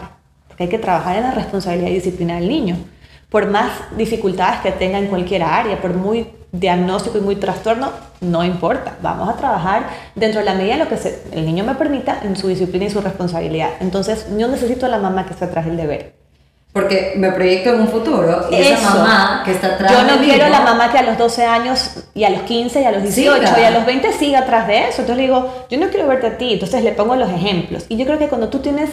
porque 0.48 0.64
hay 0.64 0.70
que 0.70 0.80
trabajar 0.80 1.18
en 1.18 1.24
la 1.24 1.32
responsabilidad 1.32 1.90
y 1.90 1.96
disciplina 1.96 2.36
del 2.36 2.48
niño. 2.48 2.78
Por 3.30 3.48
más 3.48 3.72
dificultades 3.98 4.62
que 4.62 4.72
tenga 4.72 4.98
en 4.98 5.08
cualquier 5.08 5.44
área, 5.44 5.82
por 5.82 5.94
muy 5.94 6.28
diagnóstico 6.52 7.18
y 7.18 7.22
muy 7.22 7.36
trastorno, 7.36 7.92
no 8.22 8.44
importa. 8.44 8.96
Vamos 9.02 9.30
a 9.30 9.34
trabajar 9.34 9.88
dentro 10.16 10.40
de 10.40 10.46
la 10.46 10.54
medida 10.54 10.78
de 10.78 10.84
lo 10.86 10.90
que 10.90 10.98
el 11.32 11.46
niño 11.46 11.64
me 11.64 11.76
permita 11.76 12.20
en 12.24 12.36
su 12.36 12.48
disciplina 12.48 12.86
y 12.86 12.90
su 12.90 13.02
responsabilidad. 13.02 13.72
Entonces, 13.80 14.28
yo 14.38 14.48
necesito 14.48 14.86
a 14.86 14.90
la 14.90 14.98
mamá 14.98 15.26
que 15.26 15.34
esté 15.34 15.46
atrás 15.46 15.66
del 15.66 15.78
deber. 15.78 16.14
Porque 16.74 17.14
me 17.18 17.32
proyecto 17.32 17.74
en 17.74 17.82
un 17.82 17.88
futuro 17.88 18.48
y 18.52 18.56
esa 18.56 18.94
mamá 18.94 19.42
que 19.44 19.52
está 19.52 19.68
atrás 19.68 19.92
Yo 19.92 20.04
no 20.04 20.22
quiero 20.22 20.48
la 20.48 20.62
mamá 20.62 20.92
que 20.92 21.00
a 21.00 21.02
los 21.02 21.18
12 21.18 21.44
años 21.44 22.04
y 22.14 22.24
a 22.24 22.30
los 22.30 22.42
15 22.42 22.82
y 22.82 22.86
a 22.86 22.92
los 22.92 23.02
18 23.02 23.54
y 23.60 23.64
a 23.64 23.72
los 23.72 23.86
20 23.86 24.14
siga 24.14 24.40
atrás 24.40 24.68
de 24.68 24.90
eso. 24.90 25.02
Entonces 25.02 25.18
le 25.18 25.24
digo, 25.24 25.66
yo 25.72 25.80
no 25.80 25.88
quiero 25.88 26.08
verte 26.08 26.28
a 26.28 26.38
ti. 26.38 26.54
Entonces 26.54 26.84
le 26.84 26.92
pongo 26.92 27.16
los 27.16 27.32
ejemplos. 27.32 27.86
Y 27.90 27.98
yo 27.98 28.06
creo 28.06 28.20
que 28.20 28.28
cuando 28.28 28.50
tú 28.50 28.60
tienes 28.60 28.92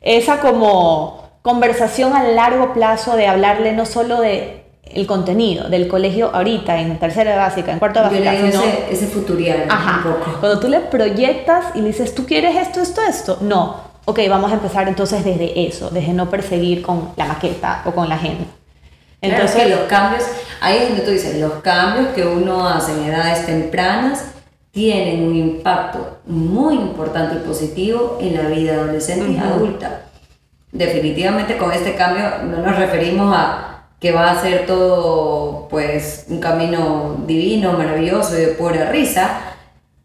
esa 0.00 0.40
como 0.40 1.29
conversación 1.42 2.14
a 2.14 2.22
largo 2.22 2.72
plazo 2.72 3.16
de 3.16 3.26
hablarle 3.26 3.72
no 3.72 3.86
solo 3.86 4.20
de 4.20 4.64
el 4.82 5.06
contenido 5.06 5.68
del 5.68 5.86
colegio 5.86 6.30
ahorita, 6.34 6.80
en 6.80 6.98
tercera 6.98 7.36
básica, 7.36 7.72
en 7.72 7.78
cuarto 7.78 8.02
básica. 8.02 8.34
Sino, 8.34 8.48
ese, 8.48 8.86
ese 8.90 9.06
futurial 9.06 9.68
un 9.70 10.02
poco. 10.02 10.38
Cuando 10.40 10.58
tú 10.58 10.68
le 10.68 10.80
proyectas 10.80 11.66
y 11.74 11.80
le 11.80 11.88
dices, 11.88 12.14
¿tú 12.14 12.26
quieres 12.26 12.56
esto, 12.56 12.80
esto, 12.80 13.00
esto? 13.02 13.38
No 13.40 13.90
ok, 14.10 14.20
vamos 14.28 14.50
a 14.50 14.54
empezar 14.54 14.88
entonces 14.88 15.24
desde 15.24 15.66
eso, 15.66 15.90
desde 15.90 16.12
no 16.12 16.28
perseguir 16.28 16.82
con 16.82 17.10
la 17.16 17.26
maqueta 17.26 17.82
o 17.84 17.92
con 17.92 18.08
la 18.08 18.16
agenda. 18.16 18.44
Entonces, 19.20 19.52
claro, 19.52 19.68
que 19.68 19.76
los 19.76 19.84
cambios, 19.84 20.24
ahí 20.60 20.78
es 20.78 20.88
donde 20.88 21.04
tú 21.04 21.10
dices, 21.10 21.38
los 21.38 21.54
cambios 21.54 22.08
que 22.14 22.26
uno 22.26 22.66
hace 22.66 22.92
en 22.92 23.04
edades 23.04 23.46
tempranas 23.46 24.24
tienen 24.72 25.22
un 25.24 25.36
impacto 25.36 26.18
muy 26.26 26.74
importante 26.74 27.36
y 27.36 27.46
positivo 27.46 28.18
en 28.20 28.34
la 28.34 28.48
vida 28.48 28.74
adolescente 28.74 29.30
y 29.32 29.36
adulta. 29.36 30.02
Definitivamente 30.72 31.56
con 31.56 31.72
este 31.72 31.94
cambio 31.94 32.24
no 32.44 32.58
nos 32.58 32.76
referimos 32.76 33.34
a 33.36 33.70
que 34.00 34.12
va 34.12 34.30
a 34.30 34.40
ser 34.40 34.66
todo 34.66 35.68
pues 35.68 36.24
un 36.28 36.40
camino 36.40 37.22
divino, 37.26 37.74
maravilloso 37.74 38.36
y 38.38 38.40
de 38.40 38.46
pura 38.48 38.90
risa, 38.90 39.40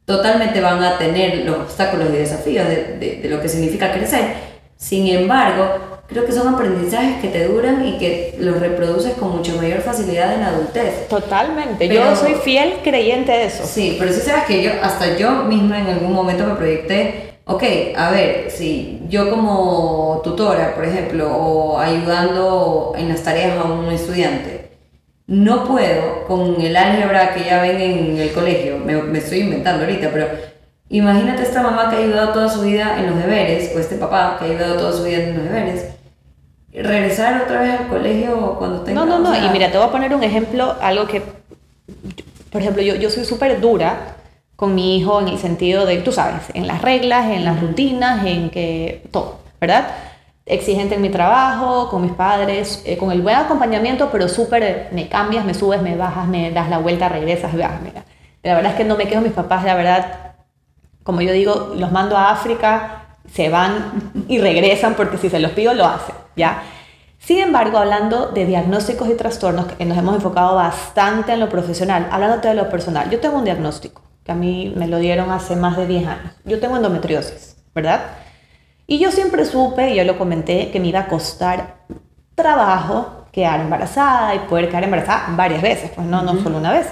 totalmente 0.05 0.59
van 0.59 0.83
a 0.83 0.97
tener 0.97 1.45
los 1.45 1.57
obstáculos 1.57 2.09
y 2.09 2.17
desafíos 2.17 2.67
de, 2.67 3.19
de, 3.21 3.29
lo 3.29 3.41
que 3.41 3.47
significa 3.47 3.91
crecer, 3.91 4.35
Sin 4.75 5.07
embargo, 5.07 6.01
creo 6.07 6.25
que 6.25 6.33
son 6.33 6.53
aprendizajes 6.53 7.21
que 7.21 7.29
te 7.29 7.47
duran 7.47 7.87
y 7.87 7.97
que 7.97 8.35
los 8.39 8.59
reproduces 8.59 9.13
con 9.13 9.37
mucha 9.37 9.53
mayor 9.55 9.81
facilidad 9.81 10.33
en 10.33 10.41
la 10.41 10.47
adultez. 10.47 11.07
Totalmente, 11.07 11.87
yo 11.87 12.15
soy 12.15 12.35
fiel 12.35 12.79
creyente 12.83 13.31
de 13.31 13.45
eso. 13.45 13.63
Sí, 13.65 13.95
pero 13.97 14.11
sí 14.11 14.19
sabes 14.21 14.43
que 14.43 14.61
yo, 14.61 14.71
hasta 14.83 15.17
yo 15.17 15.43
misma 15.45 15.79
en 15.79 15.87
algún 15.87 16.13
momento 16.13 16.45
me 16.45 16.55
proyecté, 16.55 17.34
ok, 17.45 17.63
a 17.95 18.11
ver, 18.11 18.51
si 18.51 19.01
yo 19.09 19.29
como 19.29 20.21
tutora, 20.23 20.75
por 20.75 20.85
ejemplo, 20.85 21.35
o 21.35 21.79
ayudando 21.79 22.93
en 22.97 23.09
las 23.09 23.23
tareas 23.23 23.57
a 23.57 23.63
un 23.63 23.91
estudiante, 23.91 24.71
no 25.27 25.65
puedo 25.65 26.25
con 26.27 26.61
el 26.61 26.75
álgebra 26.75 27.33
que 27.33 27.45
ya 27.45 27.61
ven 27.61 27.81
en 27.81 28.17
el 28.17 28.31
colegio, 28.31 28.77
me, 28.77 29.01
me 29.01 29.19
estoy 29.19 29.39
inventando 29.39 29.85
ahorita, 29.85 30.09
pero 30.11 30.27
Imagínate 30.89 31.41
esta 31.41 31.63
mamá 31.63 31.89
que 31.89 31.95
ha 31.95 31.99
ayudado 31.99 32.31
toda 32.31 32.47
su 32.47 32.61
vida 32.61 32.99
en 32.99 33.07
los 33.07 33.17
deberes, 33.17 33.71
o 33.75 33.79
este 33.79 33.95
papá 33.95 34.37
que 34.37 34.45
ha 34.45 34.47
ayudado 34.49 34.77
toda 34.77 34.91
su 34.91 35.03
vida 35.03 35.17
en 35.17 35.35
los 35.35 35.43
deberes, 35.43 35.87
regresar 36.71 37.41
otra 37.41 37.61
vez 37.61 37.79
al 37.79 37.87
colegio 37.87 38.55
cuando 38.59 38.81
tenga... 38.81 39.03
No, 39.03 39.05
no, 39.05 39.19
no, 39.19 39.35
y 39.35 39.49
mira, 39.49 39.71
te 39.71 39.77
voy 39.77 39.87
a 39.87 39.91
poner 39.91 40.13
un 40.13 40.23
ejemplo, 40.23 40.75
algo 40.81 41.07
que, 41.07 41.23
por 42.51 42.61
ejemplo, 42.61 42.83
yo, 42.83 42.95
yo 42.95 43.09
soy 43.09 43.25
súper 43.25 43.59
dura 43.59 44.15
con 44.55 44.73
mi 44.73 44.97
hijo 44.97 45.19
en 45.19 45.27
el 45.27 45.37
sentido 45.37 45.85
de, 45.85 45.97
tú 45.97 46.11
sabes, 46.11 46.43
en 46.53 46.67
las 46.67 46.81
reglas, 46.81 47.29
en 47.29 47.43
las 47.43 47.59
rutinas, 47.59 48.25
en 48.25 48.49
que 48.49 49.07
todo, 49.11 49.39
¿verdad? 49.59 49.87
Exigente 50.45 50.95
en 50.95 51.01
mi 51.01 51.09
trabajo, 51.09 51.89
con 51.89 52.03
mis 52.03 52.13
padres, 52.13 52.81
eh, 52.85 52.97
con 52.97 53.11
el 53.11 53.21
buen 53.21 53.35
acompañamiento, 53.35 54.09
pero 54.11 54.29
súper, 54.29 54.89
me 54.91 55.09
cambias, 55.09 55.43
me 55.43 55.53
subes, 55.53 55.81
me 55.81 55.95
bajas, 55.95 56.27
me 56.27 56.51
das 56.51 56.69
la 56.69 56.77
vuelta, 56.77 57.09
regresas, 57.09 57.53
mira. 57.53 58.05
La 58.43 58.53
verdad 58.53 58.71
es 58.71 58.77
que 58.77 58.83
no 58.83 58.95
me 58.95 59.07
quejo 59.07 59.21
mis 59.21 59.33
papás, 59.33 59.65
la 59.65 59.75
verdad, 59.75 60.35
como 61.03 61.21
yo 61.21 61.33
digo, 61.33 61.73
los 61.75 61.91
mando 61.91 62.15
a 62.15 62.29
África, 62.29 63.17
se 63.33 63.49
van 63.49 64.13
y 64.27 64.37
regresan 64.37 64.93
porque 64.93 65.17
si 65.17 65.29
se 65.29 65.39
los 65.39 65.51
pido 65.51 65.73
lo 65.73 65.85
hacen, 65.85 66.15
¿ya? 66.35 66.61
Sin 67.17 67.39
embargo, 67.39 67.79
hablando 67.79 68.27
de 68.27 68.45
diagnósticos 68.45 69.09
y 69.09 69.15
trastornos, 69.15 69.65
que 69.65 69.83
nos 69.83 69.97
hemos 69.97 70.15
enfocado 70.15 70.55
bastante 70.55 71.33
en 71.33 71.39
lo 71.39 71.49
profesional, 71.49 72.07
hablándote 72.11 72.49
de 72.49 72.53
lo 72.53 72.69
personal, 72.69 73.09
yo 73.09 73.19
tengo 73.19 73.37
un 73.39 73.45
diagnóstico 73.45 74.04
que 74.25 74.31
a 74.31 74.35
mí 74.35 74.73
me 74.75 74.87
lo 74.87 74.97
dieron 74.97 75.31
hace 75.31 75.55
más 75.55 75.77
de 75.77 75.85
10 75.85 76.07
años. 76.07 76.33
Yo 76.45 76.59
tengo 76.59 76.75
endometriosis, 76.75 77.57
¿verdad? 77.75 78.01
Y 78.87 78.97
yo 78.97 79.11
siempre 79.11 79.45
supe, 79.45 79.91
y 79.91 79.95
yo 79.95 80.03
lo 80.03 80.17
comenté, 80.17 80.71
que 80.71 80.79
me 80.79 80.87
iba 80.87 81.01
a 81.01 81.07
costar 81.07 81.75
trabajo 82.33 83.27
quedar 83.31 83.59
embarazada 83.59 84.33
y 84.33 84.39
poder 84.39 84.67
quedar 84.69 84.85
embarazada 84.85 85.27
varias 85.35 85.61
veces, 85.61 85.91
pues 85.93 86.07
no, 86.07 86.23
no 86.23 86.41
solo 86.41 86.57
una 86.57 86.71
vez. 86.71 86.87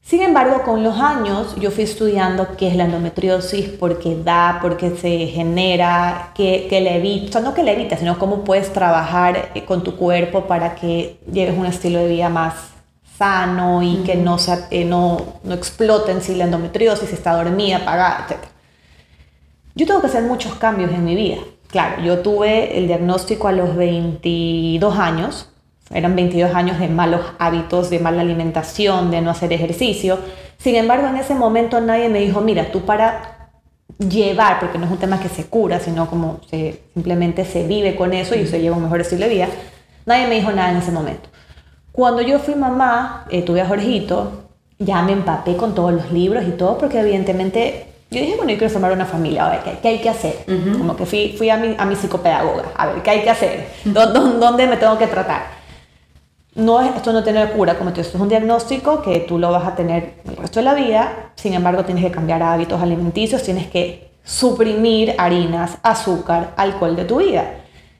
Sin 0.00 0.20
embargo, 0.20 0.62
con 0.62 0.84
los 0.84 0.98
años 0.98 1.56
yo 1.56 1.70
fui 1.70 1.84
estudiando 1.84 2.56
qué 2.56 2.68
es 2.68 2.76
la 2.76 2.84
endometriosis, 2.84 3.68
por 3.70 3.98
qué 3.98 4.16
da, 4.22 4.58
por 4.60 4.76
qué 4.76 4.90
se 4.90 5.26
genera, 5.26 6.32
qué, 6.34 6.66
qué 6.68 6.80
le 6.80 6.96
evita, 6.96 7.28
o 7.28 7.32
sea, 7.32 7.40
no 7.40 7.54
que 7.54 7.62
le 7.62 7.72
evita, 7.72 7.96
sino 7.96 8.18
cómo 8.18 8.44
puedes 8.44 8.72
trabajar 8.72 9.50
eh, 9.54 9.64
con 9.64 9.82
tu 9.82 9.96
cuerpo 9.96 10.46
para 10.46 10.74
que 10.74 11.18
lleves 11.32 11.56
un 11.56 11.66
estilo 11.66 11.98
de 12.00 12.08
vida 12.08 12.28
más 12.28 12.71
sano 13.16 13.82
y 13.82 13.96
que 14.04 14.16
no, 14.16 14.36
eh, 14.70 14.84
no, 14.84 15.40
no 15.44 15.54
explote 15.54 16.12
en 16.12 16.22
sí 16.22 16.34
la 16.34 16.44
endometriosis, 16.44 17.08
si 17.08 17.14
está 17.14 17.34
dormida, 17.34 17.78
apagada, 17.78 18.26
etc. 18.28 18.38
Yo 19.74 19.86
tengo 19.86 20.00
que 20.00 20.08
hacer 20.08 20.24
muchos 20.24 20.54
cambios 20.56 20.90
en 20.92 21.04
mi 21.04 21.14
vida. 21.14 21.38
Claro, 21.68 22.02
yo 22.02 22.18
tuve 22.18 22.78
el 22.78 22.86
diagnóstico 22.86 23.48
a 23.48 23.52
los 23.52 23.74
22 23.76 24.98
años, 24.98 25.48
eran 25.90 26.14
22 26.16 26.54
años 26.54 26.78
de 26.78 26.88
malos 26.88 27.20
hábitos, 27.38 27.90
de 27.90 27.98
mala 27.98 28.22
alimentación, 28.22 29.10
de 29.10 29.20
no 29.20 29.30
hacer 29.30 29.52
ejercicio. 29.52 30.18
Sin 30.58 30.74
embargo, 30.76 31.06
en 31.08 31.16
ese 31.16 31.34
momento 31.34 31.80
nadie 31.80 32.08
me 32.08 32.20
dijo, 32.20 32.40
mira, 32.40 32.70
tú 32.70 32.82
para 32.82 33.50
llevar, 33.98 34.60
porque 34.60 34.78
no 34.78 34.86
es 34.86 34.92
un 34.92 34.98
tema 34.98 35.20
que 35.20 35.28
se 35.28 35.46
cura, 35.46 35.80
sino 35.80 36.08
como 36.08 36.40
se, 36.50 36.82
simplemente 36.94 37.44
se 37.44 37.66
vive 37.66 37.96
con 37.96 38.12
eso 38.12 38.34
y 38.34 38.46
se 38.46 38.60
lleva 38.60 38.76
un 38.76 38.82
mejor 38.82 39.00
estilo 39.00 39.22
de 39.26 39.34
vida, 39.34 39.48
nadie 40.06 40.26
me 40.26 40.36
dijo 40.36 40.50
nada 40.52 40.70
en 40.70 40.78
ese 40.78 40.90
momento. 40.90 41.28
Cuando 41.92 42.22
yo 42.22 42.38
fui 42.38 42.54
mamá, 42.54 43.26
eh, 43.30 43.42
tuve 43.42 43.60
a 43.60 43.66
Jorgito, 43.66 44.44
ya 44.78 45.02
me 45.02 45.12
empapé 45.12 45.56
con 45.56 45.74
todos 45.74 45.92
los 45.92 46.10
libros 46.10 46.44
y 46.46 46.52
todo, 46.52 46.78
porque 46.78 46.98
evidentemente 47.00 47.86
yo 48.10 48.20
dije, 48.20 48.36
bueno, 48.36 48.50
yo 48.50 48.58
quiero 48.58 48.72
formar 48.72 48.92
una 48.92 49.06
familia, 49.06 49.46
a 49.46 49.50
ver, 49.50 49.78
¿qué, 49.80 49.88
hay 49.88 49.98
que 50.00 50.08
hacer? 50.08 50.44
Como 50.76 50.96
que 50.96 51.06
fui, 51.06 51.34
fui 51.36 51.48
a, 51.50 51.56
mi, 51.56 51.74
a 51.78 51.84
mi 51.84 51.96
psicopedagoga, 51.96 52.64
a 52.76 52.86
ver, 52.86 53.02
¿qué 53.02 53.10
hay 53.10 53.22
que 53.22 53.30
hacer? 53.30 53.68
¿Dónde 53.84 54.66
me 54.66 54.76
tengo 54.76 54.98
que 54.98 55.06
tratar? 55.06 55.62
no 56.54 56.80
es, 56.82 56.94
esto 56.94 57.12
no 57.12 57.22
tiene 57.22 57.46
cura, 57.50 57.78
como 57.78 57.92
te 57.92 58.02
esto 58.02 58.18
es 58.18 58.22
un 58.22 58.28
diagnóstico 58.28 59.02
que 59.02 59.20
tú 59.20 59.38
lo 59.38 59.50
vas 59.50 59.66
a 59.66 59.74
tener 59.74 60.14
el 60.24 60.36
resto 60.36 60.60
de 60.60 60.64
la 60.64 60.74
vida, 60.74 61.32
sin 61.34 61.54
embargo 61.54 61.84
tienes 61.84 62.04
que 62.04 62.10
cambiar 62.10 62.42
hábitos 62.42 62.80
alimenticios, 62.82 63.42
tienes 63.42 63.68
que 63.68 64.10
suprimir 64.22 65.14
harinas, 65.18 65.78
azúcar, 65.82 66.52
alcohol 66.56 66.94
de 66.94 67.04
tu 67.04 67.16
vida. 67.18 67.54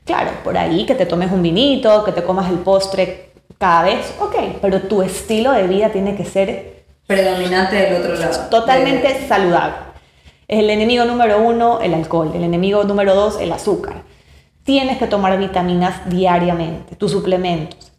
Claro, 0.05 0.31
por 0.45 0.57
ahí 0.59 0.85
que 0.85 0.95
te 0.95 1.07
tomes 1.07 1.33
un 1.33 1.43
vinito, 1.43 2.05
que 2.05 2.13
te 2.13 2.23
comas 2.23 2.51
el 2.51 2.59
postre 2.59 3.32
cada 3.63 3.85
vez, 3.85 4.13
ok, 4.19 4.35
pero 4.61 4.83
tu 4.83 5.03
estilo 5.03 5.53
de 5.53 5.69
vida 5.69 5.91
tiene 5.91 6.17
que 6.17 6.25
ser 6.25 6.85
predominante 7.07 7.77
del 7.77 8.03
otro 8.03 8.17
lado. 8.17 8.49
Totalmente 8.51 9.29
saludable. 9.29 9.77
Es 10.49 10.59
el 10.59 10.71
enemigo 10.71 11.05
número 11.05 11.41
uno, 11.41 11.81
el 11.81 11.95
alcohol. 11.95 12.33
El 12.35 12.43
enemigo 12.43 12.83
número 12.83 13.15
dos, 13.15 13.41
el 13.41 13.53
azúcar. 13.53 14.03
Tienes 14.65 14.99
que 14.99 15.07
tomar 15.07 15.39
vitaminas 15.39 16.09
diariamente, 16.11 16.97
tus 16.97 17.13
suplementos 17.13 17.93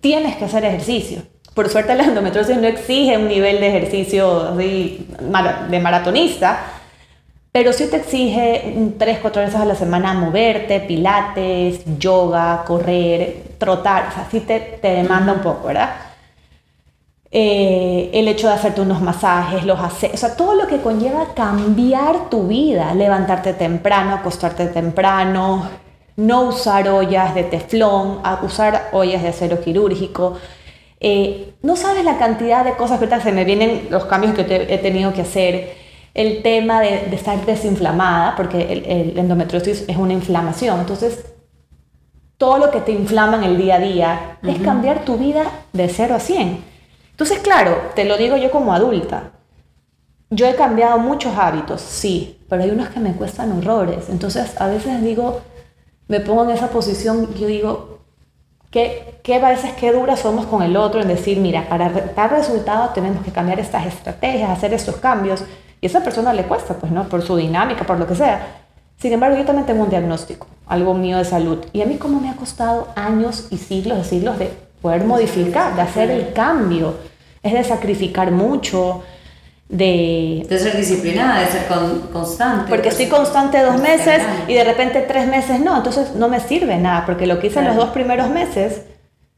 tienes 0.00 0.36
que 0.36 0.44
hacer 0.44 0.64
ejercicio. 0.64 1.22
Por 1.54 1.68
suerte 1.68 1.94
la 1.94 2.04
endometriosis 2.04 2.56
no 2.56 2.66
exige 2.66 3.16
un 3.16 3.28
nivel 3.28 3.60
de 3.60 3.68
ejercicio 3.68 4.54
de 4.54 5.80
maratonista, 5.82 6.60
pero 7.50 7.72
sí 7.72 7.88
te 7.90 7.96
exige 7.96 8.92
tres, 8.98 9.18
cuatro 9.20 9.42
veces 9.42 9.58
a 9.58 9.64
la 9.64 9.74
semana 9.74 10.14
moverte, 10.14 10.80
pilates, 10.80 11.80
yoga, 11.98 12.62
correr, 12.64 13.47
trotar, 13.58 14.08
o 14.08 14.12
sea, 14.12 14.28
sí 14.30 14.40
te, 14.40 14.60
te 14.60 14.88
demanda 14.88 15.32
un 15.32 15.40
poco, 15.40 15.68
¿verdad? 15.68 15.90
Eh, 17.30 18.10
el 18.14 18.26
hecho 18.26 18.48
de 18.48 18.54
hacerte 18.54 18.80
unos 18.80 19.02
masajes, 19.02 19.64
los 19.64 19.78
hace, 19.78 20.10
o 20.14 20.16
sea, 20.16 20.34
todo 20.34 20.54
lo 20.54 20.66
que 20.66 20.80
conlleva 20.80 21.34
cambiar 21.34 22.30
tu 22.30 22.48
vida, 22.48 22.94
levantarte 22.94 23.52
temprano, 23.52 24.14
acostarte 24.14 24.66
temprano, 24.68 25.68
no 26.16 26.42
usar 26.44 26.88
ollas 26.88 27.34
de 27.34 27.44
teflón, 27.44 28.20
usar 28.42 28.88
ollas 28.92 29.22
de 29.22 29.28
acero 29.28 29.60
quirúrgico. 29.60 30.38
Eh, 31.00 31.54
no 31.62 31.76
sabes 31.76 32.04
la 32.04 32.18
cantidad 32.18 32.64
de 32.64 32.72
cosas 32.76 32.98
que 32.98 33.04
ahorita 33.04 33.20
se 33.20 33.32
me 33.32 33.44
vienen 33.44 33.88
los 33.90 34.06
cambios 34.06 34.34
que 34.34 34.42
he 34.42 34.78
tenido 34.78 35.12
que 35.12 35.22
hacer. 35.22 35.88
El 36.14 36.42
tema 36.42 36.80
de, 36.80 37.14
estar 37.14 37.44
desinflamada, 37.46 38.34
porque 38.36 38.72
el, 38.72 39.16
endometriosis 39.18 39.84
es 39.86 39.96
una 39.96 40.14
inflamación. 40.14 40.80
Entonces, 40.80 41.24
todo 42.38 42.58
lo 42.58 42.70
que 42.70 42.80
te 42.80 42.92
inflama 42.92 43.36
en 43.36 43.44
el 43.44 43.58
día 43.58 43.74
a 43.74 43.80
día 43.80 44.38
es 44.42 44.60
cambiar 44.60 45.04
tu 45.04 45.18
vida 45.18 45.42
de 45.72 45.88
0 45.88 46.14
a 46.14 46.20
100. 46.20 46.64
Entonces, 47.10 47.40
claro, 47.40 47.76
te 47.96 48.04
lo 48.04 48.16
digo 48.16 48.36
yo 48.36 48.52
como 48.52 48.72
adulta. 48.72 49.32
Yo 50.30 50.46
he 50.46 50.54
cambiado 50.54 50.98
muchos 50.98 51.36
hábitos, 51.36 51.80
sí, 51.80 52.38
pero 52.48 52.62
hay 52.62 52.70
unos 52.70 52.90
que 52.90 53.00
me 53.00 53.14
cuestan 53.14 53.50
horrores. 53.58 54.08
Entonces, 54.08 54.60
a 54.60 54.68
veces 54.68 55.02
digo, 55.02 55.40
me 56.06 56.20
pongo 56.20 56.44
en 56.44 56.50
esa 56.50 56.68
posición, 56.68 57.34
yo 57.34 57.48
digo, 57.48 57.98
¿qué, 58.70 59.18
qué 59.24 59.40
veces 59.40 59.72
qué 59.72 59.92
duras 59.92 60.20
somos 60.20 60.46
con 60.46 60.62
el 60.62 60.76
otro 60.76 61.00
en 61.00 61.08
decir, 61.08 61.38
mira, 61.38 61.68
para 61.68 61.88
dar 61.88 62.30
resultados 62.30 62.94
tenemos 62.94 63.24
que 63.24 63.32
cambiar 63.32 63.58
estas 63.58 63.86
estrategias, 63.86 64.50
hacer 64.50 64.72
estos 64.72 64.96
cambios, 64.96 65.44
y 65.80 65.86
a 65.86 65.88
esa 65.88 66.04
persona 66.04 66.32
le 66.32 66.44
cuesta, 66.44 66.74
pues, 66.74 66.92
¿no? 66.92 67.08
Por 67.08 67.22
su 67.22 67.36
dinámica, 67.36 67.84
por 67.84 67.98
lo 67.98 68.06
que 68.06 68.14
sea. 68.14 68.64
Sin 68.96 69.12
embargo, 69.12 69.36
yo 69.36 69.44
también 69.44 69.66
tengo 69.66 69.82
un 69.82 69.90
diagnóstico, 69.90 70.46
algo 70.68 70.94
mío 70.94 71.18
de 71.18 71.24
salud, 71.24 71.58
y 71.72 71.82
a 71.82 71.86
mí 71.86 71.96
como 71.96 72.20
me 72.20 72.30
ha 72.30 72.36
costado 72.36 72.88
años 72.94 73.46
y 73.50 73.58
siglos 73.58 73.98
y 74.06 74.08
siglos 74.08 74.38
de 74.38 74.52
poder 74.82 75.04
modificar, 75.04 75.74
de 75.74 75.82
hacer 75.82 76.10
el 76.10 76.32
cambio, 76.32 76.94
es 77.42 77.52
de 77.52 77.64
sacrificar 77.64 78.30
mucho, 78.30 79.02
de... 79.68 80.46
De 80.48 80.58
ser 80.58 80.76
disciplinada, 80.76 81.40
de 81.40 81.46
ser 81.46 81.66
constante. 82.12 82.70
Porque 82.70 82.88
estoy 82.88 83.06
constante 83.06 83.60
dos 83.60 83.80
meses 83.80 84.22
y 84.46 84.54
de 84.54 84.64
repente 84.64 85.00
tres 85.02 85.26
meses 85.26 85.60
no, 85.60 85.76
entonces 85.76 86.14
no 86.14 86.28
me 86.28 86.40
sirve 86.40 86.76
nada, 86.76 87.04
porque 87.06 87.26
lo 87.26 87.38
que 87.38 87.48
hice 87.48 87.58
en 87.58 87.66
los 87.66 87.76
dos 87.76 87.90
primeros 87.90 88.28
meses 88.30 88.82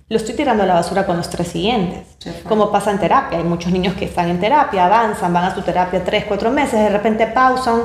lo 0.09 0.17
estoy 0.17 0.35
tirando 0.35 0.65
a 0.65 0.67
la 0.67 0.75
basura 0.75 1.07
con 1.07 1.17
los 1.17 1.31
tres 1.31 1.49
siguientes. 1.49 2.17
Como 2.49 2.73
pasa 2.73 2.91
en 2.91 2.99
terapia, 2.99 3.39
hay 3.39 3.45
muchos 3.45 3.73
niños 3.73 3.95
que 3.95 4.07
están 4.07 4.29
en 4.29 4.41
terapia, 4.41 4.87
avanzan, 4.87 5.33
van 5.33 5.45
a 5.45 5.55
su 5.55 5.63
terapia 5.63 6.03
tres, 6.05 6.25
cuatro 6.27 6.51
meses, 6.51 6.81
de 6.81 6.89
repente 6.89 7.29
pausan, 7.29 7.83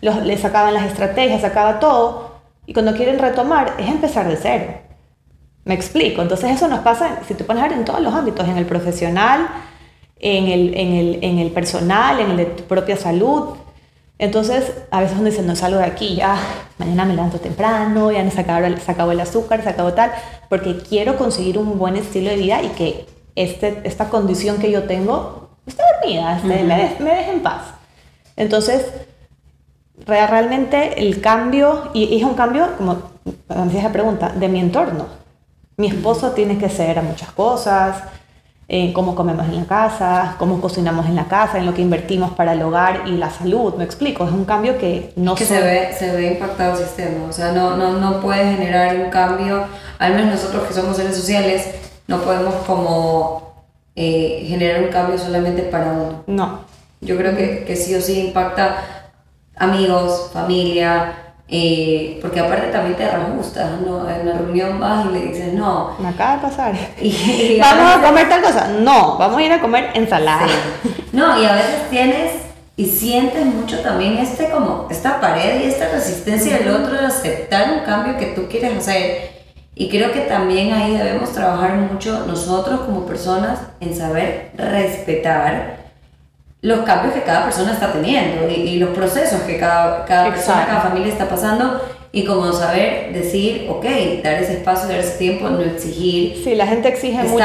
los, 0.00 0.16
les 0.24 0.44
acaban 0.44 0.74
las 0.74 0.86
estrategias, 0.86 1.44
acaba 1.44 1.78
todo, 1.78 2.37
y 2.68 2.74
cuando 2.74 2.94
quieren 2.94 3.18
retomar 3.18 3.76
es 3.78 3.88
empezar 3.88 4.28
de 4.28 4.36
cero. 4.36 4.66
Me 5.64 5.72
explico, 5.72 6.20
entonces 6.20 6.50
eso 6.50 6.68
nos 6.68 6.80
pasa, 6.80 7.20
si 7.26 7.32
te 7.32 7.42
pones 7.42 7.62
a 7.62 7.68
ver 7.68 7.78
en 7.78 7.86
todos 7.86 8.00
los 8.02 8.12
ámbitos, 8.12 8.46
en 8.46 8.58
el 8.58 8.66
profesional, 8.66 9.48
en 10.18 10.48
el, 10.48 10.74
en 10.74 10.92
el, 10.92 11.18
en 11.24 11.38
el 11.38 11.50
personal, 11.50 12.20
en 12.20 12.32
el 12.32 12.36
de 12.36 12.44
tu 12.44 12.64
propia 12.64 12.98
salud. 12.98 13.56
Entonces, 14.18 14.70
a 14.90 15.00
veces 15.00 15.16
uno 15.16 15.30
dice, 15.30 15.42
no 15.42 15.56
salgo 15.56 15.78
de 15.78 15.86
aquí, 15.86 16.16
ya 16.16 16.36
mañana 16.76 17.06
me 17.06 17.14
levanto 17.14 17.40
temprano, 17.40 18.12
ya 18.12 18.30
se 18.30 18.40
acabó, 18.42 18.66
se 18.76 18.92
acabó 18.92 19.12
el 19.12 19.20
azúcar, 19.20 19.62
se 19.62 19.70
acabó 19.70 19.94
tal, 19.94 20.12
porque 20.50 20.76
quiero 20.76 21.16
conseguir 21.16 21.56
un 21.56 21.78
buen 21.78 21.96
estilo 21.96 22.28
de 22.28 22.36
vida 22.36 22.62
y 22.62 22.68
que 22.68 23.06
este, 23.34 23.80
esta 23.84 24.10
condición 24.10 24.58
que 24.58 24.70
yo 24.70 24.82
tengo 24.82 25.48
esté 25.66 25.82
dormida, 26.02 26.38
me, 26.44 26.64
me 26.64 27.14
deje 27.14 27.32
en 27.32 27.40
paz. 27.40 27.62
Entonces, 28.36 28.84
realmente 30.06 31.00
el 31.00 31.20
cambio, 31.20 31.90
y, 31.94 32.16
es 32.16 32.22
un 32.22 32.34
cambio, 32.34 32.68
como 32.76 32.96
me 33.48 33.82
la 33.82 33.92
pregunta, 33.92 34.30
de 34.30 34.48
mi 34.48 34.60
entorno. 34.60 35.06
Mi 35.76 35.88
esposo 35.88 36.32
tiene 36.32 36.58
que 36.58 36.68
ser 36.68 36.98
a 36.98 37.02
muchas 37.02 37.30
cosas, 37.32 38.02
en 38.70 38.92
cómo 38.92 39.14
comemos 39.14 39.46
en 39.46 39.56
la 39.56 39.64
casa, 39.64 40.36
cómo 40.38 40.60
cocinamos 40.60 41.06
en 41.06 41.16
la 41.16 41.24
casa, 41.24 41.56
en 41.58 41.64
lo 41.64 41.72
que 41.72 41.80
invertimos 41.80 42.32
para 42.32 42.52
el 42.52 42.62
hogar 42.62 43.04
y 43.06 43.12
la 43.12 43.30
salud. 43.30 43.74
Me 43.74 43.84
explico, 43.84 44.26
es 44.26 44.30
un 44.30 44.44
cambio 44.44 44.76
que 44.78 45.12
no 45.16 45.34
que 45.34 45.46
se 45.46 45.60
ve 45.60 45.94
se 45.98 46.14
ve 46.14 46.32
impactado 46.32 46.78
el 46.78 46.84
sistema, 46.84 47.24
o 47.28 47.32
sea, 47.32 47.52
no, 47.52 47.76
no, 47.76 47.94
no 47.94 48.20
puede 48.20 48.56
generar 48.56 48.94
un 48.96 49.08
cambio, 49.08 49.64
al 49.98 50.14
menos 50.14 50.34
nosotros 50.34 50.64
que 50.68 50.74
somos 50.74 50.96
seres 50.98 51.16
sociales, 51.16 51.66
no 52.08 52.20
podemos 52.20 52.54
como 52.66 53.54
eh, 53.96 54.44
generar 54.46 54.82
un 54.82 54.88
cambio 54.88 55.18
solamente 55.18 55.62
para 55.62 55.92
uno. 55.92 56.24
No. 56.26 56.60
Yo 57.00 57.16
creo 57.16 57.34
que, 57.36 57.64
que 57.64 57.76
sí 57.76 57.94
o 57.94 58.00
sí 58.02 58.26
impacta 58.26 58.97
amigos, 59.58 60.30
familia, 60.32 61.28
eh, 61.50 62.18
porque 62.20 62.40
aparte 62.40 62.66
también 62.66 62.96
te 62.96 63.08
reajustas, 63.08 63.80
¿no? 63.80 64.08
En 64.08 64.26
la 64.26 64.34
reunión 64.34 64.78
vas 64.78 65.06
y 65.06 65.12
le 65.12 65.20
dices, 65.26 65.54
no. 65.54 65.96
Me 65.98 66.08
acaba 66.08 66.36
de 66.36 66.42
pasar. 66.42 66.74
Y, 67.00 67.58
¿Vamos 67.60 67.96
a, 67.96 68.02
comer 68.02 68.28
tal 68.28 68.42
cosa? 68.42 68.68
No, 68.80 69.16
vamos 69.16 69.38
a 69.38 69.42
ir 69.42 69.52
a 69.52 69.60
comer 69.60 69.90
ensalada. 69.94 70.46
No, 71.12 71.40
y 71.40 71.46
a 71.46 71.54
veces 71.54 71.88
tienes 71.90 72.32
y 72.76 72.84
sientes 72.86 73.44
mucho 73.44 73.80
también 73.80 74.18
este 74.18 74.50
como, 74.50 74.86
esta 74.90 75.20
pared 75.20 75.62
y 75.62 75.64
esta 75.64 75.88
resistencia 75.88 76.58
del 76.58 76.68
otro 76.68 76.92
de 76.92 77.06
aceptar 77.06 77.72
un 77.72 77.80
cambio 77.80 78.18
que 78.18 78.26
tú 78.26 78.46
quieres 78.48 78.76
hacer. 78.76 79.38
Y 79.74 79.88
creo 79.88 80.12
que 80.12 80.20
también 80.22 80.74
ahí 80.74 80.96
debemos 80.96 81.32
trabajar 81.32 81.76
mucho 81.76 82.24
nosotros 82.26 82.80
como 82.80 83.06
personas 83.06 83.60
en 83.80 83.96
saber 83.96 84.50
respetar 84.56 85.77
los 86.60 86.80
cambios 86.80 87.14
que 87.14 87.22
cada 87.22 87.44
persona 87.44 87.72
está 87.72 87.92
teniendo 87.92 88.48
y, 88.48 88.78
los 88.78 88.90
procesos 88.90 89.42
que 89.42 89.58
cada, 89.58 90.04
cada 90.04 90.30
persona, 90.30 90.66
cada 90.66 90.80
familia 90.80 91.12
está 91.12 91.28
pasando 91.28 91.80
y 92.10 92.24
como 92.24 92.50
saber 92.52 93.12
decir, 93.12 93.68
ok, 93.70 93.84
dar 94.24 94.34
ese 94.34 94.54
espacio, 94.54 94.88
dar 94.88 94.98
ese 94.98 95.18
tiempo, 95.18 95.48
no 95.50 95.60
exigir. 95.60 96.40
Sí, 96.42 96.54
la 96.54 96.66
gente 96.66 96.88
exige 96.88 97.22
mucho 97.22 97.44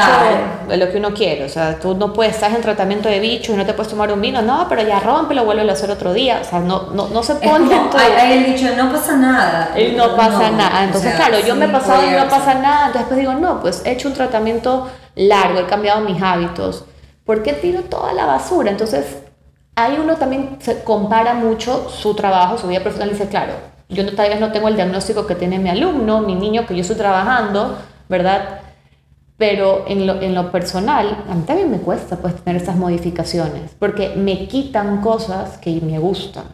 de 0.68 0.76
lo 0.78 0.90
que 0.90 0.96
uno 0.96 1.12
quiere, 1.12 1.44
o 1.44 1.48
sea, 1.50 1.78
tú 1.78 1.94
no 1.94 2.14
puedes, 2.14 2.34
estar 2.34 2.50
en 2.50 2.62
tratamiento 2.62 3.08
de 3.08 3.20
bicho 3.20 3.52
y 3.52 3.56
no 3.56 3.66
te 3.66 3.74
puedes 3.74 3.90
tomar 3.90 4.10
un 4.10 4.22
vino, 4.22 4.40
no, 4.40 4.66
pero 4.68 4.82
ya 4.82 5.00
lo 5.00 5.44
vuelve 5.44 5.68
a 5.68 5.72
hacer 5.72 5.90
otro 5.90 6.14
día, 6.14 6.40
o 6.40 6.44
sea, 6.44 6.60
no, 6.60 6.90
no, 6.92 7.08
no 7.08 7.22
se 7.22 7.34
pone... 7.34 7.72
hay, 7.96 8.38
el 8.38 8.54
dicho, 8.54 8.74
no 8.74 8.90
pasa 8.90 9.16
nada. 9.16 9.72
él 9.76 9.96
no 9.96 10.16
pasa 10.16 10.50
nada, 10.50 10.84
entonces 10.84 11.14
claro, 11.14 11.38
yo 11.46 11.54
me 11.54 11.66
he 11.66 11.68
pasado 11.68 12.02
y 12.06 12.10
no 12.10 12.28
pasa 12.28 12.54
nada, 12.54 12.86
entonces 12.86 13.08
pues 13.08 13.20
digo, 13.20 13.34
no, 13.34 13.60
pues 13.60 13.82
he 13.84 13.92
hecho 13.92 14.08
un 14.08 14.14
tratamiento 14.14 14.88
largo, 15.14 15.60
he 15.60 15.66
cambiado 15.66 16.00
mis 16.00 16.20
hábitos, 16.22 16.86
¿por 17.24 17.42
qué 17.42 17.52
tiro 17.52 17.82
toda 17.82 18.12
la 18.12 18.26
basura? 18.26 18.70
Entonces, 18.70 19.04
ahí 19.76 19.98
uno 20.00 20.16
también 20.16 20.58
se 20.60 20.82
compara 20.82 21.34
mucho 21.34 21.88
su 21.88 22.14
trabajo, 22.14 22.58
su 22.58 22.68
vida 22.68 22.80
profesional 22.80 23.10
y 23.10 23.18
dice, 23.18 23.28
claro, 23.28 23.54
yo 23.88 24.02
no, 24.02 24.12
tal 24.12 24.30
vez 24.30 24.40
no 24.40 24.52
tengo 24.52 24.68
el 24.68 24.76
diagnóstico 24.76 25.26
que 25.26 25.34
tiene 25.34 25.58
mi 25.58 25.70
alumno, 25.70 26.20
mi 26.20 26.34
niño 26.34 26.66
que 26.66 26.74
yo 26.74 26.80
estoy 26.80 26.96
trabajando, 26.96 27.78
¿verdad? 28.08 28.60
Pero 29.36 29.84
en 29.88 30.06
lo, 30.06 30.20
en 30.22 30.34
lo 30.34 30.52
personal, 30.52 31.24
a 31.28 31.34
mí 31.34 31.42
también 31.42 31.70
me 31.70 31.78
cuesta 31.78 32.16
pues 32.16 32.36
tener 32.36 32.60
estas 32.60 32.76
modificaciones, 32.76 33.72
porque 33.78 34.10
me 34.16 34.46
quitan 34.46 35.00
cosas 35.00 35.58
que 35.58 35.80
me 35.80 35.98
gustan. 35.98 36.44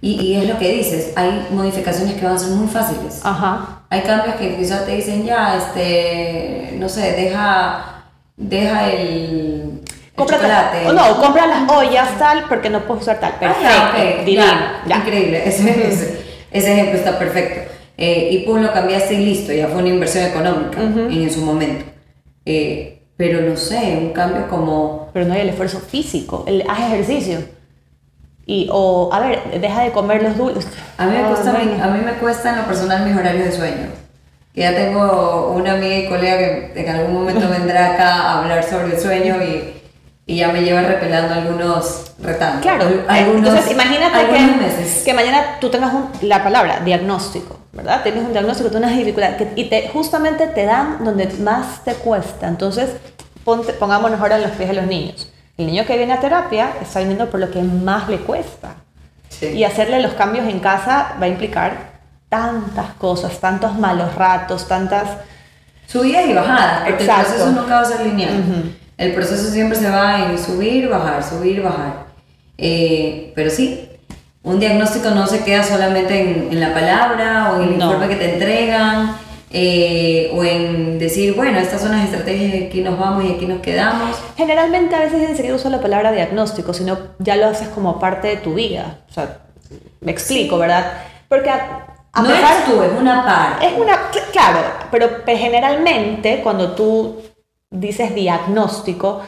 Y, 0.00 0.20
y, 0.20 0.36
es 0.36 0.48
lo 0.48 0.58
que 0.58 0.72
dices, 0.72 1.12
hay 1.16 1.48
modificaciones 1.50 2.14
que 2.14 2.24
van 2.24 2.36
a 2.36 2.38
ser 2.38 2.52
muy 2.52 2.68
fáciles. 2.68 3.20
Ajá. 3.24 3.82
Hay 3.88 4.02
cambios 4.02 4.36
que 4.36 4.56
quizás 4.56 4.84
te 4.84 4.94
dicen, 4.94 5.24
ya, 5.24 5.56
este, 5.56 6.76
no 6.78 6.88
sé, 6.88 7.12
deja, 7.12 7.95
deja 8.36 8.90
el, 8.92 9.82
chocolate. 10.16 10.92
no, 10.92 11.20
compra 11.20 11.46
las 11.46 11.70
ollas 11.70 12.18
tal 12.18 12.44
porque 12.48 12.70
no 12.70 12.80
puedo 12.82 13.00
usar 13.00 13.20
tal. 13.20 13.32
Ah, 13.40 13.92
perfecto, 13.94 14.24
divino. 14.24 14.44
Increíble, 14.86 15.42
ese, 15.48 16.24
ese, 16.50 16.72
ejemplo 16.72 16.98
está 16.98 17.18
perfecto. 17.18 17.72
Eh, 17.98 18.28
y 18.32 18.38
pum, 18.40 18.60
lo 18.60 18.72
cambiaste 18.72 19.14
y 19.14 19.24
listo, 19.24 19.52
ya 19.52 19.68
fue 19.68 19.78
una 19.78 19.88
inversión 19.88 20.24
económica 20.24 20.80
en 20.80 21.32
su 21.32 21.40
momento. 21.40 21.84
Eh, 22.44 23.02
pero 23.16 23.40
no 23.40 23.56
sé, 23.56 23.96
un 23.98 24.12
cambio 24.12 24.46
como... 24.48 25.08
Pero 25.14 25.24
no 25.24 25.32
hay 25.32 25.40
el 25.40 25.48
esfuerzo 25.48 25.80
físico, 25.80 26.44
el, 26.46 26.62
haz 26.68 26.92
ejercicio. 26.92 27.38
Y, 28.44 28.68
o, 28.70 29.08
a 29.12 29.20
ver, 29.20 29.60
deja 29.60 29.82
de 29.82 29.92
comer 29.92 30.22
los 30.22 30.36
dulces. 30.36 30.68
A 30.98 31.06
mí, 31.06 31.16
me 31.16 31.24
cuesta, 31.24 31.50
a 31.50 31.88
mí 31.88 32.00
me 32.04 32.12
cuesta 32.12 32.50
en 32.50 32.58
lo 32.58 32.64
personal 32.66 33.06
mis 33.08 33.16
horarios 33.16 33.46
de 33.46 33.52
sueño. 33.52 34.05
Ya 34.56 34.74
tengo 34.74 35.52
una 35.54 35.74
amiga 35.74 35.96
y 35.96 36.08
colega 36.08 36.38
que 36.38 36.80
en 36.80 36.88
algún 36.88 37.12
momento 37.12 37.48
vendrá 37.50 37.94
acá 37.94 38.14
a 38.14 38.38
hablar 38.40 38.64
sobre 38.64 38.94
el 38.94 39.00
sueño 39.00 39.40
y 39.42 39.76
y 40.28 40.38
ya 40.38 40.48
me 40.48 40.62
lleva 40.62 40.82
repelando 40.82 41.34
algunos 41.34 42.12
retantos. 42.20 42.62
Claro, 42.62 43.04
algunos, 43.06 43.48
entonces 43.48 43.70
imagínate 43.70 44.26
que, 44.26 45.04
que 45.04 45.14
mañana 45.14 45.58
tú 45.60 45.70
tengas 45.70 45.92
la 46.20 46.42
palabra 46.42 46.80
diagnóstico, 46.80 47.60
¿verdad? 47.72 48.02
Tienes 48.02 48.24
un 48.24 48.32
diagnóstico, 48.32 48.68
tienes 48.68 48.90
una 48.90 48.98
dificultad 48.98 49.34
y 49.54 49.66
te, 49.66 49.88
justamente 49.88 50.48
te 50.48 50.64
dan 50.64 51.04
donde 51.04 51.28
más 51.38 51.84
te 51.84 51.94
cuesta. 51.94 52.48
Entonces, 52.48 52.90
ponte, 53.44 53.72
pongámonos 53.72 54.20
ahora 54.20 54.36
en 54.36 54.42
los 54.42 54.50
pies 54.50 54.68
de 54.68 54.74
los 54.74 54.86
niños. 54.86 55.32
El 55.56 55.66
niño 55.66 55.86
que 55.86 55.96
viene 55.96 56.12
a 56.12 56.18
terapia 56.18 56.72
está 56.82 56.98
viniendo 56.98 57.30
por 57.30 57.38
lo 57.38 57.52
que 57.52 57.62
más 57.62 58.08
le 58.08 58.18
cuesta. 58.18 58.74
Y 59.40 59.62
hacerle 59.62 60.00
los 60.00 60.14
cambios 60.14 60.48
en 60.48 60.58
casa 60.58 61.14
va 61.20 61.26
a 61.26 61.28
implicar 61.28 61.95
tantas 62.36 62.94
cosas, 62.94 63.38
tantos 63.40 63.78
malos 63.78 64.14
ratos, 64.14 64.68
tantas... 64.68 65.08
Subidas 65.86 66.26
y 66.26 66.32
bajadas, 66.32 66.82
porque 66.84 67.04
Exacto. 67.04 67.20
el 67.20 67.26
proceso 67.26 67.52
nunca 67.52 67.74
va 67.76 67.80
a 67.80 67.84
ser 67.84 68.06
lineal. 68.06 68.74
El 68.98 69.14
proceso 69.14 69.50
siempre 69.50 69.78
se 69.78 69.88
va 69.88 70.26
en 70.26 70.38
subir, 70.38 70.88
bajar, 70.88 71.22
subir, 71.22 71.62
bajar. 71.62 72.06
Eh, 72.58 73.32
pero 73.36 73.50
sí, 73.50 73.88
un 74.42 74.58
diagnóstico 74.58 75.10
no 75.10 75.26
se 75.26 75.44
queda 75.44 75.62
solamente 75.62 76.48
en, 76.50 76.60
la 76.60 76.74
palabra 76.74 77.52
o 77.52 77.62
en 77.62 77.68
el 77.68 77.74
informe 77.74 78.08
que 78.08 78.16
te 78.16 78.34
entregan 78.34 79.16
eh, 79.52 80.30
o 80.34 80.42
en 80.42 80.98
decir, 80.98 81.34
bueno, 81.34 81.58
estas 81.58 81.80
son 81.82 81.92
las 81.92 82.04
estrategias 82.04 82.66
aquí 82.66 82.80
nos 82.80 82.98
vamos 82.98 83.24
y 83.24 83.32
aquí 83.32 83.46
nos 83.46 83.60
quedamos. 83.60 84.16
Generalmente 84.36 84.94
a 84.94 85.00
veces 85.00 85.28
ni 85.28 85.36
siquiera 85.36 85.54
uso 85.54 85.70
la 85.70 85.80
palabra 85.80 86.12
diagnóstico, 86.12 86.74
sino 86.74 86.98
ya 87.18 87.36
lo 87.36 87.46
haces 87.46 87.68
como 87.68 88.00
parte 88.00 88.28
de 88.28 88.36
tu 88.38 88.54
vida. 88.54 89.00
O 89.08 89.12
sea, 89.12 89.38
me 90.00 90.12
explico, 90.12 90.58
¿verdad? 90.58 90.92
Porque 91.28 91.50
a, 91.50 91.95
no 92.22 92.30
eres 92.30 92.64
tú, 92.64 92.82
es 92.82 92.92
una 92.98 93.24
parte. 93.24 93.66
Es 93.66 93.78
una, 93.78 94.10
claro, 94.32 94.60
pero 94.90 95.08
generalmente 95.26 96.40
cuando 96.42 96.72
tú 96.72 97.22
dices 97.70 98.14
diagnóstico, 98.14 99.22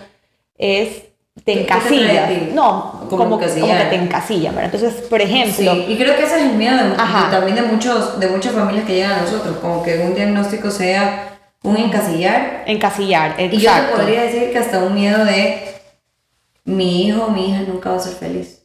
es 0.57 1.03
te 1.45 1.63
encasilla. 1.63 2.29
No, 2.53 3.07
como, 3.09 3.39
que 3.39 3.47
te 3.47 3.95
encasilla. 3.95 4.53
Entonces, 4.63 4.95
por 5.09 5.21
ejemplo. 5.21 5.75
Sí, 5.75 5.85
y 5.89 5.97
creo 5.97 6.17
que 6.17 6.25
ese 6.25 6.37
es 6.37 6.43
el 6.43 6.57
miedo 6.57 6.77
también 7.31 7.57
de, 7.57 7.63
muchos, 7.63 8.19
de 8.19 8.29
muchas 8.29 8.53
familias 8.53 8.85
que 8.85 8.95
llegan 8.95 9.13
a 9.13 9.23
nosotros, 9.23 9.57
como 9.59 9.83
que 9.83 9.99
un 9.99 10.15
diagnóstico 10.15 10.71
sea 10.71 11.39
un 11.63 11.77
encasillar. 11.77 12.65
Encasillar, 12.67 13.35
exacto. 13.39 13.57
Y 13.57 13.61
yo 13.61 13.73
te 13.73 13.97
podría 13.97 14.23
decir 14.23 14.51
que 14.51 14.59
hasta 14.59 14.79
un 14.81 14.95
miedo 14.95 15.25
de 15.25 15.75
mi 16.65 17.07
hijo 17.07 17.25
o 17.25 17.31
mi 17.31 17.51
hija 17.51 17.61
nunca 17.67 17.91
va 17.91 17.97
a 17.97 18.01
ser 18.01 18.15
feliz. 18.15 18.58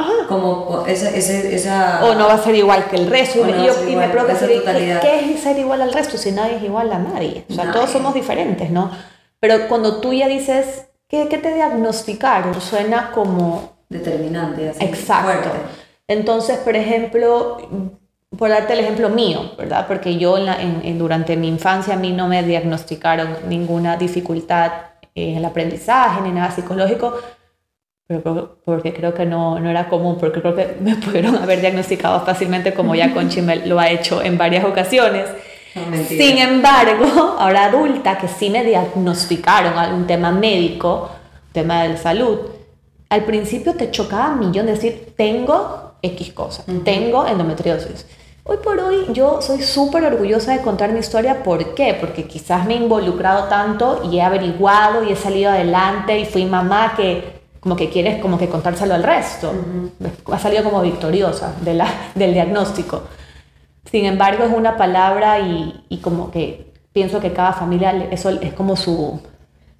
Ajá. 0.00 0.26
Como 0.28 0.84
esa, 0.86 1.10
esa, 1.10 2.04
O 2.04 2.14
no 2.14 2.26
va 2.26 2.34
a 2.34 2.42
ser 2.42 2.54
igual 2.54 2.86
que 2.86 2.96
el 2.96 3.06
resto. 3.08 3.40
Y, 3.48 3.66
yo, 3.66 3.88
y 3.88 3.96
me 3.96 4.08
pregunto, 4.08 4.34
¿qué 4.46 5.32
es 5.32 5.40
ser 5.40 5.58
igual 5.58 5.82
al 5.82 5.92
resto 5.92 6.16
si 6.16 6.32
nadie 6.32 6.56
es 6.56 6.62
igual 6.62 6.92
a 6.92 6.98
nadie? 6.98 7.44
O 7.50 7.54
sea, 7.54 7.72
todos 7.72 7.90
somos 7.90 8.14
diferentes, 8.14 8.70
¿no? 8.70 8.90
Pero 9.38 9.68
cuando 9.68 10.00
tú 10.00 10.12
ya 10.12 10.28
dices, 10.28 10.86
¿qué, 11.08 11.28
qué 11.28 11.38
te 11.38 11.54
diagnosticaron? 11.54 12.60
Suena 12.60 13.10
como... 13.12 13.78
Determinante, 13.88 14.70
así. 14.70 14.84
Exacto. 14.84 15.50
Entonces, 16.06 16.58
por 16.58 16.76
ejemplo, 16.76 17.58
por 18.36 18.50
darte 18.50 18.74
el 18.74 18.80
ejemplo 18.80 19.08
mío, 19.08 19.52
¿verdad? 19.58 19.86
Porque 19.88 20.16
yo 20.16 20.38
en 20.38 20.98
durante 20.98 21.36
mi 21.36 21.48
infancia 21.48 21.94
a 21.94 21.96
mí 21.96 22.12
no 22.12 22.28
me 22.28 22.42
diagnosticaron 22.42 23.36
ninguna 23.48 23.96
dificultad 23.96 24.72
en 25.14 25.36
el 25.36 25.44
aprendizaje 25.44 26.20
ni 26.20 26.30
nada 26.30 26.50
psicológico, 26.50 27.16
pero 28.18 28.58
porque 28.64 28.92
creo 28.92 29.14
que 29.14 29.24
no, 29.24 29.60
no, 29.60 29.70
era 29.70 29.88
común, 29.88 30.16
porque 30.18 30.40
creo 30.40 30.56
que 30.56 30.76
me 30.80 30.96
pudieron 31.04 31.36
haber 31.36 31.60
diagnosticado 31.60 32.24
fácilmente 32.24 32.74
como 32.74 32.96
ya 32.96 33.14
Conchi 33.14 33.40
lo 33.66 33.78
ha 33.78 33.88
hecho 33.88 34.20
en 34.22 34.36
varias 34.36 34.64
ocasiones. 34.64 35.28
Sin 36.08 36.38
embargo, 36.38 37.36
ahora 37.38 37.66
adulta, 37.66 38.18
que 38.18 38.26
sí 38.26 38.50
me 38.50 38.64
diagnosticaron 38.64 39.78
algún 39.78 40.08
tema 40.08 40.32
médico, 40.32 41.10
tema 41.52 41.84
de 41.84 41.96
salud, 41.96 42.38
al 43.08 43.24
principio 43.24 43.74
te 43.74 43.92
chocaba 43.92 44.32
a 44.32 44.34
millón 44.34 44.66
decir, 44.66 45.12
tengo 45.16 45.92
X 46.02 46.32
cosa, 46.32 46.64
tengo 46.84 47.24
endometriosis. 47.26 48.06
Hoy 48.42 48.56
por 48.64 48.80
hoy 48.80 49.06
yo 49.12 49.40
soy 49.42 49.62
súper 49.62 50.02
orgullosa 50.04 50.52
de 50.52 50.62
contar 50.62 50.90
mi 50.92 50.98
historia. 50.98 51.44
¿Por 51.44 51.74
qué? 51.74 51.96
Porque 52.00 52.24
quizás 52.24 52.66
me 52.66 52.74
he 52.74 52.78
involucrado 52.78 53.44
tanto 53.44 54.00
y 54.10 54.16
he 54.16 54.22
averiguado 54.22 55.04
y 55.04 55.12
he 55.12 55.16
salido 55.16 55.50
adelante 55.50 56.18
y 56.18 56.24
fui 56.24 56.46
mamá 56.46 56.94
que 56.96 57.39
como 57.60 57.76
que 57.76 57.90
quieres 57.90 58.20
como 58.20 58.38
que 58.38 58.48
contárselo 58.48 58.94
al 58.94 59.02
resto. 59.02 59.52
Ha 60.32 60.38
salido 60.38 60.64
como 60.64 60.80
victoriosa 60.82 61.54
de 61.60 61.74
la, 61.74 61.86
del 62.14 62.32
diagnóstico. 62.32 63.02
Sin 63.90 64.04
embargo, 64.04 64.44
es 64.44 64.52
una 64.52 64.76
palabra 64.76 65.38
y, 65.40 65.84
y, 65.88 65.98
como 65.98 66.30
que 66.30 66.72
pienso 66.92 67.20
que 67.20 67.32
cada 67.32 67.52
familia, 67.52 68.08
eso 68.10 68.30
es 68.30 68.52
como 68.52 68.76
su... 68.76 69.20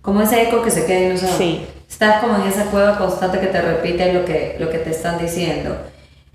Como 0.03 0.23
ese 0.23 0.43
eco 0.43 0.63
que 0.63 0.71
se 0.71 0.87
queda 0.87 1.11
en 1.11 1.19
Sí. 1.19 1.67
Estás 1.89 2.21
como 2.23 2.37
en 2.37 2.43
esa 2.43 2.67
cueva 2.67 2.97
constante 2.97 3.41
que 3.41 3.49
te 3.49 3.61
repite 3.61 4.13
lo 4.13 4.25
que, 4.25 4.57
lo 4.59 4.71
que 4.71 4.79
te 4.79 4.91
están 4.91 5.19
diciendo. 5.19 5.77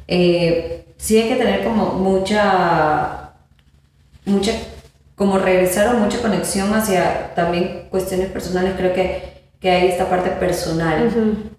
eh, 0.07 0.85
sí 0.97 1.17
hay 1.17 1.29
que 1.29 1.35
tener 1.35 1.63
como 1.63 1.93
mucha, 1.93 3.31
mucha, 4.25 4.51
como 5.15 5.37
regresar 5.37 5.93
o 5.95 5.99
mucha 5.99 6.21
conexión 6.21 6.73
hacia 6.73 7.33
también 7.35 7.87
cuestiones 7.89 8.29
personales. 8.29 8.73
Creo 8.77 8.93
que, 8.93 9.34
que 9.59 9.69
hay 9.69 9.87
esta 9.87 10.09
parte 10.09 10.29
personal 10.31 11.11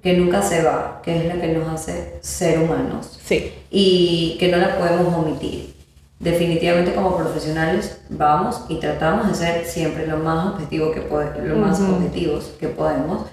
que 0.03 0.16
nunca 0.16 0.42
se 0.42 0.62
va, 0.62 1.01
que 1.03 1.18
es 1.18 1.24
la 1.26 1.40
que 1.40 1.49
nos 1.49 1.68
hace 1.68 2.18
ser 2.20 2.59
humanos. 2.59 3.18
Sí. 3.24 3.53
Y 3.70 4.36
que 4.38 4.49
no 4.49 4.59
la 4.59 4.78
podemos 4.78 5.14
omitir. 5.14 5.74
Definitivamente 6.18 6.94
como 6.94 7.16
profesionales 7.16 8.01
vamos 8.09 8.62
y 8.68 8.80
tratamos 8.80 9.28
de 9.28 9.34
ser 9.34 9.66
siempre 9.66 10.07
lo 10.07 10.16
más 10.16 10.55
objetivo 10.55 10.90
que 10.90 11.03
lo 11.42 11.57
más 11.57 11.80
objetivos 11.80 12.55
que 12.59 12.68
podemos. 12.68 13.26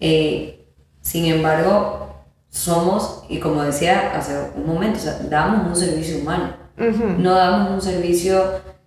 Eh, 0.00 0.66
sin 1.02 1.26
embargo, 1.26 2.02
somos, 2.48 3.24
y 3.28 3.38
como 3.38 3.62
decía 3.62 4.12
hace 4.16 4.32
un 4.56 4.66
momento, 4.66 4.98
damos 5.28 5.66
un 5.66 5.76
servicio 5.76 6.18
humano. 6.18 6.62
No 7.18 7.34
damos 7.34 7.70
un 7.70 7.80
servicio 7.82 8.42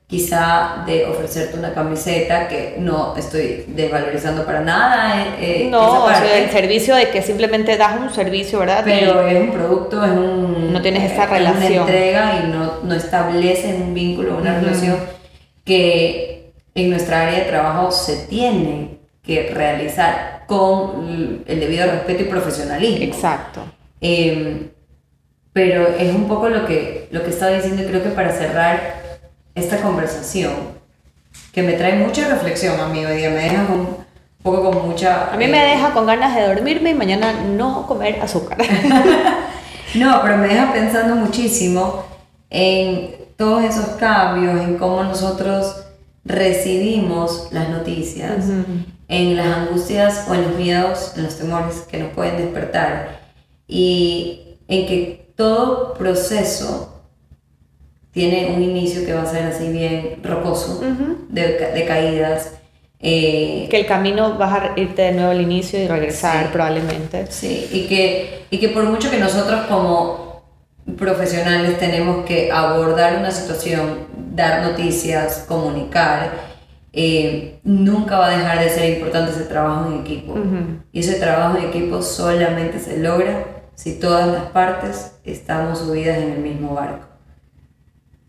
quizá 0.08 0.84
de 0.86 1.06
ofrecerte 1.06 1.58
una 1.58 1.74
camiseta 1.74 2.48
que 2.48 2.76
no 2.78 3.16
estoy 3.18 3.66
desvalorizando 3.68 4.46
para 4.46 4.62
nada. 4.62 5.26
Eh, 5.40 5.64
eh, 5.64 5.68
no, 5.70 6.06
o 6.06 6.10
sea, 6.10 6.38
el 6.38 6.52
servicio 6.52 6.96
de 6.96 7.10
que 7.10 7.22
simplemente 7.22 7.76
das 7.76 8.00
un 8.00 8.14
servicio, 8.14 8.60
¿verdad? 8.60 8.84
Pero 8.86 9.28
es 9.28 9.40
un 9.40 9.52
producto, 9.52 10.04
es 10.06 10.12
un... 10.12 10.72
No 10.72 10.82
tienes 10.82 11.12
esa 11.12 11.26
relación. 11.26 11.72
una 11.72 11.82
entrega 11.82 12.40
y 12.44 12.52
no, 12.52 12.82
no 12.84 12.94
establece 12.94 13.74
un 13.74 13.94
vínculo, 13.94 14.38
una 14.38 14.60
relación 14.60 14.98
que 15.64 16.54
en 16.76 16.90
nuestra 16.92 17.22
área 17.22 17.40
de 17.40 17.46
trabajo 17.46 17.92
se 17.92 18.28
tiene 18.28 19.00
que 19.24 19.50
realizar 19.52 20.44
con 20.46 21.44
el 21.48 21.60
debido 21.60 21.88
respeto 21.88 22.22
y 22.22 22.26
profesionalismo. 22.26 23.06
Exacto. 23.06 23.62
Em, 24.00 24.70
pero 25.52 25.88
es 25.98 26.14
un 26.14 26.28
poco 26.28 26.50
lo 26.50 26.68
que, 26.68 27.08
lo 27.10 27.24
que 27.24 27.32
estaba 27.32 27.54
diciendo 27.54 27.82
y 27.82 27.86
creo 27.86 28.04
que 28.04 28.10
para 28.10 28.32
cerrar 28.32 29.05
esta 29.56 29.82
conversación, 29.82 30.54
que 31.52 31.64
me 31.64 31.74
trae 31.74 31.96
mucha 31.96 32.28
reflexión 32.28 32.80
a 32.80 32.88
mí 32.88 33.06
hoy 33.06 33.18
día, 33.18 33.30
me 33.30 33.44
deja 33.44 33.66
un 33.70 33.98
poco 34.44 34.72
con 34.72 34.90
mucha... 34.90 35.34
A 35.34 35.38
mí 35.38 35.48
me 35.48 35.66
eh, 35.66 35.76
deja 35.76 35.92
con 35.92 36.06
ganas 36.06 36.36
de 36.36 36.48
dormirme 36.48 36.92
y 36.92 36.94
mañana 36.94 37.32
no 37.32 37.88
comer 37.88 38.22
azúcar. 38.22 38.58
no, 39.96 40.20
pero 40.22 40.38
me 40.38 40.50
deja 40.50 40.74
pensando 40.74 41.16
muchísimo 41.16 42.06
en 42.50 43.16
todos 43.38 43.64
esos 43.64 43.96
cambios, 43.96 44.62
en 44.62 44.78
cómo 44.78 45.04
nosotros 45.04 45.86
recibimos 46.26 47.48
las 47.52 47.70
noticias, 47.70 48.46
en 49.08 49.38
las 49.38 49.58
angustias 49.58 50.26
o 50.28 50.34
en 50.34 50.42
los 50.44 50.56
miedos, 50.56 51.14
en 51.16 51.24
los 51.24 51.38
temores 51.38 51.82
que 51.90 52.00
nos 52.00 52.12
pueden 52.14 52.38
despertar 52.38 53.22
y 53.68 54.58
en 54.68 54.88
que 54.88 55.32
todo 55.36 55.94
proceso 55.94 56.95
tiene 58.16 58.54
un 58.56 58.64
inicio 58.64 59.06
que 59.06 59.14
va 59.14 59.24
a 59.24 59.26
ser 59.26 59.44
así 59.44 59.68
bien 59.68 60.22
rocoso, 60.24 60.82
de, 61.28 61.86
caídas. 61.86 62.54
Eh, 63.02 63.68
que 63.70 63.82
el 63.82 63.86
camino 63.86 64.38
vas 64.38 64.54
a 64.54 64.80
irte 64.80 65.02
de 65.02 65.12
nuevo 65.12 65.32
al 65.32 65.42
inicio 65.42 65.78
y 65.84 65.88
regresar 65.88 66.50
probablemente. 66.54 67.28
Sí, 67.30 67.68
y 67.74 67.88
que, 67.88 68.46
y 68.50 68.58
que 68.58 68.70
por 68.70 68.86
mucho 68.86 69.12
que 69.12 69.18
nosotros 69.18 69.66
como 69.68 70.44
profesionales 70.98 71.78
tenemos 71.78 72.26
que 72.26 72.54
abordar 72.54 73.18
una 73.20 73.32
situación, 73.32 74.08
dar 74.34 74.64
noticias, 74.64 75.44
comunicar, 75.46 76.32
eh, 76.94 77.60
nunca 77.66 78.18
va 78.18 78.28
a 78.28 78.38
dejar 78.38 78.64
de 78.64 78.70
ser 78.70 78.94
importante 78.94 79.32
ese 79.32 79.44
trabajo 79.44 79.92
en 79.92 80.00
equipo. 80.00 80.36
Y 80.94 81.02
ese 81.02 81.16
trabajo 81.16 81.58
en 81.58 81.66
equipo 81.66 82.02
solamente 82.02 82.80
se 82.80 82.98
logra 82.98 83.44
si 83.76 84.00
todas 84.00 84.26
las 84.30 84.46
partes 84.52 85.18
estamos 85.26 85.80
subidas 85.80 86.18
en 86.18 86.32
el 86.32 86.40
mismo 86.40 86.76
barco, 86.76 87.08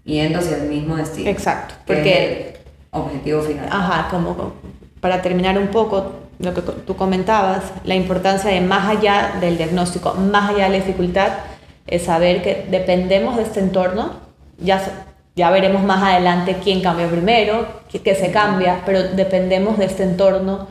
yendo 0.07 0.39
hacia 0.39 0.57
el 0.57 0.69
mismo 0.69 0.97
destino. 0.97 1.29
Exacto, 1.29 1.75
porque 1.87 2.55
el 2.93 2.99
objetivo 2.99 3.43
final. 3.43 3.69
Ajá, 3.71 4.09
como 4.11 4.55
para 5.01 5.21
terminar 5.21 5.59
un 5.59 5.69
poco 5.69 6.13
lo 6.39 6.55
que 6.55 6.63
tú 6.63 6.97
comentabas, 6.97 7.65
la 7.85 7.95
importancia 7.95 8.51
de 8.51 8.63
más 8.63 8.89
allá 8.89 9.35
del 9.41 9.59
diagnóstico, 9.59 10.15
más 10.15 10.51
allá 10.51 10.65
de 10.65 10.71
la 10.71 10.85
dificultad, 10.85 11.33
es 11.87 12.05
saber 12.05 12.43
que 12.43 12.67
dependemos 12.71 13.37
de 13.37 13.43
este 13.43 13.61
entorno, 13.61 14.13
ya 14.59 14.81
ya 15.37 15.51
veremos 15.51 15.83
más 15.85 16.03
adelante 16.03 16.57
quién 16.65 16.81
cambia 16.81 17.09
primero, 17.09 17.67
qué, 17.91 18.15
se 18.15 18.33
cambia, 18.33 18.83
pero 18.87 19.03
dependemos 19.03 19.77
de 19.77 19.85
este 19.85 20.03
entorno 20.03 20.67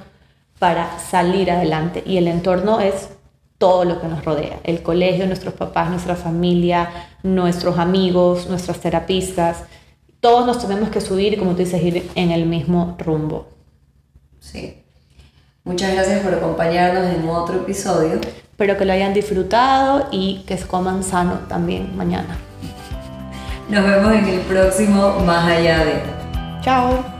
para 0.57 0.97
salir 0.97 1.51
adelante. 1.51 2.01
Y 2.03 2.17
el 2.17 2.27
entorno 2.27 2.79
es 2.79 3.09
todo 3.57 3.85
lo 3.85 4.01
que 4.01 4.07
nos 4.07 4.23
rodea, 4.25 4.59
el 4.63 4.83
colegio, 4.83 5.25
nuestros 5.27 5.53
papás, 5.53 5.89
nuestra 5.89 6.15
familia, 6.15 6.89
nuestros 7.23 7.77
amigos, 7.77 8.47
nuestras 8.49 8.79
terapistas. 8.79 9.63
Todos 10.19 10.45
nos 10.45 10.59
tenemos 10.59 10.89
que 10.89 11.01
subir, 11.01 11.37
como 11.37 11.51
tú 11.51 11.57
dices, 11.57 11.81
ir 11.81 12.09
en 12.15 12.31
el 12.31 12.45
mismo 12.45 12.95
rumbo. 12.99 13.47
Sí. 14.39 14.81
Muchas 15.63 15.93
gracias 15.93 16.21
por 16.21 16.33
acompañarnos 16.33 17.05
en 17.15 17.27
otro 17.27 17.57
episodio. 17.57 18.19
Espero 18.21 18.77
que 18.77 18.85
lo 18.85 18.93
hayan 18.93 19.13
disfrutado 19.13 20.07
y 20.11 20.43
que 20.47 20.57
se 20.57 20.67
coman 20.67 21.03
sano 21.03 21.39
también 21.47 21.95
mañana. 21.97 22.37
Nos 23.69 23.83
vemos 23.83 24.13
en 24.13 24.25
el 24.25 24.39
próximo 24.41 25.19
Más 25.25 25.51
allá 25.51 25.83
de. 25.83 26.01
Chao. 26.61 27.14